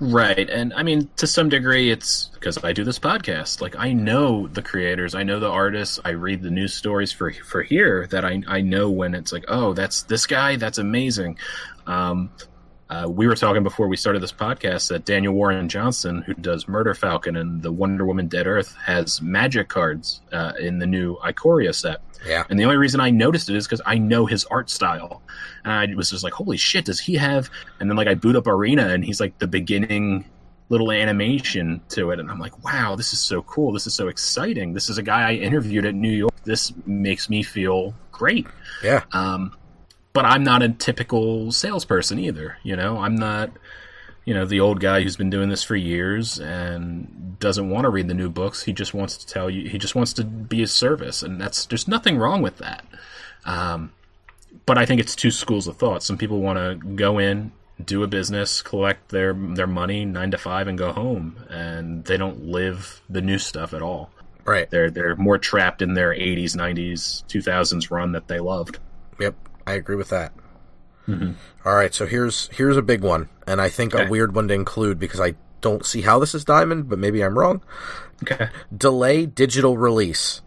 Right. 0.00 0.48
And 0.48 0.72
I 0.74 0.84
mean, 0.84 1.10
to 1.16 1.26
some 1.26 1.48
degree, 1.48 1.90
it's 1.90 2.26
because 2.34 2.62
I 2.62 2.72
do 2.72 2.84
this 2.84 3.00
podcast. 3.00 3.60
Like, 3.60 3.74
I 3.76 3.92
know 3.92 4.46
the 4.46 4.62
creators, 4.62 5.14
I 5.16 5.24
know 5.24 5.40
the 5.40 5.48
artists, 5.48 5.98
I 6.04 6.10
read 6.10 6.42
the 6.42 6.50
news 6.50 6.72
stories 6.72 7.10
for, 7.10 7.32
for 7.32 7.62
here 7.62 8.06
that 8.10 8.24
I, 8.24 8.42
I 8.46 8.60
know 8.60 8.90
when 8.90 9.14
it's 9.14 9.32
like, 9.32 9.44
oh, 9.48 9.72
that's 9.72 10.04
this 10.04 10.26
guy, 10.26 10.54
that's 10.54 10.78
amazing. 10.78 11.38
Um, 11.86 12.30
uh, 12.90 13.06
we 13.08 13.26
were 13.26 13.34
talking 13.34 13.62
before 13.62 13.86
we 13.86 13.96
started 13.96 14.22
this 14.22 14.32
podcast 14.32 14.88
that 14.88 15.04
Daniel 15.04 15.34
Warren 15.34 15.68
Johnson, 15.68 16.22
who 16.22 16.34
does 16.34 16.66
Murder 16.66 16.94
Falcon 16.94 17.36
and 17.36 17.62
the 17.62 17.70
Wonder 17.70 18.06
Woman 18.06 18.28
Dead 18.28 18.46
Earth, 18.46 18.74
has 18.84 19.20
magic 19.20 19.68
cards 19.68 20.22
uh, 20.32 20.52
in 20.58 20.78
the 20.78 20.86
new 20.86 21.16
Ikoria 21.16 21.74
set. 21.74 22.00
Yeah. 22.26 22.44
And 22.48 22.58
the 22.58 22.64
only 22.64 22.78
reason 22.78 23.00
I 23.00 23.10
noticed 23.10 23.50
it 23.50 23.56
is 23.56 23.66
because 23.66 23.82
I 23.84 23.98
know 23.98 24.26
his 24.26 24.44
art 24.46 24.70
style. 24.70 25.22
And 25.64 25.72
I 25.72 25.94
was 25.94 26.10
just 26.10 26.24
like, 26.24 26.32
holy 26.32 26.56
shit, 26.56 26.86
does 26.86 26.98
he 26.98 27.14
have. 27.16 27.50
And 27.78 27.90
then, 27.90 27.96
like, 27.96 28.08
I 28.08 28.14
boot 28.14 28.36
up 28.36 28.46
Arena 28.46 28.88
and 28.88 29.04
he's 29.04 29.20
like 29.20 29.38
the 29.38 29.46
beginning 29.46 30.24
little 30.70 30.90
animation 30.90 31.80
to 31.90 32.10
it. 32.10 32.20
And 32.20 32.30
I'm 32.30 32.38
like, 32.38 32.64
wow, 32.64 32.96
this 32.96 33.12
is 33.12 33.20
so 33.20 33.42
cool. 33.42 33.72
This 33.72 33.86
is 33.86 33.94
so 33.94 34.08
exciting. 34.08 34.72
This 34.72 34.88
is 34.88 34.98
a 34.98 35.02
guy 35.02 35.30
I 35.30 35.34
interviewed 35.34 35.84
at 35.84 35.94
New 35.94 36.10
York. 36.10 36.34
This 36.44 36.72
makes 36.86 37.30
me 37.30 37.42
feel 37.42 37.94
great. 38.12 38.46
Yeah. 38.82 39.04
Um, 39.12 39.56
but 40.12 40.24
I'm 40.24 40.44
not 40.44 40.62
a 40.62 40.70
typical 40.70 41.52
salesperson 41.52 42.18
either. 42.18 42.58
You 42.62 42.76
know, 42.76 42.98
I'm 42.98 43.16
not, 43.16 43.50
you 44.24 44.34
know, 44.34 44.44
the 44.44 44.60
old 44.60 44.80
guy 44.80 45.02
who's 45.02 45.16
been 45.16 45.30
doing 45.30 45.48
this 45.48 45.62
for 45.62 45.76
years 45.76 46.38
and 46.38 47.38
doesn't 47.38 47.70
want 47.70 47.84
to 47.84 47.90
read 47.90 48.08
the 48.08 48.14
new 48.14 48.28
books. 48.28 48.62
He 48.62 48.72
just 48.72 48.94
wants 48.94 49.16
to 49.18 49.26
tell 49.26 49.48
you, 49.48 49.68
he 49.68 49.78
just 49.78 49.94
wants 49.94 50.12
to 50.14 50.24
be 50.24 50.62
a 50.62 50.66
service. 50.66 51.22
And 51.22 51.40
that's, 51.40 51.66
there's 51.66 51.88
nothing 51.88 52.18
wrong 52.18 52.42
with 52.42 52.58
that. 52.58 52.84
Um, 53.44 53.92
but 54.66 54.78
I 54.78 54.86
think 54.86 55.00
it's 55.00 55.16
two 55.16 55.30
schools 55.30 55.66
of 55.66 55.76
thought. 55.76 56.02
Some 56.02 56.18
people 56.18 56.40
want 56.40 56.58
to 56.58 56.74
go 56.94 57.18
in, 57.18 57.52
do 57.82 58.02
a 58.02 58.06
business, 58.06 58.60
collect 58.60 59.10
their 59.10 59.32
their 59.32 59.66
money 59.66 60.04
nine 60.04 60.30
to 60.32 60.38
five, 60.38 60.68
and 60.68 60.76
go 60.76 60.92
home, 60.92 61.38
and 61.48 62.04
they 62.04 62.16
don't 62.16 62.44
live 62.44 63.00
the 63.08 63.20
new 63.20 63.38
stuff 63.38 63.72
at 63.72 63.82
all. 63.82 64.10
Right. 64.44 64.68
They're 64.70 64.90
they're 64.90 65.16
more 65.16 65.38
trapped 65.38 65.82
in 65.82 65.94
their 65.94 66.10
80s, 66.10 66.56
90s, 66.56 67.24
2000s 67.26 67.90
run 67.90 68.12
that 68.12 68.28
they 68.28 68.40
loved. 68.40 68.78
Yep. 69.20 69.36
I 69.68 69.74
agree 69.74 69.96
with 69.96 70.08
that. 70.08 70.32
Mm-hmm. 71.06 71.32
All 71.66 71.74
right, 71.74 71.92
so 71.94 72.06
here's 72.06 72.48
here's 72.48 72.78
a 72.78 72.82
big 72.82 73.02
one, 73.02 73.28
and 73.46 73.60
I 73.60 73.68
think 73.68 73.94
okay. 73.94 74.06
a 74.06 74.10
weird 74.10 74.34
one 74.34 74.48
to 74.48 74.54
include 74.54 74.98
because 74.98 75.20
I 75.20 75.34
don't 75.60 75.84
see 75.84 76.00
how 76.00 76.18
this 76.18 76.34
is 76.34 76.42
diamond, 76.42 76.88
but 76.88 76.98
maybe 76.98 77.22
I'm 77.22 77.38
wrong. 77.38 77.62
Okay. 78.22 78.48
Delay 78.74 79.26
digital 79.26 79.76
release. 79.76 80.40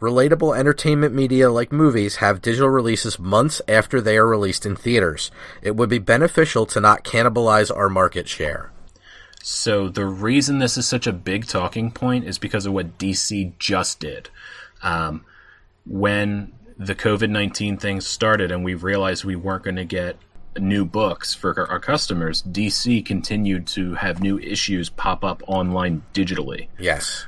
Relatable 0.00 0.58
entertainment 0.58 1.14
media 1.14 1.50
like 1.50 1.70
movies 1.70 2.16
have 2.16 2.40
digital 2.40 2.70
releases 2.70 3.18
months 3.18 3.60
after 3.68 4.00
they 4.00 4.16
are 4.16 4.26
released 4.26 4.64
in 4.64 4.74
theaters. 4.74 5.30
It 5.60 5.76
would 5.76 5.90
be 5.90 5.98
beneficial 5.98 6.64
to 6.66 6.80
not 6.80 7.04
cannibalize 7.04 7.74
our 7.74 7.90
market 7.90 8.26
share. 8.26 8.72
So 9.42 9.88
the 9.88 10.06
reason 10.06 10.60
this 10.60 10.78
is 10.78 10.88
such 10.88 11.06
a 11.06 11.12
big 11.12 11.46
talking 11.46 11.90
point 11.90 12.24
is 12.24 12.38
because 12.38 12.64
of 12.64 12.72
what 12.72 12.98
DC 12.98 13.52
just 13.58 14.00
did. 14.00 14.30
Um, 14.82 15.24
when 15.84 16.52
the 16.78 16.94
COVID 16.94 17.30
19 17.30 17.76
thing 17.76 18.00
started 18.00 18.50
and 18.50 18.64
we 18.64 18.74
realized 18.74 19.24
we 19.24 19.36
weren't 19.36 19.64
going 19.64 19.76
to 19.76 19.84
get 19.84 20.16
new 20.58 20.84
books 20.84 21.34
for 21.34 21.68
our, 21.70 21.80
customers, 21.80 22.42
DC 22.42 23.04
continued 23.04 23.66
to 23.68 23.94
have 23.94 24.20
new 24.20 24.38
issues 24.38 24.90
pop 24.90 25.24
up 25.24 25.42
online 25.46 26.02
digitally. 26.12 26.68
Yes. 26.78 27.26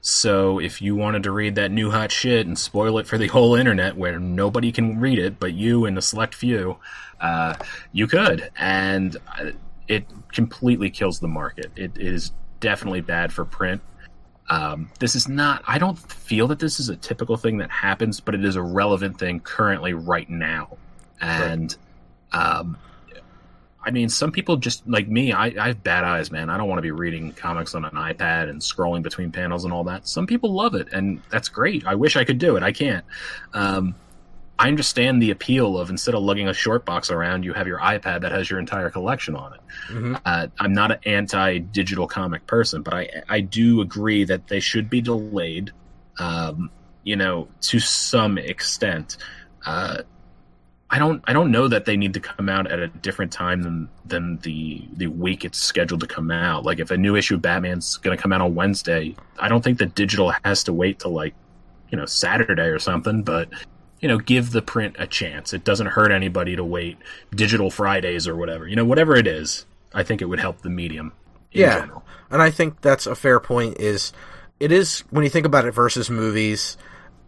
So 0.00 0.58
if 0.58 0.82
you 0.82 0.96
wanted 0.96 1.24
to 1.24 1.30
read 1.30 1.56
that 1.56 1.70
new 1.70 1.90
hot 1.90 2.10
shit 2.10 2.46
and 2.46 2.58
spoil 2.58 2.98
it 2.98 3.06
for 3.06 3.18
the 3.18 3.28
whole 3.28 3.54
internet 3.54 3.96
where 3.96 4.18
nobody 4.18 4.72
can 4.72 5.00
read 5.00 5.18
it 5.18 5.38
but 5.38 5.54
you 5.54 5.84
and 5.86 5.96
a 5.96 6.02
select 6.02 6.34
few, 6.34 6.76
uh, 7.20 7.54
you 7.92 8.06
could. 8.06 8.50
And 8.56 9.16
uh, 9.38 9.52
it 9.88 10.06
completely 10.32 10.90
kills 10.90 11.20
the 11.20 11.28
market. 11.28 11.70
It 11.76 11.96
is 11.96 12.32
definitely 12.60 13.00
bad 13.00 13.32
for 13.32 13.44
print. 13.44 13.82
Um, 14.50 14.90
this 14.98 15.14
is 15.14 15.28
not, 15.28 15.62
I 15.66 15.78
don't 15.78 15.98
feel 15.98 16.48
that 16.48 16.58
this 16.58 16.80
is 16.80 16.88
a 16.88 16.96
typical 16.96 17.36
thing 17.36 17.58
that 17.58 17.70
happens, 17.70 18.20
but 18.20 18.34
it 18.34 18.44
is 18.44 18.56
a 18.56 18.62
relevant 18.62 19.18
thing 19.18 19.40
currently 19.40 19.94
right 19.94 20.28
now. 20.28 20.76
And, 21.20 21.76
right. 22.34 22.58
um, 22.58 22.76
I 23.84 23.90
mean, 23.90 24.08
some 24.08 24.30
people 24.30 24.56
just 24.58 24.86
like 24.86 25.08
me. 25.08 25.32
I, 25.32 25.46
I 25.46 25.68
have 25.68 25.82
bad 25.82 26.04
eyes, 26.04 26.30
man. 26.30 26.50
I 26.50 26.56
don't 26.56 26.68
want 26.68 26.78
to 26.78 26.82
be 26.82 26.92
reading 26.92 27.32
comics 27.32 27.74
on 27.74 27.84
an 27.84 27.92
iPad 27.92 28.48
and 28.48 28.60
scrolling 28.60 29.02
between 29.02 29.32
panels 29.32 29.64
and 29.64 29.72
all 29.72 29.84
that. 29.84 30.06
Some 30.06 30.26
people 30.26 30.52
love 30.52 30.74
it, 30.76 30.92
and 30.92 31.20
that's 31.30 31.48
great. 31.48 31.84
I 31.84 31.96
wish 31.96 32.16
I 32.16 32.24
could 32.24 32.38
do 32.38 32.56
it. 32.56 32.62
I 32.62 32.70
can't. 32.70 33.04
Um, 33.54 33.96
I 34.58 34.68
understand 34.68 35.20
the 35.20 35.30
appeal 35.30 35.78
of 35.78 35.90
instead 35.90 36.14
of 36.14 36.22
lugging 36.22 36.48
a 36.48 36.54
short 36.54 36.84
box 36.84 37.10
around, 37.10 37.44
you 37.44 37.52
have 37.52 37.66
your 37.66 37.78
iPad 37.78 38.20
that 38.20 38.32
has 38.32 38.48
your 38.48 38.60
entire 38.60 38.90
collection 38.90 39.34
on 39.34 39.54
it. 39.54 39.60
Mm-hmm. 39.90 40.14
Uh, 40.24 40.46
I'm 40.60 40.72
not 40.72 40.92
an 40.92 40.98
anti-digital 41.04 42.06
comic 42.06 42.46
person, 42.46 42.82
but 42.82 42.94
I 42.94 43.22
I 43.28 43.40
do 43.40 43.80
agree 43.80 44.24
that 44.24 44.48
they 44.48 44.60
should 44.60 44.88
be 44.88 45.00
delayed. 45.00 45.72
Um, 46.18 46.70
you 47.02 47.16
know, 47.16 47.48
to 47.62 47.80
some 47.80 48.38
extent. 48.38 49.16
Uh, 49.64 50.02
I 50.92 50.98
don't 50.98 51.24
I 51.26 51.32
don't 51.32 51.50
know 51.50 51.68
that 51.68 51.86
they 51.86 51.96
need 51.96 52.12
to 52.14 52.20
come 52.20 52.50
out 52.50 52.70
at 52.70 52.78
a 52.78 52.86
different 52.86 53.32
time 53.32 53.62
than 53.62 53.88
than 54.04 54.36
the 54.42 54.86
the 54.92 55.06
week 55.06 55.42
it's 55.42 55.58
scheduled 55.58 56.00
to 56.00 56.06
come 56.06 56.30
out. 56.30 56.66
Like 56.66 56.80
if 56.80 56.90
a 56.90 56.98
new 56.98 57.16
issue 57.16 57.36
of 57.36 57.42
Batman's 57.42 57.96
going 57.96 58.14
to 58.14 58.22
come 58.22 58.30
out 58.30 58.42
on 58.42 58.54
Wednesday, 58.54 59.16
I 59.38 59.48
don't 59.48 59.64
think 59.64 59.78
the 59.78 59.86
digital 59.86 60.34
has 60.44 60.62
to 60.64 60.72
wait 60.74 60.98
till 60.98 61.12
like 61.12 61.34
you 61.90 61.96
know 61.96 62.04
Saturday 62.04 62.68
or 62.68 62.78
something. 62.78 63.22
But 63.22 63.48
you 64.02 64.08
know, 64.08 64.18
give 64.18 64.50
the 64.50 64.60
print 64.60 64.96
a 64.98 65.06
chance. 65.06 65.54
It 65.54 65.64
doesn't 65.64 65.86
hurt 65.86 66.12
anybody 66.12 66.56
to 66.56 66.64
wait 66.64 66.98
digital 67.34 67.70
Fridays 67.70 68.28
or 68.28 68.36
whatever. 68.36 68.68
You 68.68 68.76
know, 68.76 68.84
whatever 68.84 69.16
it 69.16 69.26
is, 69.26 69.64
I 69.94 70.02
think 70.02 70.20
it 70.20 70.26
would 70.26 70.40
help 70.40 70.60
the 70.60 70.68
medium. 70.68 71.12
yeah, 71.52 71.80
general. 71.80 72.04
and 72.30 72.42
I 72.42 72.50
think 72.50 72.82
that's 72.82 73.06
a 73.06 73.14
fair 73.14 73.40
point. 73.40 73.80
Is 73.80 74.12
it 74.60 74.70
is 74.70 75.00
when 75.08 75.24
you 75.24 75.30
think 75.30 75.46
about 75.46 75.64
it 75.64 75.72
versus 75.72 76.10
movies 76.10 76.76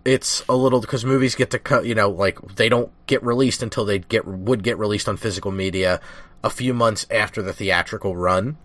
it's 0.05 0.45
a 0.49 0.55
little 0.55 0.81
because 0.81 1.05
movies 1.05 1.35
get 1.35 1.51
to 1.51 1.59
cut. 1.59 1.87
You 1.87 1.95
know, 1.95 2.11
like 2.11 2.41
they 2.57 2.69
don't 2.69 2.93
get 3.07 3.23
released 3.23 3.63
until 3.63 3.85
they 3.85 4.01
get 4.01 4.27
would 4.27 4.63
get 4.63 4.79
released 4.79 5.09
on 5.09 5.17
physical 5.17 5.51
media 5.51 6.01
a 6.43 6.51
few 6.51 6.75
months 6.75 7.07
after 7.11 7.43
the 7.43 7.53
theatrical 7.53 8.17
run. 8.17 8.59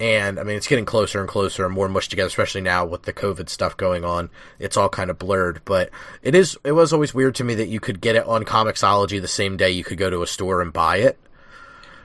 And 0.00 0.40
I 0.40 0.44
mean, 0.44 0.56
it's 0.56 0.66
getting 0.66 0.86
closer 0.86 1.20
and 1.20 1.28
closer 1.28 1.66
and 1.66 1.74
more 1.74 1.86
mushed 1.86 2.08
together, 2.08 2.26
especially 2.28 2.62
now 2.62 2.86
with 2.86 3.02
the 3.02 3.12
COVID 3.12 3.50
stuff 3.50 3.76
going 3.76 4.02
on. 4.02 4.30
It's 4.58 4.78
all 4.78 4.88
kind 4.88 5.10
of 5.10 5.18
blurred, 5.18 5.60
but 5.66 5.90
it 6.22 6.34
is. 6.34 6.56
It 6.64 6.72
was 6.72 6.94
always 6.94 7.12
weird 7.12 7.34
to 7.34 7.44
me 7.44 7.54
that 7.56 7.68
you 7.68 7.80
could 7.80 8.00
get 8.00 8.16
it 8.16 8.26
on 8.26 8.44
Comixology 8.44 9.20
the 9.20 9.28
same 9.28 9.58
day 9.58 9.70
you 9.70 9.84
could 9.84 9.98
go 9.98 10.08
to 10.08 10.22
a 10.22 10.26
store 10.26 10.62
and 10.62 10.72
buy 10.72 10.96
it. 10.96 11.18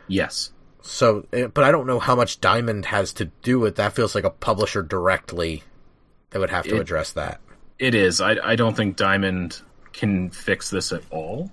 Yes. 0.09 0.51
So, 0.81 1.25
eh, 1.31 1.47
but 1.47 1.63
I 1.63 1.71
don't 1.71 1.87
know 1.87 1.99
how 1.99 2.15
much 2.15 2.41
Diamond 2.41 2.85
has 2.87 3.13
to 3.13 3.25
do 3.41 3.59
with 3.59 3.77
that. 3.77 3.93
Feels 3.93 4.13
like 4.13 4.25
a 4.25 4.29
publisher 4.29 4.83
directly 4.83 5.63
that 6.31 6.39
would 6.39 6.49
have 6.51 6.65
to 6.65 6.75
It- 6.75 6.81
address 6.81 7.13
that. 7.13 7.39
It 7.79 7.95
is. 7.95 8.19
I, 8.21 8.35
I 8.43 8.55
don't 8.55 8.75
think 8.75 8.95
Diamond 8.97 9.61
can 9.93 10.29
fix 10.29 10.69
this 10.69 10.91
at 10.91 11.01
all. 11.11 11.49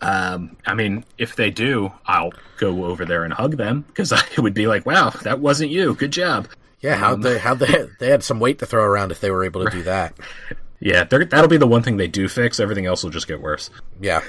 Um, 0.00 0.56
I 0.66 0.74
mean, 0.74 1.04
if 1.18 1.36
they 1.36 1.50
do, 1.50 1.92
I'll 2.06 2.32
go 2.58 2.84
over 2.84 3.04
there 3.04 3.24
and 3.24 3.32
hug 3.32 3.56
them 3.56 3.82
because 3.88 4.12
I 4.12 4.22
would 4.38 4.54
be 4.54 4.66
like, 4.66 4.86
"Wow, 4.86 5.10
that 5.22 5.40
wasn't 5.40 5.70
you. 5.70 5.94
Good 5.94 6.12
job." 6.12 6.48
Yeah, 6.80 6.96
how 6.96 7.16
they 7.16 7.38
how 7.38 7.54
they 7.54 7.88
they 7.98 8.10
had 8.10 8.22
some 8.22 8.40
weight 8.40 8.58
to 8.60 8.66
throw 8.66 8.84
around 8.84 9.10
if 9.10 9.20
they 9.20 9.30
were 9.30 9.44
able 9.44 9.64
to 9.64 9.70
do 9.70 9.82
that. 9.84 10.14
Yeah, 10.78 11.04
that'll 11.04 11.48
be 11.48 11.56
the 11.56 11.66
one 11.66 11.82
thing 11.82 11.96
they 11.96 12.06
do 12.06 12.28
fix. 12.28 12.60
Everything 12.60 12.84
else 12.84 13.02
will 13.02 13.10
just 13.10 13.26
get 13.26 13.40
worse. 13.40 13.70
Yeah. 13.98 14.20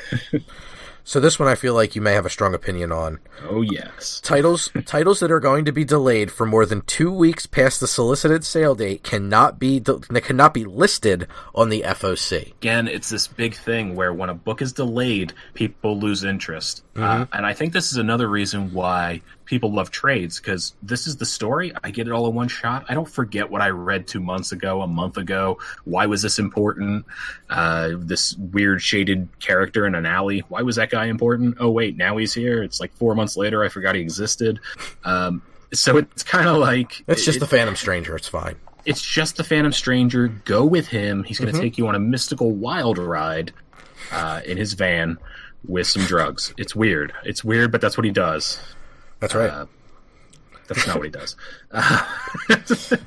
So 1.08 1.22
this 1.22 1.40
one 1.40 1.48
I 1.48 1.56
feel 1.56 1.74
like 1.74 1.96
you 1.96 2.02
may 2.02 2.12
have 2.12 2.26
a 2.26 2.30
strong 2.30 2.54
opinion 2.54 2.92
on. 2.92 3.20
Oh 3.50 3.62
yes. 3.62 4.20
Titles 4.20 4.70
titles 4.86 5.22
that 5.22 5.32
are 5.32 5.40
going 5.40 5.64
to 5.64 5.72
be 5.72 5.86
delayed 5.86 6.30
for 6.34 6.46
more 6.46 6.66
than 6.66 6.82
2 6.82 7.10
weeks 7.10 7.46
past 7.46 7.80
the 7.80 7.88
solicited 7.88 8.44
sale 8.44 8.76
date 8.76 9.04
cannot 9.04 9.58
be 9.58 9.80
cannot 9.80 10.54
be 10.54 10.66
listed 10.66 11.26
on 11.56 11.70
the 11.70 11.84
FOC. 11.84 12.52
Again, 12.58 12.90
it's 12.90 13.10
this 13.10 13.26
big 13.26 13.56
thing 13.56 13.96
where 13.96 14.12
when 14.12 14.30
a 14.30 14.34
book 14.34 14.62
is 14.62 14.74
delayed, 14.74 15.32
people 15.54 15.98
lose 15.98 16.26
interest, 16.26 16.84
uh, 16.98 17.26
and 17.32 17.46
I 17.46 17.54
think 17.54 17.72
this 17.72 17.90
is 17.90 17.98
another 17.98 18.28
reason 18.28 18.74
why 18.74 19.22
people 19.48 19.74
love 19.74 19.90
trades 19.90 20.40
because 20.40 20.76
this 20.84 21.08
is 21.08 21.18
the 21.18 21.26
story. 21.26 21.72
I 21.84 21.90
get 21.90 22.08
it 22.08 22.12
all 22.12 22.28
in 22.28 22.36
one 22.36 22.48
shot. 22.48 22.86
I 22.88 22.94
don't 22.94 23.10
forget 23.10 23.50
what 23.50 23.62
I 23.62 23.70
read 23.70 24.06
two 24.06 24.20
months 24.20 24.52
ago, 24.52 24.82
a 24.84 24.88
month 24.88 25.18
ago. 25.18 25.58
Why 25.86 26.06
was 26.06 26.22
this 26.22 26.38
important? 26.38 27.06
Uh, 27.50 27.92
this 27.98 28.36
weird 28.36 28.82
shaded 28.82 29.28
character 29.40 29.88
in 29.88 29.96
an 29.96 30.06
alley. 30.06 30.44
Why 30.50 30.62
was 30.62 30.76
that 30.76 30.90
guy 30.92 31.06
important? 31.06 31.58
Oh 31.60 31.72
wait, 31.72 31.98
now 31.98 32.18
he's 32.18 32.34
here. 32.34 32.62
It's 32.62 32.80
like 32.80 32.94
four 32.94 33.16
months 33.16 33.36
later. 33.36 33.64
I 33.64 33.70
forgot 33.70 33.96
he 33.96 34.02
existed. 34.02 34.60
Um, 35.04 35.42
so 35.74 35.98
it's 35.98 36.24
kind 36.24 36.48
of 36.48 36.58
like 36.58 37.04
It's 37.08 37.26
just 37.26 37.38
it- 37.38 37.40
the 37.40 37.48
Phantom 37.48 37.76
Stranger, 37.76 38.16
it's 38.16 38.28
fine. 38.28 38.56
it's 38.86 39.02
just 39.02 39.36
the 39.38 39.44
Phantom 39.44 39.72
Stranger. 39.74 40.28
Go 40.28 40.66
with 40.66 40.88
him. 40.88 41.24
He's 41.24 41.40
going 41.40 41.54
to 41.54 41.60
take 41.60 41.78
you 41.78 41.88
on 41.88 41.96
a 41.96 42.00
mystical 42.00 42.52
wild 42.52 42.98
ride 42.98 43.52
uh, 44.12 44.42
in 44.46 44.58
his 44.58 44.74
van 44.74 45.18
with 45.68 45.88
some 45.88 46.04
drugs. 46.04 46.54
It's 46.58 46.74
weird. 46.74 47.12
It's 47.26 47.44
weird, 47.44 47.72
but 47.74 47.82
that's 47.82 47.98
what 47.98 48.06
he 48.06 48.12
does. 48.12 48.60
That's 49.20 49.34
right. 49.36 49.50
Uh, 49.50 49.66
That's 50.68 50.86
not 50.86 50.98
what 50.98 51.06
he 51.06 51.12
does. 51.12 51.36
Uh, 51.72 52.06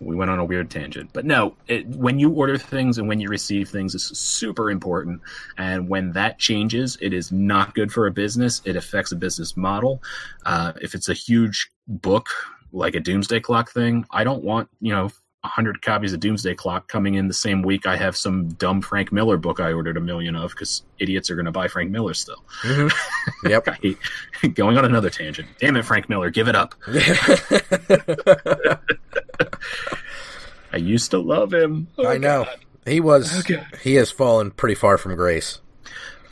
we 0.00 0.16
went 0.16 0.30
on 0.30 0.38
a 0.38 0.44
weird 0.44 0.70
tangent, 0.70 1.10
but 1.12 1.24
no. 1.24 1.56
It, 1.68 1.86
when 1.86 2.18
you 2.18 2.30
order 2.30 2.56
things 2.58 2.98
and 2.98 3.06
when 3.06 3.20
you 3.20 3.28
receive 3.28 3.68
things, 3.68 3.94
is 3.94 4.04
super 4.04 4.70
important. 4.70 5.20
And 5.58 5.88
when 5.88 6.12
that 6.12 6.38
changes, 6.38 6.96
it 7.00 7.12
is 7.12 7.30
not 7.30 7.74
good 7.74 7.92
for 7.92 8.06
a 8.06 8.10
business. 8.10 8.62
It 8.64 8.76
affects 8.76 9.12
a 9.12 9.16
business 9.16 9.56
model. 9.56 10.02
Uh, 10.46 10.72
if 10.80 10.94
it's 10.94 11.08
a 11.08 11.14
huge 11.14 11.70
book 11.86 12.28
like 12.72 12.94
a 12.94 13.00
Doomsday 13.00 13.40
Clock 13.40 13.70
thing, 13.70 14.06
I 14.10 14.24
don't 14.24 14.42
want 14.42 14.68
you 14.80 14.92
know. 14.92 15.10
100 15.42 15.82
copies 15.82 16.12
of 16.12 16.20
Doomsday 16.20 16.54
Clock 16.54 16.86
coming 16.86 17.14
in 17.14 17.26
the 17.26 17.34
same 17.34 17.62
week 17.62 17.84
I 17.84 17.96
have 17.96 18.16
some 18.16 18.48
dumb 18.50 18.80
Frank 18.80 19.10
Miller 19.10 19.36
book 19.36 19.58
I 19.58 19.72
ordered 19.72 19.96
a 19.96 20.00
million 20.00 20.36
of 20.36 20.50
because 20.50 20.84
idiots 21.00 21.30
are 21.30 21.34
going 21.34 21.46
to 21.46 21.52
buy 21.52 21.66
Frank 21.66 21.90
Miller 21.90 22.14
still. 22.14 22.44
Mhm. 22.62 22.92
Yep. 23.48 23.68
I 23.68 23.96
going 24.54 24.78
on 24.78 24.84
another 24.84 25.10
tangent. 25.10 25.48
Damn 25.58 25.76
it, 25.76 25.84
Frank 25.84 26.08
Miller, 26.08 26.30
give 26.30 26.46
it 26.48 26.54
up. 26.54 26.74
I 30.72 30.76
used 30.76 31.10
to 31.10 31.18
love 31.18 31.52
him. 31.52 31.88
Oh, 31.98 32.06
I 32.06 32.18
know. 32.18 32.44
God. 32.44 32.58
He 32.86 33.00
was 33.00 33.44
he 33.82 33.94
has 33.94 34.10
fallen 34.10 34.50
pretty 34.52 34.74
far 34.74 34.96
from 34.98 35.14
grace. 35.16 35.60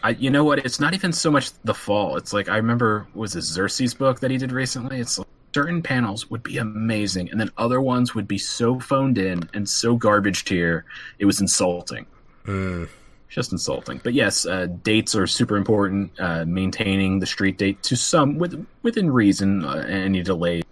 I, 0.02 0.10
you 0.10 0.30
know 0.30 0.44
what? 0.44 0.60
It's 0.64 0.80
not 0.80 0.94
even 0.94 1.12
so 1.12 1.30
much 1.30 1.50
the 1.64 1.74
fall. 1.74 2.16
It's 2.16 2.32
like 2.32 2.48
I 2.48 2.56
remember 2.56 3.06
was 3.14 3.34
this 3.34 3.44
Xerxes 3.46 3.92
book 3.94 4.20
that 4.20 4.30
he 4.30 4.38
did 4.38 4.50
recently. 4.50 4.98
It's 4.98 5.18
like 5.18 5.28
certain 5.54 5.82
panels 5.82 6.30
would 6.30 6.42
be 6.42 6.58
amazing, 6.58 7.30
and 7.30 7.40
then 7.40 7.50
other 7.56 7.80
ones 7.80 8.14
would 8.14 8.28
be 8.28 8.38
so 8.38 8.78
phoned 8.80 9.18
in 9.18 9.48
and 9.54 9.68
so 9.68 9.96
garbage 9.96 10.44
tier. 10.44 10.84
It 11.18 11.26
was 11.26 11.40
insulting. 11.40 12.06
Hmm. 12.44 12.84
Just 13.28 13.52
insulting. 13.52 14.00
But 14.02 14.14
yes, 14.14 14.44
uh, 14.44 14.66
dates 14.82 15.14
are 15.14 15.26
super 15.26 15.56
important. 15.56 16.10
Uh, 16.18 16.44
maintaining 16.46 17.20
the 17.20 17.26
street 17.26 17.58
date 17.58 17.80
to 17.84 17.96
some 17.96 18.38
with 18.38 18.66
within 18.82 19.10
reason. 19.10 19.64
Uh, 19.64 19.86
any 19.88 20.22
delay 20.22 20.62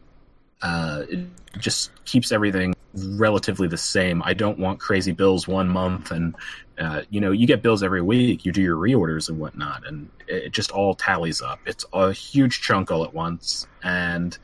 uh, 0.63 1.03
it 1.09 1.27
just 1.59 1.91
keeps 2.05 2.33
everything 2.33 2.75
relatively 2.95 3.69
the 3.69 3.77
same. 3.77 4.23
I 4.25 4.35
don't 4.35 4.59
want 4.59 4.81
crazy 4.81 5.13
bills 5.13 5.47
one 5.47 5.69
month, 5.69 6.11
and 6.11 6.35
uh, 6.79 7.03
you 7.11 7.21
know 7.21 7.31
you 7.31 7.47
get 7.47 7.63
bills 7.63 7.83
every 7.83 8.03
week. 8.03 8.45
You 8.45 8.53
do 8.53 8.63
your 8.63 8.77
reorders 8.77 9.29
and 9.29 9.39
whatnot, 9.39 9.87
and 9.87 10.09
it 10.27 10.53
just 10.53 10.71
all 10.71 10.95
tallies 10.95 11.43
up. 11.43 11.61
It's 11.67 11.85
a 11.93 12.13
huge 12.13 12.61
chunk 12.61 12.91
all 12.91 13.05
at 13.05 13.15
once, 13.15 13.67
and 13.83 14.37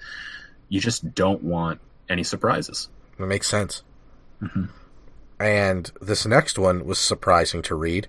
you 0.68 0.80
just 0.80 1.14
don't 1.14 1.42
want 1.42 1.80
any 2.08 2.22
surprises. 2.22 2.88
That 3.18 3.26
makes 3.26 3.48
sense. 3.48 3.82
Mhm. 4.42 4.68
And 5.40 5.90
this 6.00 6.26
next 6.26 6.58
one 6.58 6.84
was 6.84 6.98
surprising 6.98 7.62
to 7.62 7.74
read. 7.74 8.08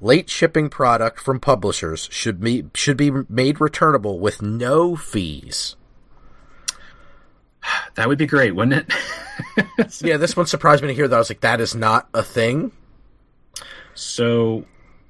Late 0.00 0.30
shipping 0.30 0.68
product 0.68 1.20
from 1.20 1.38
publishers 1.38 2.08
should 2.10 2.40
be 2.40 2.64
should 2.74 2.96
be 2.96 3.10
made 3.28 3.60
returnable 3.60 4.18
with 4.18 4.42
no 4.42 4.96
fees. 4.96 5.76
That 7.94 8.08
would 8.08 8.18
be 8.18 8.26
great, 8.26 8.54
wouldn't 8.54 8.88
it? 8.88 8.92
Yeah, 10.00 10.16
this 10.16 10.36
one 10.36 10.46
surprised 10.46 10.82
me 10.82 10.88
to 10.88 10.94
hear 10.94 11.08
that. 11.08 11.14
I 11.14 11.18
was 11.18 11.28
like, 11.28 11.40
that 11.40 11.60
is 11.60 11.74
not 11.74 12.08
a 12.14 12.22
thing. 12.22 12.72
So 13.94 14.64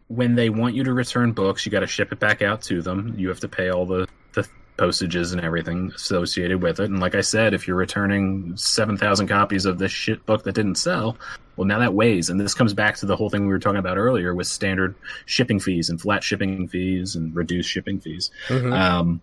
when 0.09 0.34
they 0.34 0.50
want 0.50 0.74
you 0.74 0.84
to 0.84 0.92
return 0.92 1.32
books, 1.32 1.64
you 1.64 1.72
got 1.72 1.80
to 1.80 1.86
ship 1.86 2.12
it 2.12 2.18
back 2.18 2.42
out 2.42 2.62
to 2.62 2.82
them. 2.82 3.14
You 3.16 3.28
have 3.28 3.40
to 3.40 3.48
pay 3.48 3.70
all 3.70 3.86
the, 3.86 4.09
the 4.32 4.48
postages 4.76 5.32
and 5.32 5.40
everything 5.40 5.92
associated 5.94 6.62
with 6.62 6.80
it. 6.80 6.90
And 6.90 7.00
like 7.00 7.14
I 7.14 7.20
said, 7.20 7.55
if 7.55 7.66
you're 7.68 7.76
returning 7.76 8.57
7,000 8.57 9.28
copies 9.28 9.64
of 9.64 9.78
this 9.78 9.92
shit 9.92 10.24
book 10.26 10.44
that 10.44 10.55
didn't 10.55 10.76
sell, 10.76 11.16
well, 11.57 11.66
now 11.66 11.78
that 11.78 11.94
weighs. 11.94 12.30
And 12.30 12.40
this 12.40 12.55
comes 12.55 12.74
back 12.74 12.96
to 12.96 13.07
the 13.07 13.16
whole 13.16 13.30
thing 13.30 13.42
we 13.42 13.53
were 13.53 13.59
talking 13.59 13.78
about 13.78 13.98
earlier 13.98 14.34
with 14.34 14.46
standard 14.46 14.94
shipping 15.26 15.61
fees 15.61 15.88
and 15.88 16.00
flat 16.00 16.24
shipping 16.24 16.66
fees 16.68 17.14
and 17.14 17.34
reduced 17.34 17.70
shipping 17.70 18.00
fees. 18.00 18.30
Um, 18.72 19.20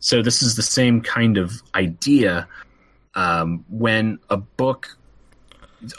so 0.00 0.22
this 0.22 0.42
is 0.42 0.56
the 0.56 0.62
same 0.62 1.00
kind 1.00 1.36
of 1.38 1.62
idea. 1.74 2.46
Um, 3.14 3.64
when 3.68 4.18
a 4.30 4.36
book 4.36 4.96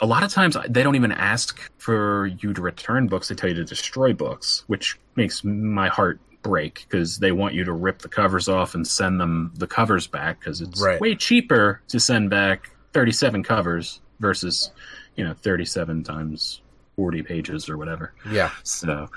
a 0.00 0.06
lot 0.06 0.22
of 0.22 0.30
times 0.32 0.56
they 0.68 0.82
don't 0.82 0.94
even 0.96 1.12
ask 1.12 1.58
for 1.78 2.26
you 2.26 2.52
to 2.54 2.60
return 2.62 3.08
books 3.08 3.28
they 3.28 3.34
tell 3.34 3.48
you 3.50 3.56
to 3.56 3.64
destroy 3.64 4.12
books 4.12 4.62
which 4.68 4.98
makes 5.16 5.42
my 5.42 5.88
heart 5.88 6.20
break 6.42 6.86
because 6.88 7.18
they 7.18 7.32
want 7.32 7.52
you 7.54 7.64
to 7.64 7.72
rip 7.72 8.00
the 8.00 8.08
covers 8.08 8.48
off 8.48 8.74
and 8.74 8.86
send 8.86 9.20
them 9.20 9.52
the 9.56 9.66
covers 9.66 10.06
back 10.06 10.38
because 10.38 10.60
it's 10.60 10.80
Right. 10.82 11.00
way 11.00 11.14
cheaper 11.14 11.80
to 11.88 11.98
send 11.98 12.30
back 12.30 12.70
37 12.92 13.42
covers 13.42 14.00
versus 14.20 14.70
you 15.16 15.24
know 15.24 15.34
37 15.34 16.04
times 16.04 16.60
40 16.96 17.22
pages 17.22 17.68
or 17.68 17.76
whatever 17.76 18.12
Yeah. 18.30 18.50
so 18.62 19.08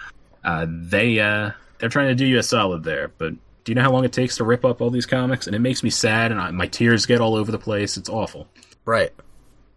uh, 0.44 0.66
they 0.70 1.20
uh, 1.20 1.52
they're 1.78 1.90
trying 1.90 2.08
to 2.10 2.16
do 2.16 2.26
you 2.26 2.40
a 2.40 2.44
solid 2.44 2.84
there 2.84 3.12
but 3.18 3.34
do 3.64 3.72
you 3.72 3.76
know 3.76 3.82
how 3.82 3.92
long 3.92 4.04
it 4.04 4.12
takes 4.12 4.38
to 4.38 4.44
rip 4.44 4.66
up 4.66 4.82
all 4.82 4.90
these 4.90 5.06
comics 5.06 5.48
and 5.48 5.56
it 5.56 5.60
makes 5.60 5.84
me 5.84 5.90
sad 5.90 6.32
and 6.32 6.40
I, 6.40 6.52
my 6.52 6.68
tears 6.68 7.06
get 7.06 7.22
all 7.22 7.36
over 7.36 7.52
the 7.52 7.60
place 7.60 7.98
it's 7.98 8.10
awful 8.10 8.48
Right. 8.86 9.12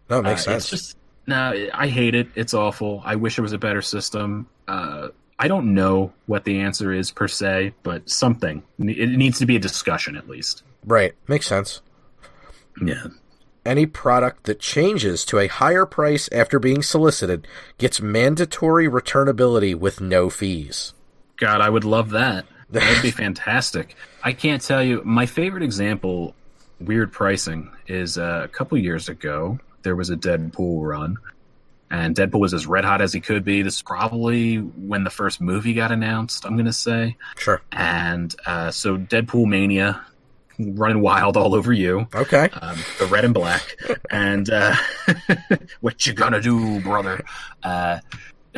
No, 0.09 0.19
it 0.19 0.23
makes 0.23 0.41
uh, 0.41 0.51
sense. 0.51 0.63
It's 0.63 0.69
just 0.69 0.97
no, 1.25 1.69
I 1.73 1.87
hate 1.87 2.15
it. 2.15 2.29
It's 2.35 2.53
awful. 2.53 3.01
I 3.03 3.15
wish 3.15 3.37
it 3.37 3.41
was 3.41 3.53
a 3.53 3.57
better 3.57 3.81
system. 3.81 4.47
Uh, 4.67 5.09
I 5.39 5.47
don't 5.47 5.73
know 5.73 6.13
what 6.25 6.45
the 6.45 6.61
answer 6.61 6.93
is 6.93 7.11
per 7.11 7.27
se, 7.27 7.73
but 7.83 8.09
something. 8.09 8.63
It 8.79 9.09
needs 9.09 9.39
to 9.39 9.45
be 9.45 9.55
a 9.55 9.59
discussion 9.59 10.15
at 10.15 10.29
least. 10.29 10.63
Right. 10.85 11.13
Makes 11.27 11.47
sense. 11.47 11.81
Yeah. 12.81 13.07
Any 13.65 13.85
product 13.85 14.45
that 14.45 14.59
changes 14.59 15.25
to 15.25 15.39
a 15.39 15.47
higher 15.47 15.85
price 15.85 16.29
after 16.31 16.57
being 16.59 16.81
solicited 16.81 17.45
gets 17.77 17.99
mandatory 17.99 18.87
returnability 18.87 19.75
with 19.75 19.99
no 19.99 20.29
fees. 20.29 20.93
God, 21.35 21.59
I 21.59 21.69
would 21.69 21.83
love 21.83 22.11
that. 22.11 22.45
That 22.71 22.87
would 22.93 23.01
be 23.01 23.11
fantastic. 23.23 23.95
I 24.23 24.33
can't 24.33 24.61
tell 24.61 24.83
you. 24.83 25.01
My 25.05 25.25
favorite 25.25 25.63
example, 25.63 26.35
weird 26.79 27.11
pricing, 27.11 27.71
is 27.87 28.17
uh, 28.17 28.41
a 28.43 28.47
couple 28.47 28.77
years 28.77 29.09
ago. 29.09 29.59
There 29.83 29.95
was 29.95 30.09
a 30.09 30.17
Deadpool 30.17 30.81
run, 30.85 31.17
and 31.89 32.15
Deadpool 32.15 32.39
was 32.41 32.53
as 32.53 32.67
red 32.67 32.83
hot 32.83 32.99
as 33.01 33.13
he 33.13 33.21
could 33.21 33.45
be. 33.45 33.61
This 33.61 33.77
is 33.77 33.81
probably 33.81 34.57
when 34.57 35.03
the 35.05 35.09
first 35.09 35.39
movie 35.39 35.73
got 35.73 35.91
announced. 35.91 36.45
I'm 36.45 36.55
going 36.55 36.65
to 36.65 36.73
say. 36.73 37.15
Sure. 37.37 37.61
and 37.71 38.35
uh, 38.45 38.71
so 38.71 38.97
Deadpool 38.97 39.45
mania 39.45 40.01
running 40.59 41.01
wild 41.01 41.37
all 41.37 41.53
over 41.53 41.71
you, 41.71 42.07
Okay. 42.15 42.49
um, 42.61 42.75
the 42.99 43.05
red 43.05 43.23
and 43.23 43.33
black, 43.33 43.77
and 44.09 44.49
uh, 44.49 44.75
what 45.81 46.05
you 46.07 46.13
gonna 46.13 46.41
do, 46.41 46.81
brother? 46.81 47.23
Uh, 47.61 47.99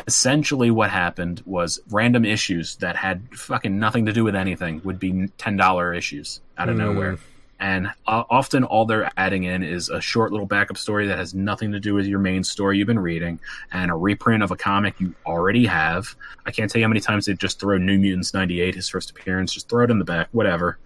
essentially 0.06 0.70
what 0.70 0.90
happened 0.90 1.42
was 1.46 1.80
random 1.90 2.24
issues 2.24 2.76
that 2.76 2.96
had 2.96 3.22
fucking 3.32 3.78
nothing 3.78 4.06
to 4.06 4.12
do 4.12 4.24
with 4.24 4.34
anything 4.34 4.80
would 4.84 4.98
be 4.98 5.12
$10 5.38 5.96
issues 5.96 6.40
out 6.58 6.68
of 6.68 6.76
Hmm. 6.76 6.82
nowhere. 6.82 7.18
And 7.62 7.88
uh, 8.06 8.24
often 8.30 8.64
all 8.64 8.86
they're 8.86 9.10
adding 9.18 9.44
in 9.44 9.62
is 9.62 9.90
a 9.90 10.00
short 10.00 10.32
little 10.32 10.46
backup 10.46 10.78
story 10.78 11.06
that 11.08 11.18
has 11.18 11.34
nothing 11.34 11.72
to 11.72 11.78
do 11.80 11.92
with 11.94 12.06
your 12.06 12.18
main 12.18 12.42
story 12.42 12.78
you've 12.78 12.86
been 12.86 12.98
reading 12.98 13.38
and 13.70 13.90
a 13.90 13.94
reprint 13.94 14.42
of 14.42 14.50
a 14.50 14.56
comic 14.56 14.98
you 14.98 15.14
already 15.26 15.66
have. 15.66 16.14
I 16.46 16.52
can't 16.52 16.70
tell 16.70 16.80
you 16.80 16.86
how 16.86 16.88
many 16.88 17.00
times 17.00 17.26
they 17.26 17.34
just 17.34 17.60
throw 17.60 17.76
New 17.76 17.98
Mutants 17.98 18.32
98, 18.32 18.74
his 18.76 18.88
first 18.88 19.10
appearance, 19.10 19.52
just 19.52 19.68
throw 19.68 19.84
it 19.84 19.90
in 19.90 19.98
the 19.98 20.06
back, 20.06 20.28
whatever. 20.32 20.78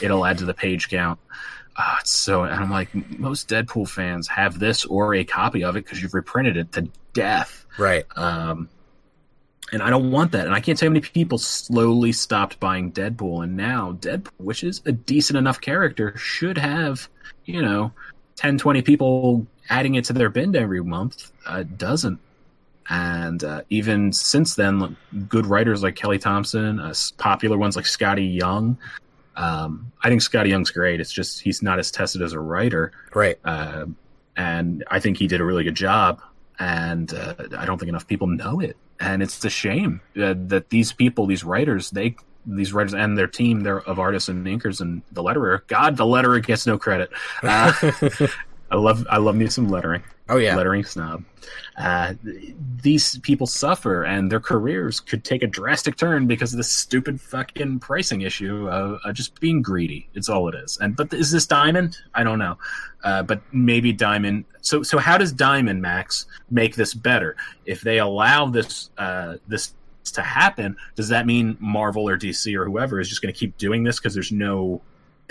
It'll 0.00 0.24
add 0.24 0.38
to 0.38 0.46
the 0.46 0.54
page 0.54 0.88
count. 0.88 1.18
Ah, 1.76 1.98
it's 2.00 2.10
so, 2.10 2.42
and 2.42 2.54
I'm 2.54 2.70
like, 2.70 2.94
most 3.18 3.48
Deadpool 3.48 3.88
fans 3.88 4.28
have 4.28 4.58
this 4.58 4.84
or 4.84 5.14
a 5.14 5.24
copy 5.24 5.64
of 5.64 5.76
it 5.76 5.84
because 5.84 6.02
you've 6.02 6.14
reprinted 6.14 6.56
it 6.56 6.72
to 6.72 6.88
death. 7.14 7.64
Right. 7.78 8.04
Um, 8.16 8.68
and 9.72 9.82
I 9.82 9.88
don't 9.88 10.10
want 10.10 10.32
that. 10.32 10.46
And 10.46 10.54
I 10.54 10.60
can't 10.60 10.78
tell 10.78 10.86
you 10.86 10.90
how 10.90 10.94
many 10.94 11.08
people 11.08 11.38
slowly 11.38 12.12
stopped 12.12 12.60
buying 12.60 12.92
Deadpool, 12.92 13.42
and 13.42 13.56
now 13.56 13.92
Deadpool, 14.00 14.32
which 14.36 14.64
is 14.64 14.82
a 14.84 14.92
decent 14.92 15.38
enough 15.38 15.60
character, 15.60 16.16
should 16.16 16.58
have, 16.58 17.08
you 17.46 17.62
know, 17.62 17.92
10, 18.36 18.58
20 18.58 18.82
people 18.82 19.46
adding 19.70 19.94
it 19.94 20.04
to 20.06 20.12
their 20.12 20.28
bin 20.28 20.54
every 20.54 20.82
month. 20.82 21.32
Uh, 21.46 21.62
doesn't. 21.62 22.20
And 22.90 23.42
uh, 23.44 23.62
even 23.70 24.12
since 24.12 24.56
then, 24.56 24.96
good 25.28 25.46
writers 25.46 25.82
like 25.82 25.96
Kelly 25.96 26.18
Thompson, 26.18 26.80
uh, 26.80 26.92
popular 27.16 27.56
ones 27.56 27.76
like 27.76 27.86
Skottie 27.86 28.34
Young. 28.34 28.76
Um, 29.36 29.92
I 30.02 30.08
think 30.08 30.20
Skottie 30.20 30.48
Young's 30.48 30.70
great. 30.70 31.00
It's 31.00 31.12
just 31.12 31.40
he's 31.40 31.62
not 31.62 31.78
as 31.78 31.90
tested 31.90 32.22
as 32.22 32.32
a 32.32 32.40
writer 32.40 32.92
Right. 33.14 33.38
uh, 33.44 33.86
and 34.36 34.84
I 34.90 34.98
think 35.00 35.18
he 35.18 35.26
did 35.26 35.40
a 35.40 35.44
really 35.44 35.64
good 35.64 35.74
job. 35.74 36.20
And 36.58 37.12
uh, 37.12 37.34
I 37.56 37.64
don't 37.64 37.78
think 37.78 37.88
enough 37.88 38.06
people 38.06 38.26
know 38.28 38.60
it, 38.60 38.76
and 39.00 39.22
it's 39.22 39.42
a 39.44 39.50
shame 39.50 40.00
uh, 40.20 40.34
that 40.46 40.68
these 40.70 40.92
people, 40.92 41.26
these 41.26 41.42
writers, 41.44 41.90
they 41.90 42.14
these 42.46 42.72
writers 42.72 42.92
and 42.94 43.16
their 43.16 43.26
team, 43.26 43.60
they're 43.62 43.80
of 43.80 43.98
artists 43.98 44.28
and 44.28 44.46
inkers 44.46 44.80
and 44.80 45.02
the 45.12 45.22
letterer. 45.22 45.66
God, 45.66 45.96
the 45.96 46.04
letterer 46.04 46.44
gets 46.44 46.66
no 46.66 46.78
credit. 46.78 47.10
Uh, 47.42 47.72
I 48.70 48.76
love 48.76 49.06
I 49.10 49.16
love 49.18 49.34
me 49.34 49.48
some 49.48 49.68
lettering 49.68 50.02
Oh 50.28 50.36
yeah. 50.36 50.56
lettering 50.56 50.84
snob. 50.84 51.24
Uh, 51.76 52.14
these 52.82 53.18
people 53.20 53.46
suffer, 53.46 54.04
and 54.04 54.30
their 54.30 54.40
careers 54.40 55.00
could 55.00 55.24
take 55.24 55.42
a 55.42 55.46
drastic 55.46 55.96
turn 55.96 56.26
because 56.26 56.52
of 56.52 56.58
this 56.58 56.70
stupid 56.70 57.20
fucking 57.20 57.80
pricing 57.80 58.20
issue 58.20 58.68
of, 58.68 59.00
just 59.14 59.38
being 59.40 59.62
greedy. 59.62 60.08
It's 60.14 60.28
all 60.28 60.48
it 60.48 60.54
is. 60.54 60.78
And 60.80 60.96
but 60.96 61.12
is 61.12 61.30
this 61.30 61.46
Diamond? 61.46 61.98
I 62.14 62.22
don't 62.22 62.38
know. 62.38 62.56
Uh, 63.02 63.22
but 63.22 63.42
maybe 63.52 63.92
Diamond. 63.92 64.44
So 64.60 64.82
so 64.82 64.98
how 64.98 65.18
does 65.18 65.32
Diamond 65.32 65.82
Max 65.82 66.26
make 66.50 66.76
this 66.76 66.94
better? 66.94 67.36
If 67.66 67.80
they 67.80 67.98
allow 67.98 68.46
this 68.46 68.90
uh, 68.98 69.36
this 69.48 69.74
to 70.12 70.22
happen, 70.22 70.76
does 70.94 71.08
that 71.08 71.26
mean 71.26 71.56
Marvel 71.58 72.08
or 72.08 72.16
DC 72.16 72.54
or 72.56 72.64
whoever 72.64 73.00
is 73.00 73.08
just 73.08 73.22
going 73.22 73.32
to 73.32 73.38
keep 73.38 73.56
doing 73.56 73.82
this 73.84 73.98
because 73.98 74.14
there's 74.14 74.32
no 74.32 74.80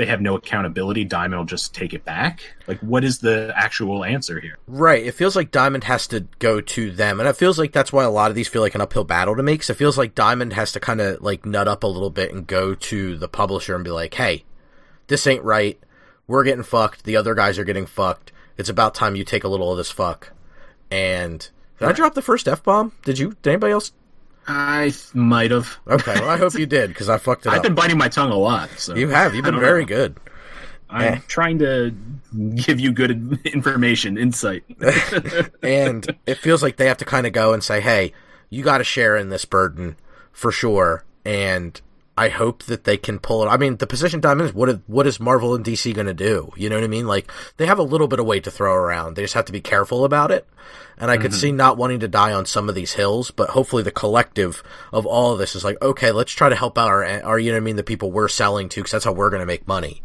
they 0.02 0.08
have 0.08 0.22
no 0.22 0.36
accountability? 0.36 1.06
Diamond 1.06 1.40
will 1.40 1.46
just 1.46 1.74
take 1.74 1.94
it 1.94 2.04
back. 2.04 2.42
Like, 2.68 2.80
what 2.80 3.04
is 3.04 3.20
the 3.20 3.54
actual 3.56 4.04
answer 4.04 4.40
here? 4.40 4.58
Right. 4.68 5.06
It 5.06 5.14
feels 5.14 5.36
like 5.36 5.52
Diamond 5.52 5.84
has 5.86 6.08
to 6.08 6.22
go 6.40 6.60
to 6.60 6.92
them, 6.92 7.20
and 7.20 7.30
it 7.30 7.38
feels 7.38 7.60
like 7.60 7.72
that's 7.72 7.94
why 7.94 8.04
a 8.04 8.10
lot 8.10 8.32
of 8.32 8.36
these 8.36 8.48
feel 8.48 8.62
like 8.62 8.76
an 8.76 8.82
uphill 8.82 9.04
battle 9.04 9.36
to 9.36 9.44
me. 9.44 9.54
Because 9.54 9.70
it 9.70 9.78
feels 9.78 9.98
like 9.98 10.16
Diamond 10.16 10.54
has 10.54 10.72
to 10.74 10.80
kind 10.80 11.00
of 11.00 11.22
like 11.22 11.46
nut 11.46 11.68
up 11.68 11.84
a 11.84 11.88
little 11.88 12.10
bit 12.10 12.34
and 12.34 12.48
go 12.48 12.74
to 12.74 13.18
the 13.18 13.28
publisher 13.28 13.76
and 13.76 13.84
be 13.84 13.92
like, 13.92 14.14
"Hey, 14.16 14.44
this 15.08 15.28
ain't 15.28 15.44
right. 15.44 15.80
We're 16.28 16.44
getting 16.44 16.64
fucked. 16.64 17.04
The 17.04 17.16
other 17.16 17.36
guys 17.36 17.60
are 17.60 17.64
getting 17.64 17.86
fucked. 17.86 18.32
It's 18.58 18.70
about 18.70 18.96
time 18.96 19.16
you 19.16 19.24
take 19.24 19.44
a 19.44 19.50
little 19.50 19.72
of 19.72 19.78
this 19.78 19.92
fuck." 19.92 20.34
And 20.90 21.48
did 21.80 21.88
I 21.88 21.94
drop 21.94 22.16
the 22.16 22.22
first 22.22 22.48
f 22.48 22.64
bomb? 22.64 22.92
Did 23.04 23.20
you? 23.20 23.36
Did 23.42 23.52
anybody 23.52 23.74
else? 23.74 23.92
I 24.52 24.92
might 25.14 25.52
have. 25.52 25.78
Okay, 25.88 26.14
well, 26.20 26.30
I 26.30 26.38
hope 26.38 26.54
you 26.56 26.66
did 26.66 26.90
because 26.90 27.10
I 27.10 27.18
fucked 27.18 27.46
it 27.46 27.50
up. 27.50 27.54
I've 27.54 27.60
up. 27.60 27.64
been 27.64 27.76
biting 27.76 27.98
my 27.98 28.10
tongue 28.10 28.32
a 28.32 28.36
lot. 28.38 28.70
So 28.78 28.96
You 28.96 29.10
have. 29.10 29.34
You've 29.34 29.46
been 29.46 29.60
very 29.60 29.82
know. 29.82 29.88
good. 29.88 30.18
I'm 30.90 31.14
Eh. 31.16 31.20
trying 31.28 31.60
to 31.60 31.96
give 32.56 32.80
you 32.80 32.92
good 32.92 33.40
information, 33.46 34.18
insight. 34.18 34.64
and 35.64 36.16
it 36.26 36.36
feels 36.38 36.62
like 36.62 36.76
they 36.78 36.88
have 36.88 36.98
to 36.98 37.06
kind 37.06 37.26
of 37.26 37.34
go 37.34 37.54
and 37.54 37.64
say, 37.64 37.80
"Hey, 37.82 38.14
you 38.50 38.64
got 38.64 38.80
to 38.80 38.84
share 38.84 39.16
in 39.16 39.30
this 39.30 39.46
burden 39.46 39.96
for 40.34 40.52
sure." 40.52 41.06
And 41.24 41.80
I 42.18 42.30
hope 42.30 42.64
that 42.64 42.84
they 42.84 42.98
can 42.98 43.20
pull 43.20 43.44
it. 43.44 43.48
I 43.48 43.58
mean, 43.58 43.78
the 43.78 43.88
position 43.88 44.20
diamond 44.20 44.50
is 44.50 44.54
what? 44.54 44.70
Is, 44.70 44.78
what 44.88 45.08
is 45.08 45.20
Marvel 45.20 45.56
and 45.56 45.66
DC 45.66 45.94
going 45.94 46.08
to 46.08 46.14
do? 46.14 46.52
You 46.58 46.70
know 46.70 46.76
what 46.76 46.84
I 46.84 46.88
mean? 46.88 47.08
Like 47.08 47.32
they 47.58 47.66
have 47.66 47.80
a 47.80 47.84
little 47.84 48.08
bit 48.08 48.20
of 48.20 48.26
weight 48.26 48.44
to 48.44 48.52
throw 48.52 48.74
around. 48.74 49.16
They 49.16 49.22
just 49.22 49.34
have 49.34 49.46
to 49.46 49.52
be 49.52 49.62
careful 49.62 50.04
about 50.04 50.32
it. 50.32 50.46
And 50.98 51.10
I 51.10 51.18
could 51.18 51.32
mm-hmm. 51.32 51.40
see 51.40 51.52
not 51.52 51.78
wanting 51.78 52.02
to 52.02 52.08
die 52.08 52.34
on 52.34 52.46
some 52.46 52.70
of 52.70 52.76
these 52.76 52.94
hills, 52.94 53.32
but 53.32 53.50
hopefully 53.50 53.82
the 53.82 53.92
collective 53.92 54.62
of 54.94 55.08
all 55.08 55.32
of 55.34 55.40
this 55.40 55.56
is 55.56 55.64
like, 55.64 55.82
okay, 55.82 56.12
let's 56.12 56.32
try 56.32 56.48
to 56.50 56.56
help 56.56 56.78
out 56.78 56.90
our, 56.90 57.04
our 57.24 57.40
you 57.40 57.52
know 57.52 57.56
what 57.56 57.64
I 57.64 57.66
mean, 57.66 57.76
the 57.76 57.84
people 57.84 58.12
we're 58.12 58.28
selling 58.28 58.70
to, 58.70 58.82
because 58.82 58.92
that's 58.92 59.06
how 59.06 59.14
we're 59.14 59.32
going 59.32 59.40
to 59.40 59.48
make 59.48 59.68
money. 59.68 60.04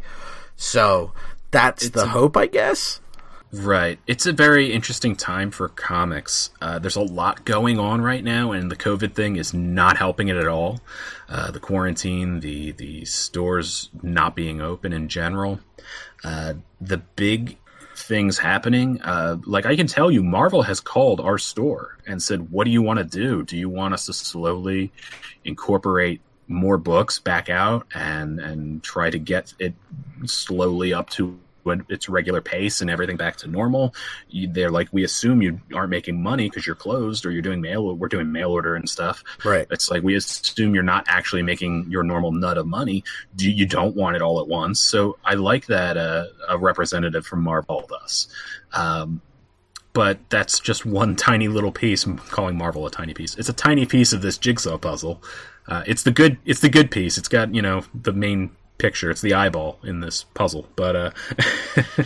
So 0.55 1.13
that's 1.51 1.89
the 1.89 2.07
hope, 2.07 2.35
I 2.35 2.47
guess. 2.47 2.99
Right. 3.53 3.97
It's 4.07 4.25
a 4.25 4.33
very 4.33 4.73
interesting 4.73 5.15
time 5.15 5.51
for 5.51 5.69
comics. 5.69 6.49
Uh, 6.61 6.79
there's 6.79 6.97
a 6.97 7.01
lot 7.01 7.45
going 7.45 7.79
on 7.79 8.01
right 8.01 8.23
now, 8.23 8.51
and 8.51 8.69
the 8.69 8.75
COVID 8.75 9.13
thing 9.13 9.37
is 9.37 9.53
not 9.53 9.95
helping 9.95 10.27
it 10.27 10.35
at 10.35 10.49
all. 10.49 10.81
Uh, 11.29 11.51
the 11.51 11.59
quarantine, 11.59 12.41
the 12.41 12.73
the 12.73 13.05
stores 13.05 13.89
not 14.03 14.35
being 14.35 14.59
open 14.59 14.91
in 14.91 15.07
general, 15.07 15.61
uh, 16.25 16.55
the 16.81 16.97
big 16.97 17.57
things 17.95 18.37
happening. 18.37 19.01
Uh, 19.01 19.37
like 19.45 19.65
I 19.65 19.77
can 19.77 19.87
tell 19.87 20.11
you, 20.11 20.23
Marvel 20.23 20.63
has 20.63 20.81
called 20.81 21.21
our 21.21 21.37
store 21.37 21.97
and 22.05 22.21
said, 22.21 22.51
"What 22.51 22.65
do 22.65 22.71
you 22.71 22.81
want 22.81 22.99
to 22.99 23.05
do? 23.05 23.43
Do 23.43 23.55
you 23.55 23.69
want 23.69 23.93
us 23.93 24.07
to 24.07 24.13
slowly 24.13 24.91
incorporate?" 25.45 26.21
more 26.49 26.77
books 26.77 27.19
back 27.19 27.49
out 27.49 27.85
and 27.93 28.39
and 28.39 28.81
try 28.81 29.09
to 29.09 29.19
get 29.19 29.53
it 29.59 29.73
slowly 30.25 30.93
up 30.93 31.09
to 31.09 31.37
what 31.67 31.81
its 31.89 32.09
regular 32.09 32.41
pace 32.41 32.81
and 32.81 32.89
everything 32.89 33.17
back 33.17 33.35
to 33.37 33.47
normal. 33.47 33.93
You, 34.29 34.47
they're 34.47 34.71
like, 34.71 34.89
we 34.91 35.03
assume 35.03 35.41
you 35.41 35.61
aren't 35.73 35.91
making 35.91 36.21
money 36.21 36.49
because 36.49 36.65
you're 36.65 36.75
closed 36.75 37.25
or 37.25 37.31
you're 37.31 37.41
doing 37.41 37.61
mail. 37.61 37.95
We're 37.95 38.07
doing 38.07 38.31
mail 38.31 38.51
order 38.51 38.75
and 38.75 38.89
stuff. 38.89 39.23
Right. 39.45 39.67
It's 39.69 39.91
like 39.91 40.03
we 40.03 40.15
assume 40.15 40.73
you're 40.73 40.83
not 40.83 41.05
actually 41.07 41.43
making 41.43 41.85
your 41.89 42.03
normal 42.03 42.31
nut 42.31 42.57
of 42.57 42.65
money. 42.65 43.03
Do 43.35 43.51
you 43.51 43.65
don't 43.65 43.95
want 43.95 44.15
it 44.15 44.21
all 44.21 44.41
at 44.41 44.47
once? 44.47 44.79
So 44.79 45.17
I 45.23 45.35
like 45.35 45.67
that 45.67 45.97
uh, 45.97 46.25
a 46.49 46.57
representative 46.57 47.25
from 47.25 47.43
Marvel 47.43 47.85
does. 47.87 48.27
Um, 48.73 49.21
but 49.93 50.19
that's 50.29 50.59
just 50.59 50.85
one 50.85 51.15
tiny 51.15 51.47
little 51.47 51.71
piece. 51.71 52.05
I'm 52.05 52.19
calling 52.19 52.55
Marvel 52.57 52.85
a 52.85 52.91
tiny 52.91 53.13
piece. 53.13 53.35
It's 53.35 53.49
a 53.49 53.53
tiny 53.53 53.85
piece 53.85 54.13
of 54.13 54.21
this 54.21 54.37
jigsaw 54.37 54.77
puzzle. 54.77 55.23
Uh, 55.67 55.83
it's 55.87 56.03
the 56.03 56.11
good. 56.11 56.37
It's 56.45 56.59
the 56.61 56.69
good 56.69 56.91
piece. 56.91 57.17
It's 57.17 57.27
got 57.27 57.53
you 57.53 57.61
know 57.61 57.83
the 57.93 58.13
main 58.13 58.51
picture. 58.77 59.09
It's 59.11 59.21
the 59.21 59.33
eyeball 59.33 59.79
in 59.83 59.99
this 59.99 60.23
puzzle. 60.33 60.67
But 60.75 60.95
uh, 60.95 61.11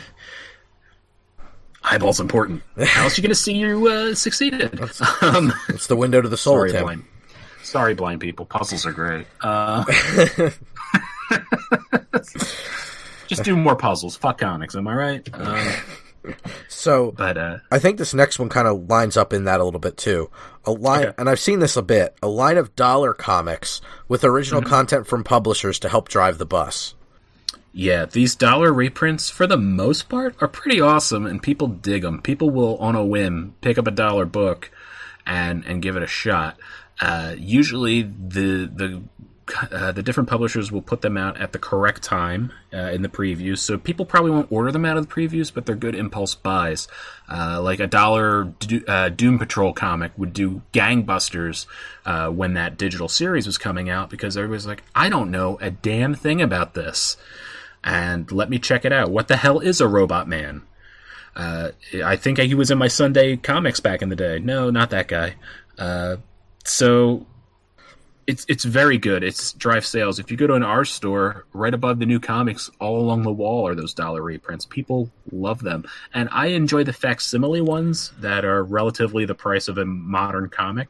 eyeball's 1.83 2.19
important. 2.19 2.63
How 2.83 3.03
else 3.03 3.17
you 3.17 3.21
going 3.21 3.29
to 3.29 3.35
see 3.35 3.53
you 3.53 3.87
uh, 3.87 4.15
succeeded? 4.15 4.79
Um, 5.21 5.53
It's 5.69 5.87
the 5.87 5.95
window 5.95 6.21
to 6.21 6.29
the 6.29 6.37
soul, 6.37 6.55
sorry, 6.55 6.71
Tim. 6.71 6.83
blind. 6.83 7.03
Sorry, 7.63 7.93
blind 7.93 8.21
people. 8.21 8.45
Puzzles 8.45 8.85
are 8.85 8.91
great. 8.91 9.27
Uh, 9.41 9.83
just 13.27 13.43
do 13.43 13.55
more 13.55 13.75
puzzles. 13.75 14.15
Fuck 14.17 14.39
comics. 14.39 14.75
Am 14.75 14.87
I 14.87 14.93
right? 14.93 15.29
Um, 15.33 15.73
So 16.67 17.11
but 17.11 17.37
uh, 17.37 17.57
I 17.71 17.79
think 17.79 17.97
this 17.97 18.13
next 18.13 18.39
one 18.39 18.49
kind 18.49 18.67
of 18.67 18.89
lines 18.89 19.17
up 19.17 19.33
in 19.33 19.43
that 19.45 19.59
a 19.59 19.63
little 19.63 19.79
bit 19.79 19.97
too. 19.97 20.29
A 20.65 20.71
line, 20.71 21.05
Okay. 21.07 21.15
and 21.17 21.29
I've 21.29 21.39
seen 21.39 21.59
this 21.59 21.75
a 21.75 21.81
bit. 21.81 22.15
A 22.21 22.27
line 22.27 22.57
of 22.57 22.75
dollar 22.75 23.13
comics 23.13 23.81
with 24.07 24.23
original 24.23 24.61
Mm-hmm. 24.61 24.69
content 24.69 25.07
from 25.07 25.23
publishers 25.23 25.79
to 25.79 25.89
help 25.89 26.07
drive 26.09 26.37
the 26.37 26.45
bus. 26.45 26.93
Yeah, 27.73 28.05
these 28.05 28.35
dollar 28.35 28.73
reprints, 28.73 29.29
for 29.29 29.47
the 29.47 29.57
most 29.57 30.09
part, 30.09 30.35
are 30.41 30.47
pretty 30.47 30.81
awesome, 30.81 31.25
and 31.25 31.41
people 31.41 31.67
dig 31.67 32.01
them. 32.01 32.21
People 32.21 32.49
will, 32.49 32.77
on 32.77 32.95
a 32.95 33.05
whim, 33.05 33.55
pick 33.61 33.77
up 33.77 33.87
a 33.87 33.91
dollar 33.91 34.25
book 34.25 34.69
and 35.25 35.63
and 35.65 35.81
give 35.81 35.95
it 35.95 36.03
a 36.03 36.07
shot. 36.07 36.57
Uh, 36.99 37.33
usually, 37.37 38.01
the 38.03 38.69
the 38.73 39.01
uh, 39.71 39.91
the 39.91 40.03
different 40.03 40.29
publishers 40.29 40.71
will 40.71 40.81
put 40.81 41.01
them 41.01 41.17
out 41.17 41.39
at 41.39 41.51
the 41.51 41.59
correct 41.59 42.03
time 42.03 42.51
uh, 42.73 42.91
in 42.91 43.01
the 43.01 43.09
previews, 43.09 43.59
so 43.59 43.77
people 43.77 44.05
probably 44.05 44.31
won't 44.31 44.51
order 44.51 44.71
them 44.71 44.85
out 44.85 44.97
of 44.97 45.07
the 45.07 45.13
previews, 45.13 45.53
but 45.53 45.65
they're 45.65 45.75
good 45.75 45.95
impulse 45.95 46.35
buys. 46.35 46.87
Uh, 47.29 47.61
like 47.61 47.79
a 47.79 47.87
dollar 47.87 48.45
Do- 48.45 48.83
uh, 48.87 49.09
Doom 49.09 49.39
Patrol 49.39 49.73
comic 49.73 50.11
would 50.17 50.33
do 50.33 50.61
gangbusters 50.73 51.65
uh, 52.05 52.29
when 52.29 52.53
that 52.53 52.77
digital 52.77 53.07
series 53.07 53.45
was 53.45 53.57
coming 53.57 53.89
out 53.89 54.09
because 54.09 54.37
everybody's 54.37 54.67
like, 54.67 54.83
I 54.93 55.09
don't 55.09 55.31
know 55.31 55.57
a 55.61 55.71
damn 55.71 56.13
thing 56.13 56.41
about 56.41 56.73
this 56.73 57.17
and 57.83 58.31
let 58.31 58.49
me 58.49 58.59
check 58.59 58.85
it 58.85 58.93
out. 58.93 59.11
What 59.11 59.27
the 59.27 59.37
hell 59.37 59.59
is 59.59 59.81
a 59.81 59.87
robot 59.87 60.27
man? 60.27 60.63
Uh, 61.35 61.71
I 62.03 62.17
think 62.17 62.37
he 62.37 62.53
was 62.53 62.69
in 62.71 62.77
my 62.77 62.89
Sunday 62.89 63.37
comics 63.37 63.79
back 63.79 64.01
in 64.01 64.09
the 64.09 64.15
day. 64.15 64.39
No, 64.39 64.69
not 64.69 64.89
that 64.89 65.07
guy. 65.07 65.35
So 66.63 67.25
It's 68.27 68.45
it's 68.47 68.63
very 68.65 68.97
good. 68.97 69.23
It's 69.23 69.53
drive 69.53 69.85
sales. 69.85 70.19
If 70.19 70.29
you 70.31 70.37
go 70.37 70.47
to 70.47 70.53
an 70.53 70.63
R 70.63 70.85
store, 70.85 71.45
right 71.53 71.73
above 71.73 71.99
the 71.99 72.05
new 72.05 72.19
comics, 72.19 72.69
all 72.79 72.99
along 73.01 73.23
the 73.23 73.31
wall 73.31 73.67
are 73.67 73.75
those 73.75 73.93
dollar 73.93 74.21
reprints. 74.21 74.65
People 74.65 75.09
love 75.31 75.61
them, 75.61 75.85
and 76.13 76.29
I 76.31 76.47
enjoy 76.47 76.83
the 76.83 76.93
facsimile 76.93 77.61
ones 77.61 78.11
that 78.19 78.45
are 78.45 78.63
relatively 78.63 79.25
the 79.25 79.35
price 79.35 79.67
of 79.67 79.77
a 79.79 79.85
modern 79.85 80.49
comic. 80.49 80.89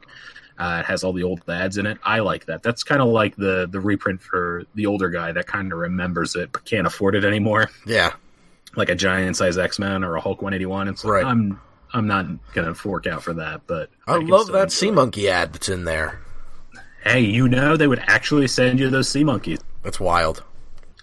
Uh, 0.60 0.78
it 0.82 0.86
has 0.86 1.04
all 1.04 1.14
the 1.14 1.24
old 1.24 1.42
ads 1.50 1.78
in 1.78 1.86
it. 1.88 1.98
I 2.04 2.20
like 2.20 2.46
that. 2.46 2.62
That's 2.64 2.84
kind 2.84 3.02
of 3.02 3.08
like 3.08 3.36
the 3.38 3.68
the 3.72 3.80
reprint 3.80 4.22
for 4.22 4.64
the 4.76 4.86
older 4.86 5.10
guy 5.10 5.32
that 5.32 5.48
kind 5.48 5.72
of 5.72 5.80
remembers 5.80 6.36
it 6.36 6.52
but 6.52 6.66
can't 6.66 6.86
afford 6.86 7.16
it 7.16 7.24
anymore, 7.24 7.72
Yeah. 7.86 8.12
like 8.76 8.90
a 8.90 8.96
giant 8.96 9.38
size 9.38 9.58
X 9.58 9.80
Men 9.80 10.04
or 10.04 10.16
a 10.18 10.22
Hulk 10.22 10.42
181. 10.42 10.90
It's 10.90 11.04
like, 11.06 11.14
Right. 11.14 11.26
I'm 11.26 11.60
I'm 11.94 12.08
not 12.08 12.26
gonna 12.54 12.76
fork 12.76 13.08
out 13.08 13.24
for 13.24 13.34
that, 13.36 13.62
but 13.68 13.90
I, 14.06 14.18
can 14.18 14.28
love 14.28 14.48
that 14.52 14.72
Sea. 14.72 14.92
Monkey 14.92 15.30
ad 15.30 15.54
that's 15.54 15.70
in 15.70 15.86
there. 15.86 16.20
Hey, 17.04 17.22
you 17.22 17.48
know 17.48 17.76
they 17.76 17.88
would 17.88 18.04
actually 18.08 18.48
send 18.48 18.80
you 18.80 18.90
those 18.90 19.10
sea 19.10 19.24
monkeys. 19.24 19.60
That's 19.84 20.00
wild. 20.00 20.44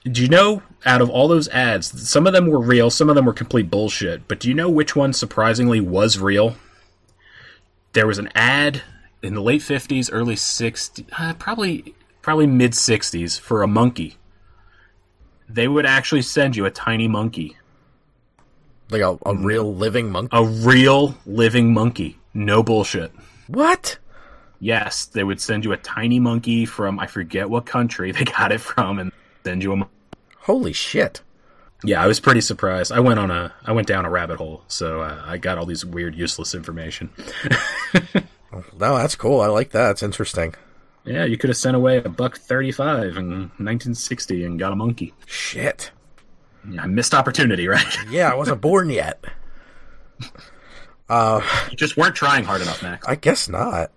Do 0.05 0.23
you 0.23 0.29
know 0.29 0.63
out 0.87 1.01
of 1.01 1.11
all 1.11 1.27
those 1.29 1.49
ads, 1.49 2.09
some 2.09 2.27
of 2.27 2.33
them 2.33 2.47
were 2.47 2.61
real, 2.61 2.89
some 2.91 3.09
of 3.09 3.17
them 3.17 3.25
were 3.27 3.33
complete 3.33 3.71
bullshit. 3.71 4.29
But 4.29 4.39
do 4.41 4.49
you 4.49 4.55
know 4.55 4.71
which 4.71 4.95
one 4.95 5.13
surprisingly 5.13 5.81
was 5.81 6.19
real? 6.19 6.57
There 7.95 8.07
was 8.07 8.19
an 8.19 8.31
ad 8.35 8.83
in 9.23 9.35
the 9.35 9.41
late 9.43 9.63
fifties, 9.63 10.09
early 10.11 10.37
sixties, 10.37 11.05
uh, 11.19 11.35
probably 11.35 11.95
probably 12.23 12.47
mid 12.47 12.75
sixties 12.75 13.37
for 13.37 13.63
a 13.63 13.67
monkey. 13.67 14.17
They 15.49 15.67
would 15.67 15.87
actually 15.87 16.23
send 16.23 16.55
you 16.57 16.65
a 16.67 16.71
tiny 16.71 17.09
monkey, 17.09 17.57
Like 18.91 19.01
a, 19.03 19.19
a 19.27 19.35
real 19.35 19.75
living 19.75 20.11
monkey. 20.13 20.37
a 20.37 20.45
real 20.45 21.17
living 21.27 21.73
monkey, 21.75 22.19
no 22.35 22.63
bullshit. 22.63 23.11
What? 23.49 23.99
Yes, 24.61 25.07
they 25.07 25.23
would 25.25 25.41
send 25.41 25.65
you 25.65 25.73
a 25.73 25.77
tiny 25.77 26.19
monkey 26.19 26.67
from 26.67 26.99
I 26.99 27.07
forget 27.07 27.49
what 27.49 27.67
country 27.67 28.13
they 28.13 28.25
got 28.25 28.53
it 28.53 28.61
from, 28.61 28.99
and 28.99 29.13
send 29.45 29.63
you 29.63 29.73
a. 29.75 29.89
Holy 30.39 30.73
shit. 30.73 31.23
Yeah, 31.85 32.03
I 32.03 32.09
was 32.09 32.19
pretty 32.19 32.41
surprised. 32.41 32.91
I 32.91 32.99
went 33.01 33.21
on 33.21 33.31
a 33.31 33.55
I 33.65 33.73
went 33.73 33.87
down 33.87 34.05
a 34.05 34.11
rabbit 34.11 34.39
hole, 34.39 34.65
so 34.67 35.03
uh, 35.03 35.23
I 35.25 35.37
got 35.39 35.59
all 35.59 35.67
these 35.67 35.85
weird, 35.85 36.15
useless 36.15 36.55
information. 36.55 37.11
No, 38.79 38.97
that's 38.97 39.15
cool. 39.15 39.41
I 39.41 39.49
like 39.49 39.71
that. 39.71 39.91
It's 39.93 40.03
interesting. 40.03 40.55
Yeah, 41.05 41.25
you 41.25 41.37
could 41.37 41.51
have 41.51 41.57
sent 41.57 41.77
away 41.77 41.99
a 41.99 42.09
buck 42.09 42.39
thirty-five 42.39 43.17
in 43.17 43.29
1960 43.59 44.45
and 44.45 44.59
got 44.59 44.73
a 44.73 44.77
monkey. 44.77 45.15
Shit. 45.27 45.91
Yeah, 46.69 46.87
missed 46.87 47.15
opportunity, 47.15 47.69
right? 47.69 47.97
Yeah, 48.11 48.31
I 48.31 48.35
wasn't 48.35 48.61
born 48.61 48.91
yet. 48.91 49.23
Uh, 51.09 51.41
you 51.71 51.77
just 51.77 51.97
weren't 51.97 52.15
trying 52.15 52.45
hard 52.45 52.61
enough, 52.61 52.83
Max. 52.83 53.07
I 53.07 53.15
guess 53.15 53.49
not. 53.49 53.91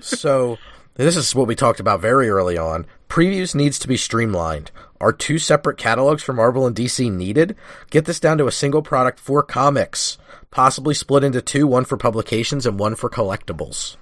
So, 0.00 0.58
this 0.94 1.16
is 1.16 1.34
what 1.34 1.46
we 1.46 1.54
talked 1.54 1.80
about 1.80 2.00
very 2.00 2.28
early 2.28 2.58
on. 2.58 2.86
Previews 3.08 3.54
needs 3.54 3.78
to 3.78 3.88
be 3.88 3.96
streamlined. 3.96 4.70
Are 5.00 5.12
two 5.12 5.38
separate 5.38 5.78
catalogs 5.78 6.22
for 6.22 6.32
Marvel 6.32 6.66
and 6.66 6.76
DC 6.76 7.10
needed? 7.10 7.56
Get 7.90 8.04
this 8.04 8.20
down 8.20 8.38
to 8.38 8.46
a 8.46 8.52
single 8.52 8.82
product 8.82 9.18
for 9.18 9.42
comics, 9.42 10.16
possibly 10.50 10.94
split 10.94 11.24
into 11.24 11.42
two, 11.42 11.66
one 11.66 11.84
for 11.84 11.96
publications 11.96 12.66
and 12.66 12.78
one 12.78 12.94
for 12.94 13.10
collectibles. 13.10 13.96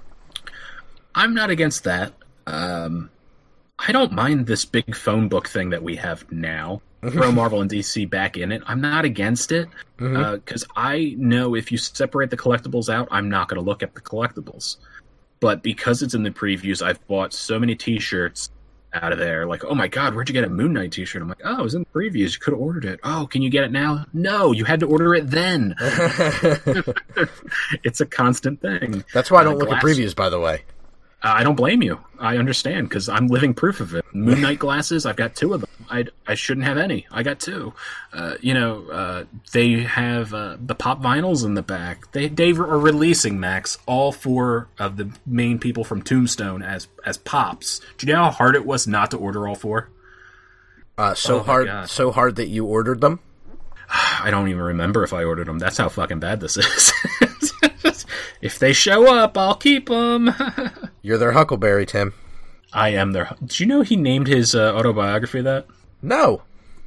I'm 1.14 1.34
not 1.34 1.50
against 1.50 1.84
that. 1.84 2.12
Um, 2.46 3.10
I 3.78 3.92
don't 3.92 4.12
mind 4.12 4.46
this 4.46 4.64
big 4.64 4.94
phone 4.94 5.28
book 5.28 5.48
thing 5.48 5.70
that 5.70 5.82
we 5.82 5.96
have 5.96 6.30
now. 6.30 6.82
Mm-hmm. 7.02 7.18
Throw 7.18 7.32
Marvel 7.32 7.62
and 7.62 7.70
DC 7.70 8.08
back 8.10 8.36
in 8.36 8.52
it. 8.52 8.62
I'm 8.66 8.82
not 8.82 9.06
against 9.06 9.52
it 9.52 9.68
mm-hmm. 9.98 10.16
uh, 10.16 10.36
because 10.36 10.66
I 10.76 11.14
know 11.16 11.54
if 11.54 11.72
you 11.72 11.78
separate 11.78 12.28
the 12.28 12.36
collectibles 12.36 12.92
out, 12.92 13.08
I'm 13.10 13.30
not 13.30 13.48
going 13.48 13.56
to 13.56 13.64
look 13.66 13.82
at 13.82 13.94
the 13.94 14.02
collectibles. 14.02 14.76
But 15.40 15.62
because 15.62 16.02
it's 16.02 16.14
in 16.14 16.22
the 16.22 16.30
previews, 16.30 16.82
I've 16.82 17.04
bought 17.06 17.32
so 17.32 17.58
many 17.58 17.74
T-shirts 17.74 18.50
out 18.92 19.12
of 19.12 19.18
there. 19.18 19.46
Like, 19.46 19.64
oh 19.64 19.74
my 19.74 19.88
god, 19.88 20.14
where'd 20.14 20.28
you 20.28 20.32
get 20.32 20.44
a 20.44 20.48
Moon 20.50 20.72
Knight 20.72 20.92
T-shirt? 20.92 21.22
I'm 21.22 21.28
like, 21.28 21.40
oh, 21.44 21.60
it 21.60 21.62
was 21.62 21.74
in 21.74 21.82
the 21.82 21.98
previews. 21.98 22.34
You 22.34 22.40
could 22.40 22.52
have 22.52 22.60
ordered 22.60 22.84
it. 22.84 23.00
Oh, 23.02 23.26
can 23.30 23.40
you 23.40 23.48
get 23.50 23.64
it 23.64 23.72
now? 23.72 24.04
No, 24.12 24.52
you 24.52 24.64
had 24.64 24.80
to 24.80 24.86
order 24.86 25.14
it 25.14 25.28
then. 25.30 25.74
it's 27.84 28.00
a 28.00 28.06
constant 28.06 28.60
thing. 28.60 29.04
That's 29.14 29.30
why 29.30 29.40
I 29.40 29.44
don't 29.44 29.54
Uh, 29.54 29.58
look 29.64 29.72
at 29.72 29.82
previews, 29.82 30.14
by 30.14 30.28
the 30.28 30.40
way. 30.40 30.62
Uh, 31.22 31.34
I 31.36 31.42
don't 31.44 31.54
blame 31.54 31.82
you. 31.82 32.00
I 32.18 32.38
understand 32.38 32.88
because 32.88 33.08
I'm 33.08 33.26
living 33.26 33.52
proof 33.52 33.80
of 33.80 33.94
it. 33.94 34.04
Moon 34.14 34.40
Knight 34.40 34.58
glasses, 34.58 35.04
I've 35.04 35.16
got 35.16 35.34
two 35.36 35.52
of 35.52 35.60
them. 35.60 35.70
I, 35.90 36.06
I 36.26 36.34
shouldn't 36.34 36.66
have 36.66 36.78
any. 36.78 37.06
I 37.10 37.22
got 37.22 37.40
two. 37.40 37.74
Uh, 38.12 38.36
you 38.40 38.54
know, 38.54 38.86
uh, 38.90 39.24
they 39.52 39.82
have 39.82 40.32
uh, 40.32 40.56
the 40.64 40.74
pop 40.74 41.02
vinyls 41.02 41.44
in 41.44 41.54
the 41.54 41.62
back. 41.62 42.10
They 42.12 42.28
they 42.28 42.50
are 42.52 42.78
releasing 42.78 43.38
Max 43.40 43.76
all 43.86 44.12
four 44.12 44.68
of 44.78 44.96
the 44.96 45.10
main 45.26 45.58
people 45.58 45.84
from 45.84 46.00
Tombstone 46.00 46.62
as 46.62 46.88
as 47.04 47.18
pops. 47.18 47.80
Do 47.98 48.06
you 48.06 48.12
know 48.14 48.24
how 48.24 48.30
hard 48.30 48.54
it 48.56 48.64
was 48.64 48.86
not 48.86 49.10
to 49.10 49.16
order 49.18 49.46
all 49.46 49.56
four? 49.56 49.90
Uh, 50.96 51.14
so 51.14 51.40
Oh 51.40 51.42
hard, 51.42 51.66
God. 51.66 51.88
so 51.90 52.10
hard 52.12 52.36
that 52.36 52.48
you 52.48 52.64
ordered 52.66 53.00
them. 53.00 53.20
I 53.90 54.30
don't 54.30 54.48
even 54.48 54.62
remember 54.62 55.02
if 55.04 55.12
I 55.12 55.24
ordered 55.24 55.48
them. 55.48 55.58
That's 55.58 55.76
how 55.78 55.88
fucking 55.90 56.20
bad 56.20 56.40
this 56.40 56.56
is. 56.56 56.92
if 58.40 58.58
they 58.58 58.72
show 58.72 59.12
up, 59.14 59.36
I'll 59.36 59.56
keep 59.56 59.88
them. 59.88 60.30
You're 61.02 61.18
their 61.18 61.32
Huckleberry, 61.32 61.86
Tim. 61.86 62.14
I 62.72 62.90
am 62.90 63.12
their. 63.12 63.34
Did 63.40 63.60
you 63.60 63.66
know 63.66 63.82
he 63.82 63.96
named 63.96 64.28
his 64.28 64.54
uh, 64.54 64.74
autobiography 64.74 65.40
that? 65.42 65.66
No, 66.02 66.42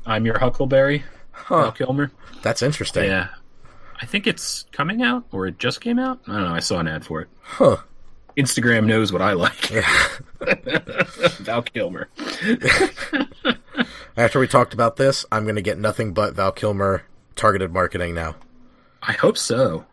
I'm 0.06 0.26
your 0.26 0.40
Huckleberry, 0.40 1.04
Val 1.50 1.72
Kilmer. 1.72 2.12
that's 2.42 2.62
interesting. 2.62 3.06
Yeah, 3.06 3.30
I 4.02 4.06
think 4.06 4.28
it's 4.28 4.66
coming 4.72 5.02
out 5.02 5.26
or 5.32 5.48
it 5.48 5.60
just 5.60 5.82
came 5.82 6.00
out. 6.00 6.20
I 6.28 6.34
don't 6.34 6.44
know. 6.44 6.56
I 6.56 6.60
saw 6.60 6.80
an 6.80 6.88
ad 6.88 7.06
for 7.06 7.22
it. 7.22 7.28
Huh. 7.42 7.78
Instagram 8.38 8.88
knows 8.88 9.14
what 9.14 9.22
I 9.22 9.34
like. 9.34 9.70
Yeah. 9.70 10.08
Val 11.42 11.62
Kilmer. 11.62 12.10
After 14.18 14.40
we 14.40 14.48
talked 14.48 14.74
about 14.74 14.96
this, 14.96 15.26
I'm 15.32 15.44
going 15.44 15.56
to 15.56 15.62
get 15.62 15.78
nothing 15.78 16.14
but 16.14 16.34
Val 16.34 16.52
Kilmer 16.52 17.04
targeted 17.36 17.72
marketing 17.72 18.16
now. 18.16 18.36
I 19.04 19.12
hope 19.14 19.38
so. 19.38 19.86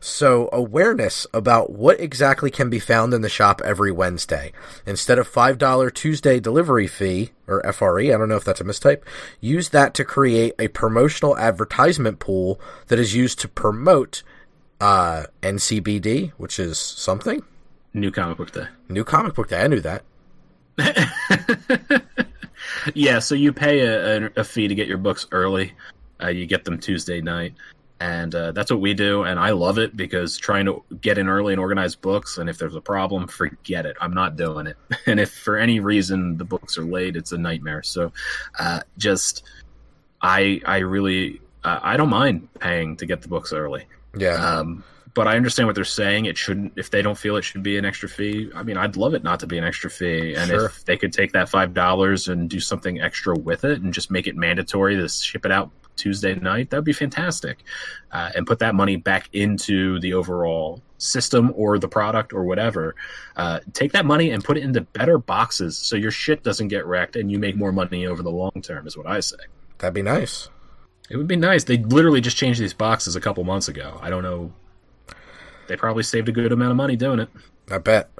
So, 0.00 0.48
awareness 0.52 1.26
about 1.32 1.70
what 1.70 2.00
exactly 2.00 2.50
can 2.50 2.70
be 2.70 2.78
found 2.78 3.14
in 3.14 3.22
the 3.22 3.28
shop 3.28 3.60
every 3.64 3.92
Wednesday. 3.92 4.52
Instead 4.86 5.18
of 5.18 5.30
$5 5.30 5.94
Tuesday 5.94 6.40
delivery 6.40 6.86
fee, 6.86 7.30
or 7.46 7.62
FRE, 7.72 8.12
I 8.12 8.18
don't 8.18 8.28
know 8.28 8.36
if 8.36 8.44
that's 8.44 8.60
a 8.60 8.64
mistype, 8.64 9.02
use 9.40 9.70
that 9.70 9.94
to 9.94 10.04
create 10.04 10.54
a 10.58 10.68
promotional 10.68 11.36
advertisement 11.36 12.18
pool 12.18 12.60
that 12.88 12.98
is 12.98 13.14
used 13.14 13.38
to 13.40 13.48
promote 13.48 14.22
uh, 14.80 15.24
NCBD, 15.42 16.32
which 16.36 16.58
is 16.58 16.78
something. 16.78 17.42
New 17.94 18.10
comic 18.10 18.38
book 18.38 18.52
day. 18.52 18.66
New 18.88 19.04
comic 19.04 19.34
book 19.34 19.48
day, 19.48 19.62
I 19.62 19.66
knew 19.66 19.80
that. 19.80 20.02
Yeah, 22.94 23.18
so 23.18 23.34
you 23.34 23.52
pay 23.52 23.80
a, 23.80 24.30
a, 24.36 24.44
fee 24.44 24.68
to 24.68 24.74
get 24.74 24.88
your 24.88 24.98
books 24.98 25.26
early. 25.30 25.72
Uh, 26.22 26.28
you 26.28 26.46
get 26.46 26.64
them 26.64 26.78
Tuesday 26.78 27.20
night, 27.20 27.54
and 28.02 28.34
uh, 28.34 28.50
that's 28.50 28.68
what 28.68 28.80
we 28.80 28.94
do. 28.94 29.22
And 29.22 29.38
I 29.38 29.50
love 29.50 29.78
it 29.78 29.96
because 29.96 30.36
trying 30.36 30.66
to 30.66 30.82
get 31.00 31.18
in 31.18 31.28
early 31.28 31.52
and 31.52 31.60
organize 31.60 31.94
books, 31.94 32.36
and 32.36 32.50
if 32.50 32.58
there's 32.58 32.74
a 32.74 32.80
problem, 32.80 33.28
forget 33.28 33.86
it. 33.86 33.96
I'm 34.00 34.12
not 34.12 34.36
doing 34.36 34.66
it. 34.66 34.76
And 35.06 35.18
if 35.18 35.32
for 35.32 35.56
any 35.56 35.80
reason 35.80 36.36
the 36.36 36.44
books 36.44 36.78
are 36.78 36.84
late, 36.84 37.16
it's 37.16 37.32
a 37.32 37.38
nightmare. 37.38 37.82
So, 37.82 38.12
uh, 38.58 38.80
just 38.98 39.42
I 40.20 40.60
I 40.64 40.78
really 40.78 41.40
uh, 41.64 41.80
I 41.82 41.96
don't 41.96 42.08
mind 42.08 42.48
paying 42.60 42.96
to 42.96 43.06
get 43.06 43.22
the 43.22 43.28
books 43.28 43.52
early. 43.52 43.86
Yeah. 44.16 44.34
Um, 44.34 44.84
but 45.14 45.28
I 45.28 45.36
understand 45.36 45.66
what 45.66 45.74
they're 45.74 45.84
saying. 45.84 46.24
It 46.24 46.38
shouldn't, 46.38 46.72
if 46.76 46.90
they 46.90 47.02
don't 47.02 47.18
feel 47.18 47.36
it 47.36 47.42
should 47.42 47.62
be 47.62 47.76
an 47.76 47.84
extra 47.84 48.08
fee. 48.08 48.50
I 48.54 48.62
mean, 48.62 48.78
I'd 48.78 48.96
love 48.96 49.12
it 49.12 49.22
not 49.22 49.40
to 49.40 49.46
be 49.46 49.58
an 49.58 49.64
extra 49.64 49.90
fee. 49.90 50.34
And 50.34 50.48
Sure. 50.48 50.66
if 50.66 50.84
they 50.86 50.96
could 50.96 51.12
take 51.12 51.32
that 51.32 51.48
five 51.50 51.74
dollars 51.74 52.28
and 52.28 52.48
do 52.48 52.60
something 52.60 53.00
extra 53.00 53.36
with 53.36 53.64
it 53.64 53.82
and 53.82 53.92
just 53.92 54.10
make 54.10 54.26
it 54.26 54.36
mandatory 54.36 54.96
to 54.96 55.08
ship 55.08 55.44
it 55.44 55.52
out 55.52 55.70
Tuesday 56.02 56.34
night, 56.34 56.70
that'd 56.70 56.84
be 56.84 56.92
fantastic. 56.92 57.58
Uh, 58.10 58.30
and 58.34 58.44
put 58.44 58.58
that 58.58 58.74
money 58.74 58.96
back 58.96 59.28
into 59.32 60.00
the 60.00 60.14
overall 60.14 60.82
system 60.98 61.52
or 61.54 61.78
the 61.78 61.86
product 61.86 62.32
or 62.32 62.42
whatever. 62.42 62.96
Uh, 63.36 63.60
take 63.72 63.92
that 63.92 64.04
money 64.04 64.30
and 64.30 64.42
put 64.42 64.56
it 64.56 64.64
into 64.64 64.80
better 64.80 65.16
boxes 65.16 65.78
so 65.78 65.94
your 65.94 66.10
shit 66.10 66.42
doesn't 66.42 66.68
get 66.68 66.84
wrecked 66.86 67.14
and 67.14 67.30
you 67.30 67.38
make 67.38 67.54
more 67.54 67.70
money 67.70 68.04
over 68.04 68.20
the 68.20 68.30
long 68.30 68.62
term. 68.62 68.86
Is 68.86 68.96
what 68.96 69.06
I 69.06 69.20
say. 69.20 69.36
That'd 69.78 69.94
be 69.94 70.02
nice. 70.02 70.48
It 71.08 71.16
would 71.16 71.28
be 71.28 71.36
nice. 71.36 71.64
They 71.64 71.76
literally 71.78 72.20
just 72.20 72.36
changed 72.36 72.60
these 72.60 72.74
boxes 72.74 73.14
a 73.14 73.20
couple 73.20 73.44
months 73.44 73.68
ago. 73.68 73.98
I 74.02 74.10
don't 74.10 74.22
know. 74.24 74.52
They 75.68 75.76
probably 75.76 76.02
saved 76.02 76.28
a 76.28 76.32
good 76.32 76.50
amount 76.50 76.72
of 76.72 76.76
money 76.76 76.96
doing 76.96 77.20
it. 77.20 77.28
I 77.70 77.78
bet. 77.78 78.10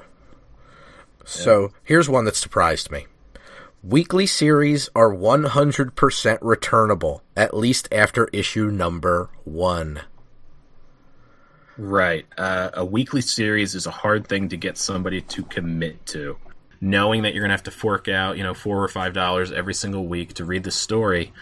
So 1.24 1.72
here's 1.82 2.08
one 2.08 2.26
that 2.26 2.36
surprised 2.36 2.90
me. 2.90 3.06
Weekly 3.84 4.26
series 4.26 4.88
are 4.94 5.12
100% 5.12 6.38
returnable, 6.40 7.24
at 7.36 7.52
least 7.52 7.88
after 7.90 8.28
issue 8.32 8.70
number 8.70 9.28
one. 9.42 10.02
Right. 11.76 12.24
Uh, 12.38 12.70
a 12.74 12.84
weekly 12.84 13.22
series 13.22 13.74
is 13.74 13.84
a 13.84 13.90
hard 13.90 14.28
thing 14.28 14.48
to 14.50 14.56
get 14.56 14.78
somebody 14.78 15.20
to 15.22 15.42
commit 15.42 16.06
to. 16.06 16.36
Knowing 16.80 17.22
that 17.22 17.34
you're 17.34 17.42
going 17.42 17.48
to 17.48 17.54
have 17.54 17.64
to 17.64 17.72
fork 17.72 18.06
out, 18.06 18.36
you 18.36 18.44
know, 18.44 18.54
four 18.54 18.80
or 18.80 18.86
five 18.86 19.14
dollars 19.14 19.50
every 19.50 19.74
single 19.74 20.06
week 20.06 20.34
to 20.34 20.44
read 20.44 20.62
the 20.62 20.70
story, 20.70 21.32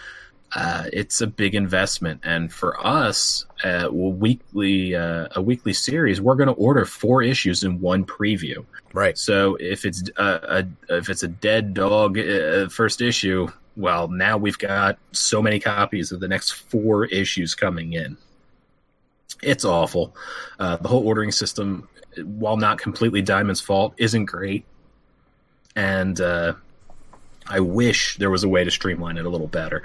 uh, 0.53 0.85
it's 0.91 1.21
a 1.21 1.27
big 1.27 1.55
investment. 1.55 2.21
And 2.23 2.51
for 2.51 2.85
us, 2.85 3.45
uh, 3.63 3.87
weekly 3.91 4.95
uh, 4.95 5.27
a 5.35 5.41
weekly 5.41 5.73
series, 5.73 6.19
we're 6.19 6.35
going 6.35 6.47
to 6.47 6.53
order 6.53 6.85
four 6.85 7.23
issues 7.23 7.63
in 7.63 7.79
one 7.79 8.05
preview. 8.05 8.65
Right. 8.93 9.17
So 9.17 9.55
if 9.59 9.85
it's 9.85 10.03
uh, 10.17 10.63
a 10.89 10.97
if 10.97 11.09
it's 11.09 11.23
a 11.23 11.27
dead 11.27 11.73
dog 11.73 12.17
uh, 12.17 12.67
first 12.69 13.01
issue, 13.01 13.47
well, 13.77 14.09
now 14.09 14.37
we've 14.37 14.57
got 14.57 14.97
so 15.13 15.41
many 15.41 15.59
copies 15.59 16.11
of 16.11 16.19
the 16.19 16.27
next 16.27 16.51
four 16.51 17.05
issues 17.05 17.55
coming 17.55 17.93
in. 17.93 18.17
It's 19.41 19.63
awful. 19.63 20.15
Uh, 20.59 20.75
the 20.77 20.87
whole 20.87 21.07
ordering 21.07 21.31
system, 21.31 21.87
while 22.23 22.57
not 22.57 22.77
completely 22.77 23.21
Diamond's 23.21 23.61
fault, 23.61 23.93
isn't 23.97 24.25
great. 24.25 24.65
And 25.75 26.19
uh, 26.19 26.53
I 27.47 27.61
wish 27.61 28.17
there 28.17 28.29
was 28.29 28.43
a 28.43 28.49
way 28.49 28.63
to 28.63 28.71
streamline 28.71 29.17
it 29.17 29.25
a 29.25 29.29
little 29.29 29.47
better. 29.47 29.83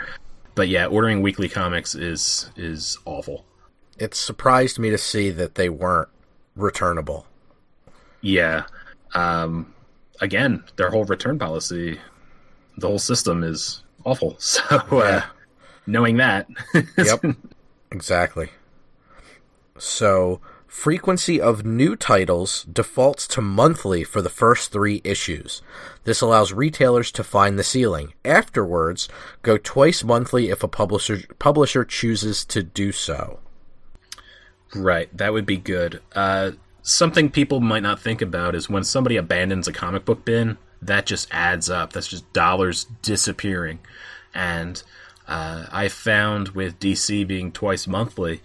But 0.57 0.68
yeah, 0.68 0.86
ordering 0.86 1.22
weekly 1.22 1.48
comics 1.48 1.94
is 1.94 2.50
is 2.57 2.98
awful. 3.04 3.44
It 3.98 4.14
surprised 4.14 4.78
me 4.80 4.90
to 4.90 4.98
see 4.98 5.30
that 5.30 5.54
they 5.54 5.68
weren't 5.68 6.09
returnable. 6.57 7.26
Yeah. 8.22 8.64
Um, 9.14 9.72
again, 10.20 10.64
their 10.76 10.90
whole 10.90 11.04
return 11.04 11.38
policy, 11.38 12.00
the 12.78 12.88
whole 12.88 12.98
system 12.98 13.44
is 13.44 13.84
awful. 14.04 14.36
So, 14.40 14.76
uh, 14.98 15.22
knowing 15.86 16.16
that, 16.16 16.48
yep, 16.96 17.22
exactly. 17.92 18.48
So, 19.78 20.40
frequency 20.77 21.41
of 21.41 21.64
new 21.64 21.97
titles 21.97 22.64
defaults 22.70 23.27
to 23.27 23.41
monthly 23.41 24.05
for 24.05 24.20
the 24.20 24.29
first 24.29 24.70
three 24.70 25.01
issues. 25.05 25.62
This 26.05 26.20
allows 26.20 26.53
retailers 26.53 27.11
to 27.12 27.24
find 27.24 27.59
the 27.59 27.64
ceiling. 27.64 28.12
Afterwards, 28.27 29.09
go 29.41 29.57
twice 29.57 30.05
monthly 30.05 30.51
if 30.51 30.62
a 30.62 30.68
publisher 30.68 31.22
publisher 31.39 31.83
chooses 31.83 32.45
to 32.45 32.62
do 32.62 32.93
so. 32.93 33.41
Right, 34.74 35.09
that 35.16 35.33
would 35.33 35.47
be 35.47 35.57
good. 35.57 36.03
Uh, 36.14 36.53
something 36.83 37.31
people 37.31 37.61
might 37.61 37.83
not 37.83 37.99
think 37.99 38.20
about 38.20 38.55
is 38.55 38.68
when 38.68 38.85
somebody 38.85 39.16
abandons 39.16 39.66
a 39.66 39.72
comic 39.72 40.05
book 40.05 40.27
bin, 40.27 40.59
that 40.83 41.07
just 41.07 41.27
adds 41.31 41.70
up. 41.70 41.95
That's 41.95 42.09
just 42.09 42.31
dollars 42.35 42.85
disappearing. 43.01 43.79
And 44.35 44.83
uh, 45.27 45.66
I 45.72 45.89
found 45.89 46.51
with 46.51 46.79
DC 46.79 47.27
being 47.27 47.51
twice 47.51 47.87
monthly 47.87 48.43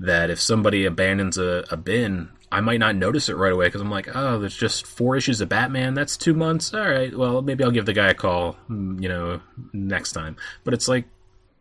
that 0.00 0.30
if 0.30 0.40
somebody 0.40 0.84
abandons 0.84 1.38
a, 1.38 1.64
a 1.70 1.76
bin, 1.76 2.28
I 2.50 2.60
might 2.60 2.80
not 2.80 2.96
notice 2.96 3.28
it 3.28 3.36
right 3.36 3.52
away 3.52 3.66
because 3.66 3.80
I'm 3.80 3.90
like, 3.90 4.08
oh, 4.14 4.38
there's 4.38 4.56
just 4.56 4.86
four 4.86 5.16
issues 5.16 5.40
of 5.40 5.48
Batman. 5.48 5.94
That's 5.94 6.16
two 6.16 6.34
months. 6.34 6.72
All 6.72 6.80
right, 6.80 7.16
well, 7.16 7.42
maybe 7.42 7.64
I'll 7.64 7.70
give 7.70 7.86
the 7.86 7.92
guy 7.92 8.08
a 8.08 8.14
call, 8.14 8.56
mm, 8.68 9.00
you 9.02 9.08
know, 9.08 9.40
next 9.72 10.12
time. 10.12 10.36
But 10.64 10.74
it's 10.74 10.88
like, 10.88 11.06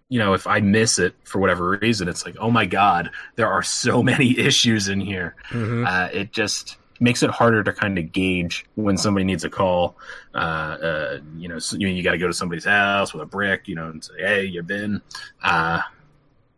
you 0.09 0.19
know, 0.19 0.33
if 0.33 0.45
I 0.45 0.59
miss 0.59 0.99
it 0.99 1.15
for 1.23 1.39
whatever 1.39 1.77
reason, 1.81 2.07
it's 2.07 2.25
like, 2.25 2.35
oh 2.39 2.51
my 2.51 2.65
god, 2.65 3.09
there 3.35 3.51
are 3.51 3.63
so 3.63 4.03
many 4.11 4.37
issues 4.37 4.87
in 4.87 4.99
here. 4.99 5.35
Mm-hmm. 5.49 5.85
Uh, 5.87 6.09
it 6.13 6.31
just 6.31 6.77
makes 6.99 7.23
it 7.23 7.29
harder 7.29 7.63
to 7.63 7.73
kind 7.73 7.97
of 7.97 8.11
gauge 8.11 8.65
when 8.75 8.97
somebody 8.97 9.25
needs 9.25 9.43
a 9.43 9.49
call. 9.49 9.97
Uh, 10.33 10.37
uh, 10.37 11.19
you 11.37 11.47
know, 11.47 11.59
so, 11.59 11.77
you, 11.77 11.87
you 11.87 12.03
got 12.03 12.11
to 12.11 12.17
go 12.17 12.27
to 12.27 12.33
somebody's 12.33 12.65
house 12.65 13.13
with 13.13 13.21
a 13.21 13.25
brick, 13.25 13.67
you 13.67 13.75
know, 13.75 13.89
and 13.89 14.03
say, 14.03 14.13
"Hey, 14.17 14.45
you've 14.45 14.67
been." 14.67 15.01
Uh, 15.43 15.81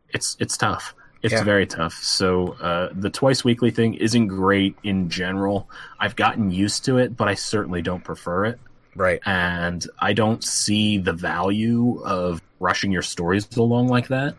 it's 0.09 0.36
it's 0.39 0.57
tough. 0.57 0.93
It's 1.22 1.34
yeah. 1.34 1.43
very 1.43 1.65
tough. 1.65 1.93
So 1.93 2.53
uh, 2.61 2.89
the 2.93 3.09
twice 3.09 3.43
weekly 3.43 3.72
thing 3.72 3.95
isn't 3.95 4.28
great 4.28 4.76
in 4.84 5.09
general. 5.09 5.70
I've 5.99 6.15
gotten 6.15 6.51
used 6.51 6.86
to 6.86 6.97
it, 6.97 7.18
but 7.18 7.28
I 7.28 7.34
certainly 7.34 7.82
don't 7.82 8.03
prefer 8.03 8.45
it. 8.45 8.59
Right. 8.95 9.20
And 9.26 9.86
I 9.99 10.13
don't 10.13 10.43
see 10.43 10.97
the 10.97 11.13
value 11.13 12.01
of 12.03 12.41
rushing 12.59 12.91
your 12.91 13.01
stories 13.01 13.47
along 13.57 13.88
like 13.88 14.07
that. 14.09 14.36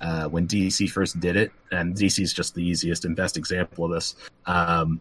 Uh, 0.00 0.28
when 0.28 0.48
DC 0.48 0.90
first 0.90 1.20
did 1.20 1.36
it, 1.36 1.52
and 1.70 1.94
DC 1.94 2.20
is 2.20 2.32
just 2.32 2.56
the 2.56 2.64
easiest 2.64 3.04
and 3.04 3.14
best 3.14 3.36
example 3.36 3.84
of 3.84 3.92
this. 3.92 4.16
Um, 4.46 5.00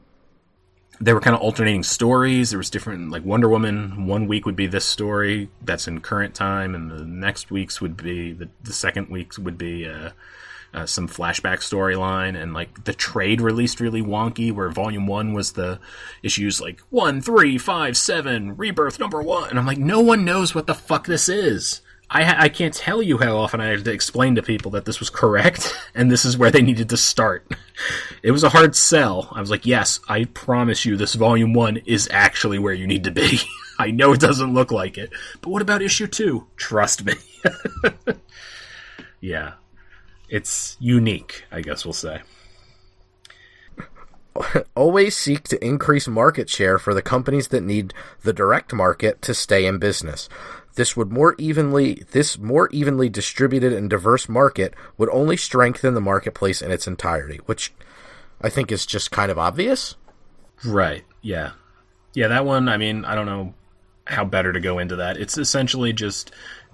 they 0.99 1.13
were 1.13 1.19
kind 1.19 1.35
of 1.35 1.41
alternating 1.41 1.81
stories. 1.81 2.51
There 2.51 2.59
was 2.59 2.69
different, 2.69 3.09
like 3.09 3.25
Wonder 3.25 3.49
Woman. 3.49 4.05
One 4.05 4.27
week 4.27 4.45
would 4.45 4.55
be 4.55 4.67
this 4.67 4.85
story 4.85 5.49
that's 5.63 5.87
in 5.87 6.01
current 6.01 6.35
time, 6.35 6.75
and 6.75 6.91
the 6.91 7.03
next 7.03 7.49
week's 7.49 7.81
would 7.81 7.97
be 7.97 8.33
the, 8.33 8.47
the 8.61 8.73
second 8.73 9.09
week's 9.09 9.39
would 9.39 9.57
be 9.57 9.87
uh, 9.87 10.11
uh, 10.73 10.85
some 10.85 11.07
flashback 11.07 11.57
storyline. 11.57 12.41
And 12.41 12.53
like 12.53 12.83
the 12.83 12.93
trade 12.93 13.41
released 13.41 13.79
really 13.79 14.01
wonky, 14.01 14.51
where 14.51 14.69
Volume 14.69 15.07
One 15.07 15.33
was 15.33 15.53
the 15.53 15.79
issues 16.23 16.61
like 16.61 16.79
one, 16.89 17.21
three, 17.21 17.57
five, 17.57 17.97
seven, 17.97 18.55
Rebirth 18.57 18.99
number 18.99 19.21
one, 19.21 19.49
and 19.49 19.59
I'm 19.59 19.65
like, 19.65 19.77
no 19.77 20.01
one 20.01 20.25
knows 20.25 20.55
what 20.55 20.67
the 20.67 20.75
fuck 20.75 21.05
this 21.05 21.29
is. 21.29 21.81
I, 22.13 22.23
ha- 22.23 22.35
I 22.39 22.49
can't 22.49 22.73
tell 22.73 23.01
you 23.01 23.17
how 23.17 23.37
often 23.37 23.61
I 23.61 23.67
had 23.67 23.85
to 23.85 23.91
explain 23.93 24.35
to 24.35 24.43
people 24.43 24.71
that 24.71 24.83
this 24.83 24.99
was 24.99 25.09
correct 25.09 25.73
and 25.95 26.11
this 26.11 26.25
is 26.25 26.37
where 26.37 26.51
they 26.51 26.61
needed 26.61 26.89
to 26.89 26.97
start. 26.97 27.49
It 28.21 28.29
was 28.29 28.43
a 28.43 28.49
hard 28.49 28.75
sell. 28.75 29.29
I 29.31 29.39
was 29.39 29.49
like, 29.49 29.65
yes, 29.65 29.99
I 30.07 30.25
promise 30.25 30.85
you 30.85 30.95
this 30.95 31.15
volume 31.15 31.53
one 31.53 31.77
is 31.77 32.07
actually 32.11 32.59
where 32.59 32.75
you 32.75 32.85
need 32.85 33.05
to 33.05 33.11
be. 33.11 33.39
I 33.79 33.89
know 33.89 34.13
it 34.13 34.19
doesn't 34.19 34.53
look 34.53 34.71
like 34.71 34.99
it, 34.99 35.09
but 35.41 35.49
what 35.49 35.63
about 35.63 35.81
issue 35.81 36.05
two? 36.05 36.45
Trust 36.57 37.03
me. 37.03 37.13
yeah. 39.19 39.53
It's 40.31 40.77
unique, 40.79 41.43
I 41.51 41.59
guess 41.59 41.85
we'll 41.85 41.93
say. 41.93 42.21
Always 44.75 45.15
seek 45.15 45.43
to 45.49 45.63
increase 45.63 46.07
market 46.07 46.49
share 46.49 46.79
for 46.79 46.93
the 46.93 47.01
companies 47.01 47.49
that 47.49 47.63
need 47.63 47.93
the 48.23 48.31
direct 48.31 48.73
market 48.73 49.21
to 49.23 49.33
stay 49.33 49.65
in 49.65 49.77
business. 49.77 50.29
This 50.75 50.95
would 50.95 51.11
more 51.11 51.35
evenly 51.37 52.05
this 52.11 52.37
more 52.39 52.69
evenly 52.71 53.09
distributed 53.09 53.73
and 53.73 53.89
diverse 53.89 54.29
market 54.29 54.73
would 54.97 55.09
only 55.09 55.35
strengthen 55.35 55.95
the 55.95 56.01
marketplace 56.01 56.61
in 56.61 56.71
its 56.71 56.87
entirety, 56.87 57.41
which 57.45 57.73
I 58.39 58.49
think 58.49 58.71
is 58.71 58.85
just 58.85 59.11
kind 59.11 59.31
of 59.31 59.37
obvious. 59.37 59.95
Right. 60.63 61.03
Yeah. 61.21 61.51
Yeah, 62.13 62.29
that 62.29 62.45
one, 62.45 62.69
I 62.69 62.77
mean, 62.77 63.03
I 63.03 63.15
don't 63.15 63.25
know 63.25 63.53
how 64.07 64.23
better 64.23 64.53
to 64.53 64.59
go 64.61 64.79
into 64.79 64.95
that. 64.97 65.17
It's 65.17 65.37
essentially 65.37 65.91
just 65.91 66.31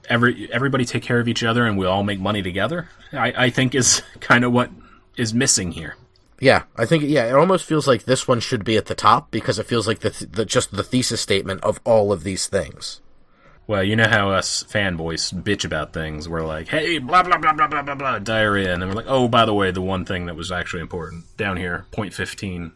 every 0.09 0.51
everybody 0.51 0.85
take 0.85 1.03
care 1.03 1.19
of 1.19 1.27
each 1.27 1.43
other 1.43 1.65
and 1.65 1.77
we 1.77 1.85
all 1.85 2.03
make 2.03 2.19
money 2.19 2.41
together. 2.41 2.89
I, 3.11 3.45
I 3.45 3.49
think 3.49 3.75
is 3.75 4.01
kind 4.19 4.43
of 4.43 4.51
what 4.51 4.71
is 5.15 5.33
missing 5.33 5.71
here. 5.71 5.95
Yeah, 6.39 6.63
I 6.75 6.85
think 6.85 7.03
yeah, 7.03 7.25
it 7.25 7.33
almost 7.33 7.65
feels 7.65 7.87
like 7.87 8.03
this 8.03 8.27
one 8.27 8.39
should 8.39 8.63
be 8.63 8.77
at 8.77 8.85
the 8.85 8.95
top 8.95 9.31
because 9.31 9.57
it 9.57 9.65
feels 9.65 9.87
like 9.87 9.99
the, 9.99 10.27
the 10.29 10.45
just 10.45 10.71
the 10.71 10.83
thesis 10.83 11.19
statement 11.19 11.63
of 11.63 11.79
all 11.83 12.11
of 12.11 12.23
these 12.23 12.47
things. 12.47 13.01
Well, 13.65 13.83
you 13.83 13.97
know 13.97 14.07
how 14.07 14.29
us 14.29 14.63
fanboys 14.63 15.33
bitch 15.33 15.65
about 15.65 15.91
things. 15.91 16.29
We're 16.29 16.45
like, 16.45 16.69
hey, 16.69 16.99
blah, 16.99 17.21
blah, 17.23 17.37
blah, 17.37 17.51
blah, 17.51 17.67
blah, 17.67 17.81
blah, 17.81 17.95
blah, 17.95 18.19
diarrhea. 18.19 18.71
And 18.71 18.81
then 18.81 18.87
we're 18.87 18.95
like, 18.95 19.09
oh, 19.09 19.27
by 19.27 19.43
the 19.43 19.53
way, 19.53 19.71
the 19.71 19.81
one 19.81 20.05
thing 20.05 20.27
that 20.27 20.37
was 20.37 20.53
actually 20.53 20.81
important 20.81 21.25
down 21.35 21.57
here, 21.57 21.85
point 21.91 22.13
15 22.13 22.71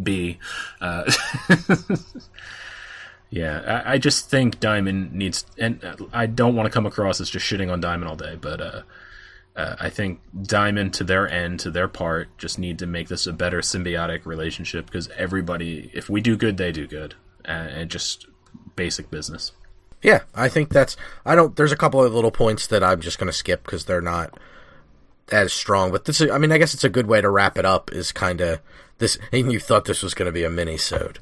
B. 0.00 0.38
Uh, 0.80 1.10
yeah, 3.32 3.82
I, 3.86 3.94
I, 3.94 3.98
just 3.98 4.28
think 4.28 4.60
Diamond 4.60 5.14
needs, 5.14 5.46
and 5.56 5.80
I 6.12 6.26
don't 6.26 6.54
want 6.54 6.66
to 6.66 6.70
come 6.70 6.84
across 6.84 7.18
as 7.18 7.30
just 7.30 7.46
shitting 7.46 7.72
on 7.72 7.80
Diamond 7.80 8.10
all 8.10 8.14
day, 8.14 8.36
but 8.38 8.60
uh, 8.60 8.82
uh, 9.56 9.76
I 9.80 9.88
think 9.88 10.20
Diamond, 10.42 10.92
to 10.94 11.04
their 11.04 11.26
end, 11.30 11.58
to 11.60 11.70
their 11.70 11.88
part, 11.88 12.28
just 12.36 12.58
need 12.58 12.78
to 12.80 12.86
make 12.86 13.08
this 13.08 13.26
a 13.26 13.32
better 13.32 13.60
symbiotic 13.62 14.26
relationship 14.26 14.84
because 14.84 15.08
everybody, 15.16 15.90
if 15.94 16.10
we 16.10 16.20
do 16.20 16.36
good, 16.36 16.58
they 16.58 16.72
do 16.72 16.86
good. 16.86 17.14
and 17.46 17.90
just 17.90 18.26
basic 18.76 19.10
business. 19.10 19.52
Yeah, 20.02 20.20
I 20.34 20.50
think 20.50 20.68
that's. 20.68 20.98
I 21.24 21.34
don't. 21.34 21.56
There's 21.56 21.72
a 21.72 21.76
couple 21.76 22.04
of 22.04 22.12
little 22.12 22.30
points 22.30 22.66
that 22.66 22.84
I'm 22.84 23.00
just 23.00 23.18
going 23.18 23.28
to 23.28 23.32
skip 23.32 23.64
because 23.64 23.86
they're 23.86 24.02
not 24.02 24.38
as 25.30 25.54
strong. 25.54 25.90
But 25.90 26.04
this, 26.04 26.20
is, 26.20 26.30
I 26.30 26.36
mean, 26.36 26.52
I 26.52 26.58
guess 26.58 26.74
it's 26.74 26.84
a 26.84 26.90
good 26.90 27.06
way 27.06 27.22
to 27.22 27.30
wrap 27.30 27.56
it 27.56 27.64
up. 27.64 27.90
Is 27.92 28.12
kind 28.12 28.42
of 28.42 28.60
this. 28.98 29.16
And 29.32 29.50
you 29.50 29.58
thought 29.58 29.86
this 29.86 30.02
was 30.02 30.12
going 30.12 30.26
to 30.26 30.32
be 30.32 30.44
a 30.44 30.50
mini 30.50 30.76
sode. 30.76 31.18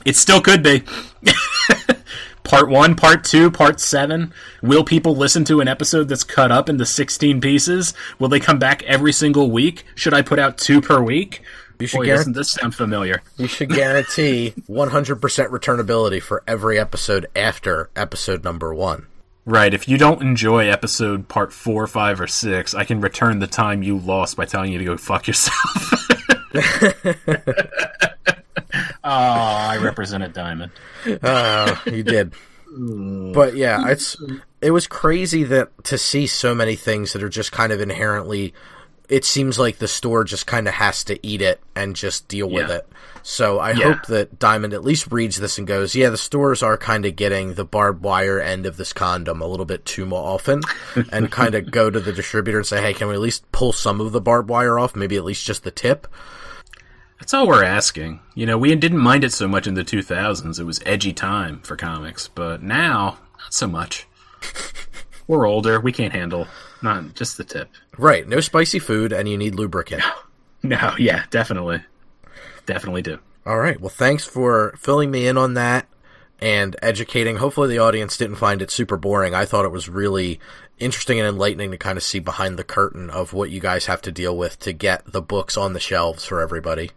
it 0.05 0.15
still 0.15 0.41
could 0.41 0.63
be. 0.63 0.83
part 2.43 2.69
one, 2.69 2.95
part 2.95 3.23
two, 3.23 3.51
part 3.51 3.79
seven. 3.79 4.33
Will 4.61 4.83
people 4.83 5.15
listen 5.15 5.43
to 5.45 5.61
an 5.61 5.67
episode 5.67 6.07
that's 6.09 6.23
cut 6.23 6.51
up 6.51 6.69
into 6.69 6.85
16 6.85 7.41
pieces? 7.41 7.93
Will 8.19 8.29
they 8.29 8.39
come 8.39 8.59
back 8.59 8.83
every 8.83 9.13
single 9.13 9.51
week? 9.51 9.85
Should 9.95 10.13
I 10.13 10.21
put 10.21 10.39
out 10.39 10.57
two 10.57 10.81
per 10.81 11.01
week? 11.01 11.41
You 11.79 11.87
should 11.87 11.97
Boy, 11.97 12.07
doesn't 12.07 12.33
this 12.33 12.51
sound 12.51 12.75
familiar? 12.75 13.23
You 13.37 13.47
should 13.47 13.69
guarantee 13.69 14.53
100% 14.69 15.19
returnability 15.19 16.21
for 16.21 16.43
every 16.47 16.77
episode 16.77 17.25
after 17.35 17.89
episode 17.95 18.43
number 18.43 18.73
one. 18.73 19.07
Right. 19.45 19.73
If 19.73 19.87
you 19.87 19.97
don't 19.97 20.21
enjoy 20.21 20.67
episode 20.67 21.27
part 21.27 21.51
four, 21.51 21.87
five, 21.87 22.21
or 22.21 22.27
six, 22.27 22.75
I 22.75 22.83
can 22.83 23.01
return 23.01 23.39
the 23.39 23.47
time 23.47 23.81
you 23.81 23.97
lost 23.97 24.37
by 24.37 24.45
telling 24.45 24.71
you 24.71 24.77
to 24.77 24.85
go 24.85 24.97
fuck 24.97 25.25
yourself. 25.25 26.07
oh, 28.73 28.87
I 29.03 29.77
represented 29.81 30.33
Diamond. 30.33 30.71
Oh, 31.23 31.81
you 31.85 32.03
did. 32.03 32.33
Mm. 32.71 33.33
but 33.33 33.55
yeah, 33.57 33.89
it's 33.89 34.15
it 34.61 34.71
was 34.71 34.87
crazy 34.87 35.43
that 35.43 35.83
to 35.85 35.97
see 35.97 36.25
so 36.25 36.55
many 36.55 36.77
things 36.77 37.11
that 37.11 37.21
are 37.21 37.27
just 37.27 37.51
kind 37.51 37.73
of 37.73 37.81
inherently 37.81 38.53
it 39.09 39.25
seems 39.25 39.59
like 39.59 39.77
the 39.79 39.89
store 39.89 40.23
just 40.23 40.47
kind 40.47 40.69
of 40.69 40.73
has 40.75 41.03
to 41.03 41.19
eat 41.27 41.41
it 41.41 41.59
and 41.75 41.97
just 41.97 42.29
deal 42.29 42.49
with 42.49 42.69
it. 42.71 42.87
So 43.23 43.59
I 43.59 43.71
Yeah. 43.71 43.91
hope 43.91 44.05
that 44.05 44.39
Diamond 44.39 44.73
at 44.73 44.85
least 44.85 45.11
reads 45.11 45.35
this 45.35 45.57
and 45.57 45.67
goes, 45.67 45.93
yeah, 45.93 46.09
the 46.09 46.17
stores 46.17 46.63
are 46.63 46.77
kind 46.77 47.05
of 47.05 47.17
getting 47.17 47.55
the 47.55 47.65
barbed 47.65 48.03
wire 48.03 48.39
end 48.39 48.65
of 48.65 48.77
this 48.77 48.93
condom 48.93 49.41
a 49.41 49.45
little 49.47 49.65
bit 49.65 49.83
too 49.83 50.05
more 50.05 50.23
often, 50.25 50.61
and 51.11 51.29
kind 51.29 51.55
of 51.55 51.69
go 51.71 51.89
to 51.89 51.99
the 51.99 52.13
distributor 52.13 52.57
and 52.59 52.65
say, 52.65 52.81
hey, 52.81 52.93
can 52.93 53.09
we 53.09 53.15
at 53.15 53.19
least 53.19 53.43
pull 53.51 53.73
some 53.73 53.99
of 53.99 54.13
the 54.13 54.21
barbed 54.21 54.47
wire 54.49 54.79
off? 54.79 54.95
Maybe 54.95 55.17
at 55.17 55.25
least 55.25 55.45
just 55.45 55.65
the 55.65 55.71
tip. 55.71 56.07
That's 57.21 57.35
all 57.35 57.47
we're 57.47 57.63
asking. 57.63 58.19
You 58.33 58.47
know, 58.47 58.57
we 58.57 58.73
didn't 58.73 58.97
mind 58.97 59.23
it 59.23 59.31
so 59.31 59.47
much 59.47 59.67
in 59.67 59.75
the 59.75 59.83
2000s. 59.83 60.59
It 60.59 60.63
was 60.63 60.81
edgy 60.87 61.13
time 61.13 61.59
for 61.59 61.75
comics, 61.75 62.27
but 62.27 62.63
now 62.63 63.19
not 63.37 63.53
so 63.53 63.67
much. 63.67 64.07
we're 65.27 65.45
older. 65.45 65.79
We 65.79 65.91
can't 65.91 66.13
handle 66.13 66.47
not 66.81 67.13
just 67.13 67.37
the 67.37 67.43
tip. 67.43 67.69
Right, 67.95 68.27
no 68.27 68.39
spicy 68.39 68.79
food, 68.79 69.13
and 69.13 69.29
you 69.29 69.37
need 69.37 69.55
lubricant. 69.55 70.03
No, 70.63 70.93
yeah, 70.99 71.23
definitely, 71.31 71.83
definitely 72.67 73.01
do. 73.01 73.17
All 73.47 73.57
right. 73.57 73.81
Well, 73.81 73.89
thanks 73.89 74.27
for 74.27 74.75
filling 74.77 75.09
me 75.09 75.25
in 75.25 75.35
on 75.35 75.55
that 75.55 75.87
and 76.39 76.75
educating. 76.83 77.37
Hopefully, 77.37 77.67
the 77.67 77.79
audience 77.79 78.15
didn't 78.15 78.35
find 78.35 78.61
it 78.61 78.69
super 78.69 78.95
boring. 78.95 79.33
I 79.33 79.45
thought 79.45 79.65
it 79.65 79.71
was 79.71 79.89
really 79.89 80.39
interesting 80.77 81.17
and 81.19 81.27
enlightening 81.27 81.71
to 81.71 81.79
kind 81.79 81.97
of 81.97 82.03
see 82.03 82.19
behind 82.19 82.59
the 82.59 82.63
curtain 82.63 83.09
of 83.09 83.33
what 83.33 83.49
you 83.49 83.59
guys 83.59 83.87
have 83.87 84.03
to 84.03 84.11
deal 84.11 84.37
with 84.37 84.59
to 84.59 84.71
get 84.71 85.11
the 85.11 85.19
books 85.19 85.57
on 85.57 85.73
the 85.73 85.79
shelves 85.79 86.25
for 86.25 86.41
everybody. 86.41 86.91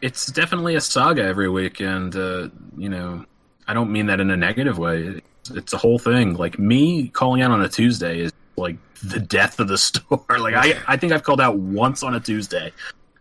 It's 0.00 0.26
definitely 0.26 0.74
a 0.74 0.80
saga 0.80 1.22
every 1.22 1.48
week, 1.48 1.80
and 1.80 2.14
uh, 2.14 2.48
you 2.76 2.88
know, 2.88 3.24
I 3.66 3.74
don't 3.74 3.90
mean 3.90 4.06
that 4.06 4.20
in 4.20 4.30
a 4.30 4.36
negative 4.36 4.78
way. 4.78 5.02
It's, 5.02 5.50
it's 5.50 5.72
a 5.72 5.78
whole 5.78 5.98
thing. 5.98 6.34
Like 6.34 6.58
me 6.58 7.08
calling 7.08 7.42
out 7.42 7.50
on 7.50 7.62
a 7.62 7.68
Tuesday 7.68 8.20
is 8.20 8.32
like 8.56 8.76
the 9.02 9.20
death 9.20 9.60
of 9.60 9.68
the 9.68 9.78
store. 9.88 10.24
like 10.28 10.54
I, 10.54 10.78
I 10.86 10.96
think 10.96 11.12
I've 11.12 11.22
called 11.22 11.40
out 11.40 11.56
once 11.58 12.02
on 12.02 12.14
a 12.14 12.20
Tuesday, 12.20 12.72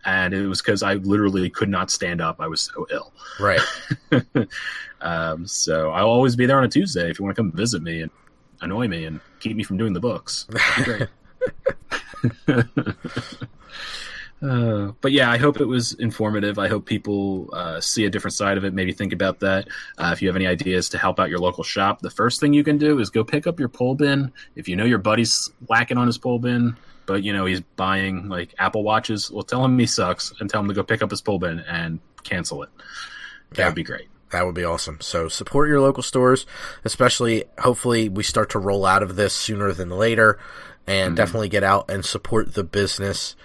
and 0.05 0.33
it 0.33 0.47
was 0.47 0.61
because 0.61 0.83
I 0.83 0.95
literally 0.95 1.49
could 1.49 1.69
not 1.69 1.89
stand 1.89 2.21
up. 2.21 2.41
I 2.41 2.47
was 2.47 2.61
so 2.61 2.85
ill. 2.91 3.13
Right. 3.39 3.61
Um, 5.03 5.45
so 5.45 5.91
I'll 5.91 6.07
always 6.07 6.35
be 6.35 6.45
there 6.45 6.57
on 6.57 6.63
a 6.63 6.69
Tuesday 6.69 7.09
if 7.09 7.19
you 7.19 7.25
want 7.25 7.35
to 7.35 7.41
come 7.41 7.51
visit 7.51 7.83
me 7.83 8.01
and 8.01 8.11
annoy 8.61 8.87
me 8.87 9.03
and 9.05 9.19
keep 9.41 9.57
me 9.57 9.63
from 9.63 9.77
doing 9.77 9.91
the 9.93 9.99
books. 9.99 10.47
Great. 10.83 11.09
Uh, 14.43 14.91
but 14.99 15.11
yeah, 15.13 15.31
I 15.31 15.37
hope 15.37 15.61
it 15.61 15.65
was 15.67 15.93
informative. 15.93 16.59
I 16.59 16.67
hope 16.67 16.85
people 16.85 17.49
uh, 17.53 17.79
see 17.79 18.05
a 18.05 18.09
different 18.09 18.33
side 18.33 18.57
of 18.57 18.65
it. 18.65 18.73
Maybe 18.73 18.91
think 18.91 19.13
about 19.13 19.39
that. 19.39 19.67
Uh, 19.97 20.09
if 20.11 20.21
you 20.21 20.27
have 20.27 20.35
any 20.35 20.47
ideas 20.47 20.89
to 20.89 20.97
help 20.97 21.19
out 21.19 21.29
your 21.29 21.39
local 21.39 21.63
shop, 21.63 22.01
the 22.01 22.09
first 22.09 22.39
thing 22.41 22.51
you 22.53 22.63
can 22.63 22.77
do 22.77 22.99
is 22.99 23.09
go 23.09 23.23
pick 23.23 23.47
up 23.47 23.57
your 23.59 23.69
pull 23.69 23.95
bin. 23.95 24.33
If 24.55 24.67
you 24.67 24.75
know 24.75 24.83
your 24.85 24.97
buddy's 24.97 25.49
lacking 25.69 25.97
on 25.97 26.07
his 26.07 26.17
pull 26.17 26.39
bin, 26.39 26.75
but 27.05 27.23
you 27.23 27.31
know 27.31 27.45
he's 27.45 27.61
buying 27.61 28.27
like 28.27 28.53
Apple 28.59 28.83
watches, 28.83 29.31
well, 29.31 29.43
tell 29.43 29.63
him 29.63 29.79
he 29.79 29.85
sucks 29.85 30.33
and 30.39 30.49
tell 30.49 30.59
him 30.61 30.67
to 30.67 30.73
go 30.73 30.83
pick 30.83 31.01
up 31.01 31.11
his 31.11 31.21
pull 31.21 31.39
bin 31.39 31.59
and 31.61 31.99
cancel 32.23 32.63
it. 32.63 32.69
That 33.51 33.59
Yeah. 33.59 33.65
would 33.67 33.75
be 33.75 33.83
great. 33.83 34.07
That 34.31 34.45
would 34.45 34.55
be 34.55 34.63
awesome. 34.65 34.97
So 34.99 35.29
support 35.29 35.69
your 35.69 35.79
local 35.79 36.01
stores, 36.03 36.45
especially 36.83 37.45
hopefully 37.59 38.09
we 38.09 38.23
start 38.23 38.49
to 38.51 38.59
roll 38.59 38.85
out 38.85 39.03
of 39.03 39.15
this 39.15 39.33
sooner 39.33 39.71
than 39.71 39.89
later 39.89 40.39
and 40.87 41.15
definitely 41.15 41.49
get 41.49 41.63
out 41.63 41.89
and 41.89 42.03
support 42.03 42.55
the 42.55 42.63
business 42.63 43.35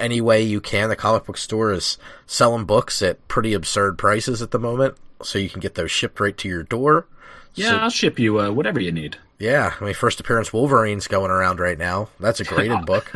any 0.00 0.20
way 0.20 0.42
you 0.42 0.60
can. 0.60 0.88
The 0.88 0.96
comic 0.96 1.24
book 1.26 1.36
store 1.38 1.72
is 1.72 1.98
selling 2.26 2.64
books 2.64 3.02
at 3.02 3.26
pretty 3.28 3.54
absurd 3.54 3.98
prices 3.98 4.42
at 4.42 4.50
the 4.50 4.58
moment, 4.58 4.96
so 5.22 5.38
you 5.38 5.48
can 5.48 5.60
get 5.60 5.74
those 5.74 5.90
shipped 5.90 6.20
right 6.20 6.36
to 6.38 6.48
your 6.48 6.62
door. 6.62 7.06
Yeah, 7.54 7.70
So- 7.70 7.76
I'll 7.78 7.90
ship 7.90 8.18
you 8.18 8.40
uh, 8.40 8.50
whatever 8.50 8.80
you 8.80 8.92
need. 8.92 9.16
yeah, 9.38 9.74
I 9.80 9.84
mean, 9.84 9.94
first 9.94 10.20
appearance 10.20 10.52
Wolverine's 10.52 11.08
going 11.08 11.30
around 11.30 11.60
right 11.60 11.78
now. 11.78 12.08
That's 12.20 12.40
a 12.40 12.44
graded 12.44 12.86
book. 12.86 13.12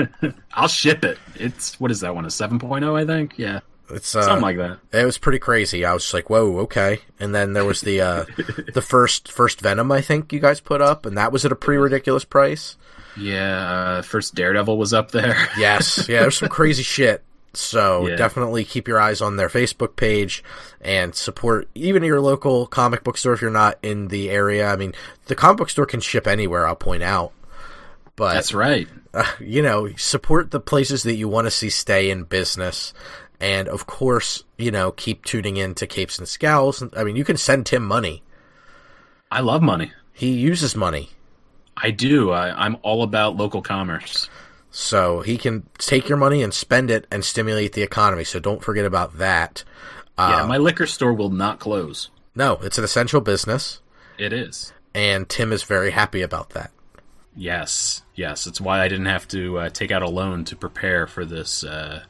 I'll 0.55 0.69
ship 0.69 1.05
it. 1.05 1.19
It's 1.37 1.79
what 1.81 1.91
is 1.91 2.01
that 2.01 2.15
one? 2.15 2.25
A 2.25 2.29
7.0, 2.29 2.95
I 3.01 3.05
think. 3.07 3.35
Yeah, 3.39 3.61
It's 3.91 4.15
uh, 4.17 4.23
something 4.23 4.43
like 4.43 4.57
that. 4.57 4.79
It 4.93 5.05
was 5.05 5.19
pretty 5.19 5.39
crazy. 5.39 5.85
I 5.85 5.93
was 5.93 6.03
just 6.03 6.15
like, 6.15 6.31
"Whoa, 6.31 6.59
okay." 6.61 7.01
And 7.21 7.35
then 7.35 7.53
there 7.53 7.65
was 7.65 7.83
the 7.83 8.01
uh, 8.01 8.25
the 8.75 8.83
first 8.87 9.31
first 9.31 9.61
Venom 9.61 9.93
I 9.93 10.01
think 10.01 10.33
you 10.33 10.41
guys 10.41 10.61
put 10.61 10.81
up, 10.81 11.07
and 11.07 11.17
that 11.19 11.31
was 11.33 11.45
at 11.45 11.53
a 11.53 11.57
pretty 11.57 11.79
ridiculous 11.79 12.25
price. 12.25 12.77
Yeah, 13.17 13.71
uh, 13.99 14.03
first 14.03 14.35
Daredevil 14.35 14.77
was 14.79 14.93
up 14.95 15.11
there. 15.11 15.37
Yes, 15.59 16.09
yeah, 16.09 16.21
there's 16.21 16.39
some 16.39 16.49
crazy 16.49 16.83
shit. 16.83 17.23
So 17.55 18.09
Yeah. 18.09 18.17
definitely 18.17 18.65
keep 18.65 18.89
your 18.89 18.99
eyes 18.99 19.21
on 19.21 19.37
their 19.37 19.51
Facebook 19.51 19.95
page 19.97 20.43
and 20.81 21.15
support 21.15 21.69
even 21.75 22.03
your 22.03 22.21
local 22.21 22.67
comic 22.67 23.05
book 23.05 23.19
store 23.19 23.35
if 23.35 23.43
you're 23.43 23.51
not 23.51 23.79
in 23.83 24.09
the 24.09 24.31
area. 24.31 24.69
I 24.69 24.77
mean, 24.77 24.95
the 25.27 25.35
comic 25.35 25.59
book 25.59 25.69
store 25.71 25.85
can 25.85 26.01
ship 26.01 26.27
anywhere. 26.27 26.67
I'll 26.67 26.75
point 26.77 27.03
out, 27.03 27.33
but 28.17 28.33
That's 28.35 28.55
right. 28.55 28.89
uh, 29.15 29.31
you 29.39 29.61
know, 29.61 29.91
support 29.97 30.51
the 30.51 30.61
places 30.61 31.03
that 31.03 31.15
you 31.15 31.29
want 31.29 31.47
to 31.47 31.51
see 31.51 31.69
stay 31.69 32.11
in 32.11 32.25
business. 32.25 32.95
And 33.39 33.69
of 33.69 33.87
course, 33.87 34.45
you 34.57 34.71
know, 34.71 34.91
keep 34.93 35.25
tuning 35.25 35.59
in 35.59 35.75
to 35.75 35.87
Capes 35.87 36.19
and 36.19 36.27
Scowls. 36.29 36.83
I 36.97 37.05
mean, 37.05 37.17
you 37.17 37.25
can 37.25 37.37
send 37.37 37.67
Tim 37.67 37.85
money. 37.85 38.23
I 39.31 39.41
love 39.41 39.61
money. 39.63 39.93
He 40.13 40.31
uses 40.33 40.75
money. 40.77 41.11
I 41.77 41.91
do. 41.91 42.31
I, 42.31 42.65
I'm 42.65 42.77
all 42.83 43.03
about 43.03 43.37
local 43.37 43.63
commerce. 43.63 44.29
So 44.71 45.21
he 45.21 45.37
can 45.37 45.67
take 45.79 46.09
your 46.09 46.17
money 46.17 46.43
and 46.43 46.53
spend 46.53 46.91
it 46.91 47.07
and 47.11 47.25
stimulate 47.25 47.75
the 47.75 47.83
economy. 47.83 48.25
So 48.25 48.41
don't 48.41 48.63
forget 48.63 48.87
about 48.87 49.19
that. 49.19 49.65
yeah, 50.19 50.47
my 50.47 50.57
liquor 50.57 50.87
store 50.87 51.13
will 51.13 51.31
not 51.31 51.59
close. 51.59 52.09
No, 52.35 52.59
it's 52.63 52.79
an 52.79 52.85
essential 52.85 53.21
business. 53.21 53.81
It 54.19 54.33
is. 54.33 54.73
And 54.95 55.29
Tim 55.29 55.53
is 55.53 55.63
very 55.63 55.91
happy 55.91 56.23
about 56.23 56.51
that. 56.51 56.71
Yes, 57.37 58.03
yes. 58.15 58.47
It's 58.47 58.61
why 58.61 58.83
I 58.83 58.89
didn't 58.89 59.07
have 59.07 59.29
to 59.29 59.59
uh, 59.59 59.69
take 59.71 59.91
out 59.91 60.03
a 60.03 60.09
loan 60.09 60.45
to 60.47 60.57
prepare 60.57 61.07
for 61.07 61.25
this 61.25 61.65
uh, 61.65 62.05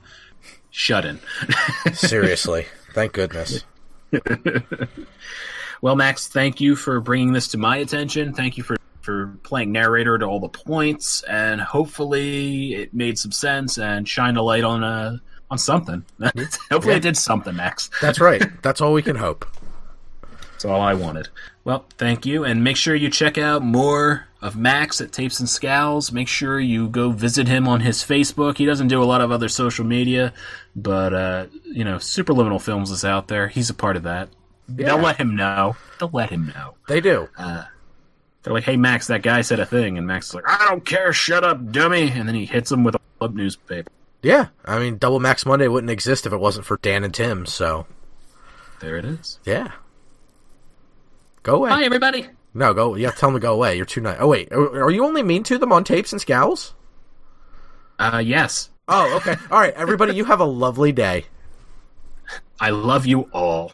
shut-in. 0.70 1.20
Seriously. 1.94 2.66
Thank 2.92 3.12
goodness. 3.12 3.64
well, 5.80 5.96
Max, 5.96 6.28
thank 6.28 6.60
you 6.60 6.76
for 6.76 7.00
bringing 7.00 7.32
this 7.32 7.48
to 7.48 7.58
my 7.58 7.78
attention. 7.78 8.34
Thank 8.34 8.56
you 8.56 8.62
for 8.62 8.76
for 9.02 9.38
playing 9.42 9.72
narrator 9.72 10.16
to 10.18 10.24
all 10.24 10.40
the 10.40 10.48
points, 10.48 11.22
and 11.24 11.60
hopefully 11.60 12.74
it 12.74 12.94
made 12.94 13.18
some 13.18 13.32
sense 13.32 13.78
and 13.78 14.08
shined 14.08 14.36
a 14.36 14.42
light 14.42 14.64
on 14.64 14.82
uh, 14.82 15.18
on 15.50 15.58
something. 15.58 16.04
hopefully 16.70 16.92
Yeah. 16.92 16.96
it 16.96 17.02
did 17.02 17.16
something, 17.16 17.54
Max. 17.56 17.90
That's 18.00 18.20
right. 18.20 18.42
That's 18.62 18.80
all 18.80 18.92
we 18.92 19.02
can 19.02 19.16
hope. 19.16 19.44
That's 20.52 20.64
all 20.64 20.80
I 20.80 20.94
wanted. 20.94 21.28
Well, 21.64 21.84
thank 21.98 22.24
you, 22.26 22.44
and 22.44 22.64
make 22.64 22.76
sure 22.76 22.94
you 22.94 23.08
check 23.10 23.38
out 23.38 23.62
more 23.62 24.26
of 24.40 24.56
Max 24.56 25.00
at 25.00 25.12
Capes 25.12 25.38
and 25.38 25.48
Scowls. 25.48 26.10
Make 26.10 26.26
sure 26.26 26.58
you 26.58 26.88
go 26.88 27.10
visit 27.10 27.46
him 27.46 27.68
on 27.68 27.80
his 27.80 27.98
Facebook. 27.98 28.56
He 28.58 28.64
doesn't 28.66 28.88
do 28.88 29.00
a 29.02 29.04
lot 29.04 29.20
of 29.20 29.30
other 29.30 29.48
social 29.48 29.84
media, 29.84 30.32
but 30.74 31.12
uh, 31.14 31.46
you 31.64 31.84
know, 31.84 31.96
Superliminal 31.96 32.60
Films 32.60 32.90
is 32.90 33.04
out 33.04 33.28
there. 33.28 33.46
He's 33.48 33.70
a 33.70 33.74
part 33.74 33.96
of 33.96 34.02
that. 34.04 34.28
They'll 34.68 34.98
let 34.98 35.16
him 35.18 35.36
know. 35.36 35.76
They'll 36.00 36.10
let 36.12 36.30
him 36.30 36.46
know. 36.54 36.74
They 36.88 37.00
do. 37.00 37.28
They're 38.42 38.52
like, 38.52 38.64
"Hey, 38.64 38.76
Max, 38.76 39.06
that 39.06 39.22
guy 39.22 39.40
said 39.42 39.60
a 39.60 39.66
thing," 39.66 39.98
and 39.98 40.06
Max 40.06 40.28
is 40.28 40.34
like, 40.34 40.44
"I 40.48 40.66
don't 40.68 40.84
care. 40.84 41.12
Shut 41.12 41.44
up, 41.44 41.70
dummy!" 41.72 42.10
And 42.10 42.26
then 42.28 42.34
he 42.34 42.44
hits 42.44 42.72
him 42.72 42.82
with 42.84 42.94
a 42.96 43.00
club 43.18 43.34
newspaper. 43.36 43.90
Yeah. 44.22 44.48
I 44.64 44.78
mean, 44.78 44.98
Double 44.98 45.20
Max 45.20 45.44
Monday 45.46 45.68
wouldn't 45.68 45.90
exist 45.90 46.26
if 46.26 46.32
it 46.32 46.38
wasn't 46.40 46.66
for 46.66 46.76
Dan 46.82 47.04
and 47.04 47.12
Tim. 47.14 47.46
So, 47.46 47.86
There 48.80 48.96
it 48.96 49.04
is. 49.04 49.38
yeah. 49.44 49.72
Go 51.42 51.56
away. 51.56 51.70
Hi, 51.70 51.84
everybody. 51.84 52.28
No, 52.54 52.72
go. 52.74 52.94
Yeah, 52.94 53.10
tell 53.10 53.30
them 53.30 53.40
to 53.40 53.42
go 53.42 53.54
away. 53.54 53.76
You're 53.76 53.84
too 53.86 54.00
nice. 54.00 54.18
Oh, 54.20 54.28
wait. 54.28 54.52
Are, 54.52 54.84
are 54.84 54.90
you 54.90 55.04
only 55.04 55.22
mean 55.22 55.42
to 55.44 55.58
them 55.58 55.72
on 55.72 55.84
Capes 55.84 56.12
and 56.12 56.20
Scowls? 56.20 56.74
Uh, 57.98 58.22
yes, 58.24 58.70
Oh, 58.88 59.16
okay. 59.16 59.36
All 59.50 59.60
right, 59.60 59.72
everybody, 59.74 60.14
you 60.14 60.24
have 60.24 60.40
a 60.40 60.44
lovely 60.44 60.90
day. 60.92 61.26
I 62.60 62.70
love 62.70 63.06
you 63.06 63.22
all. 63.32 63.70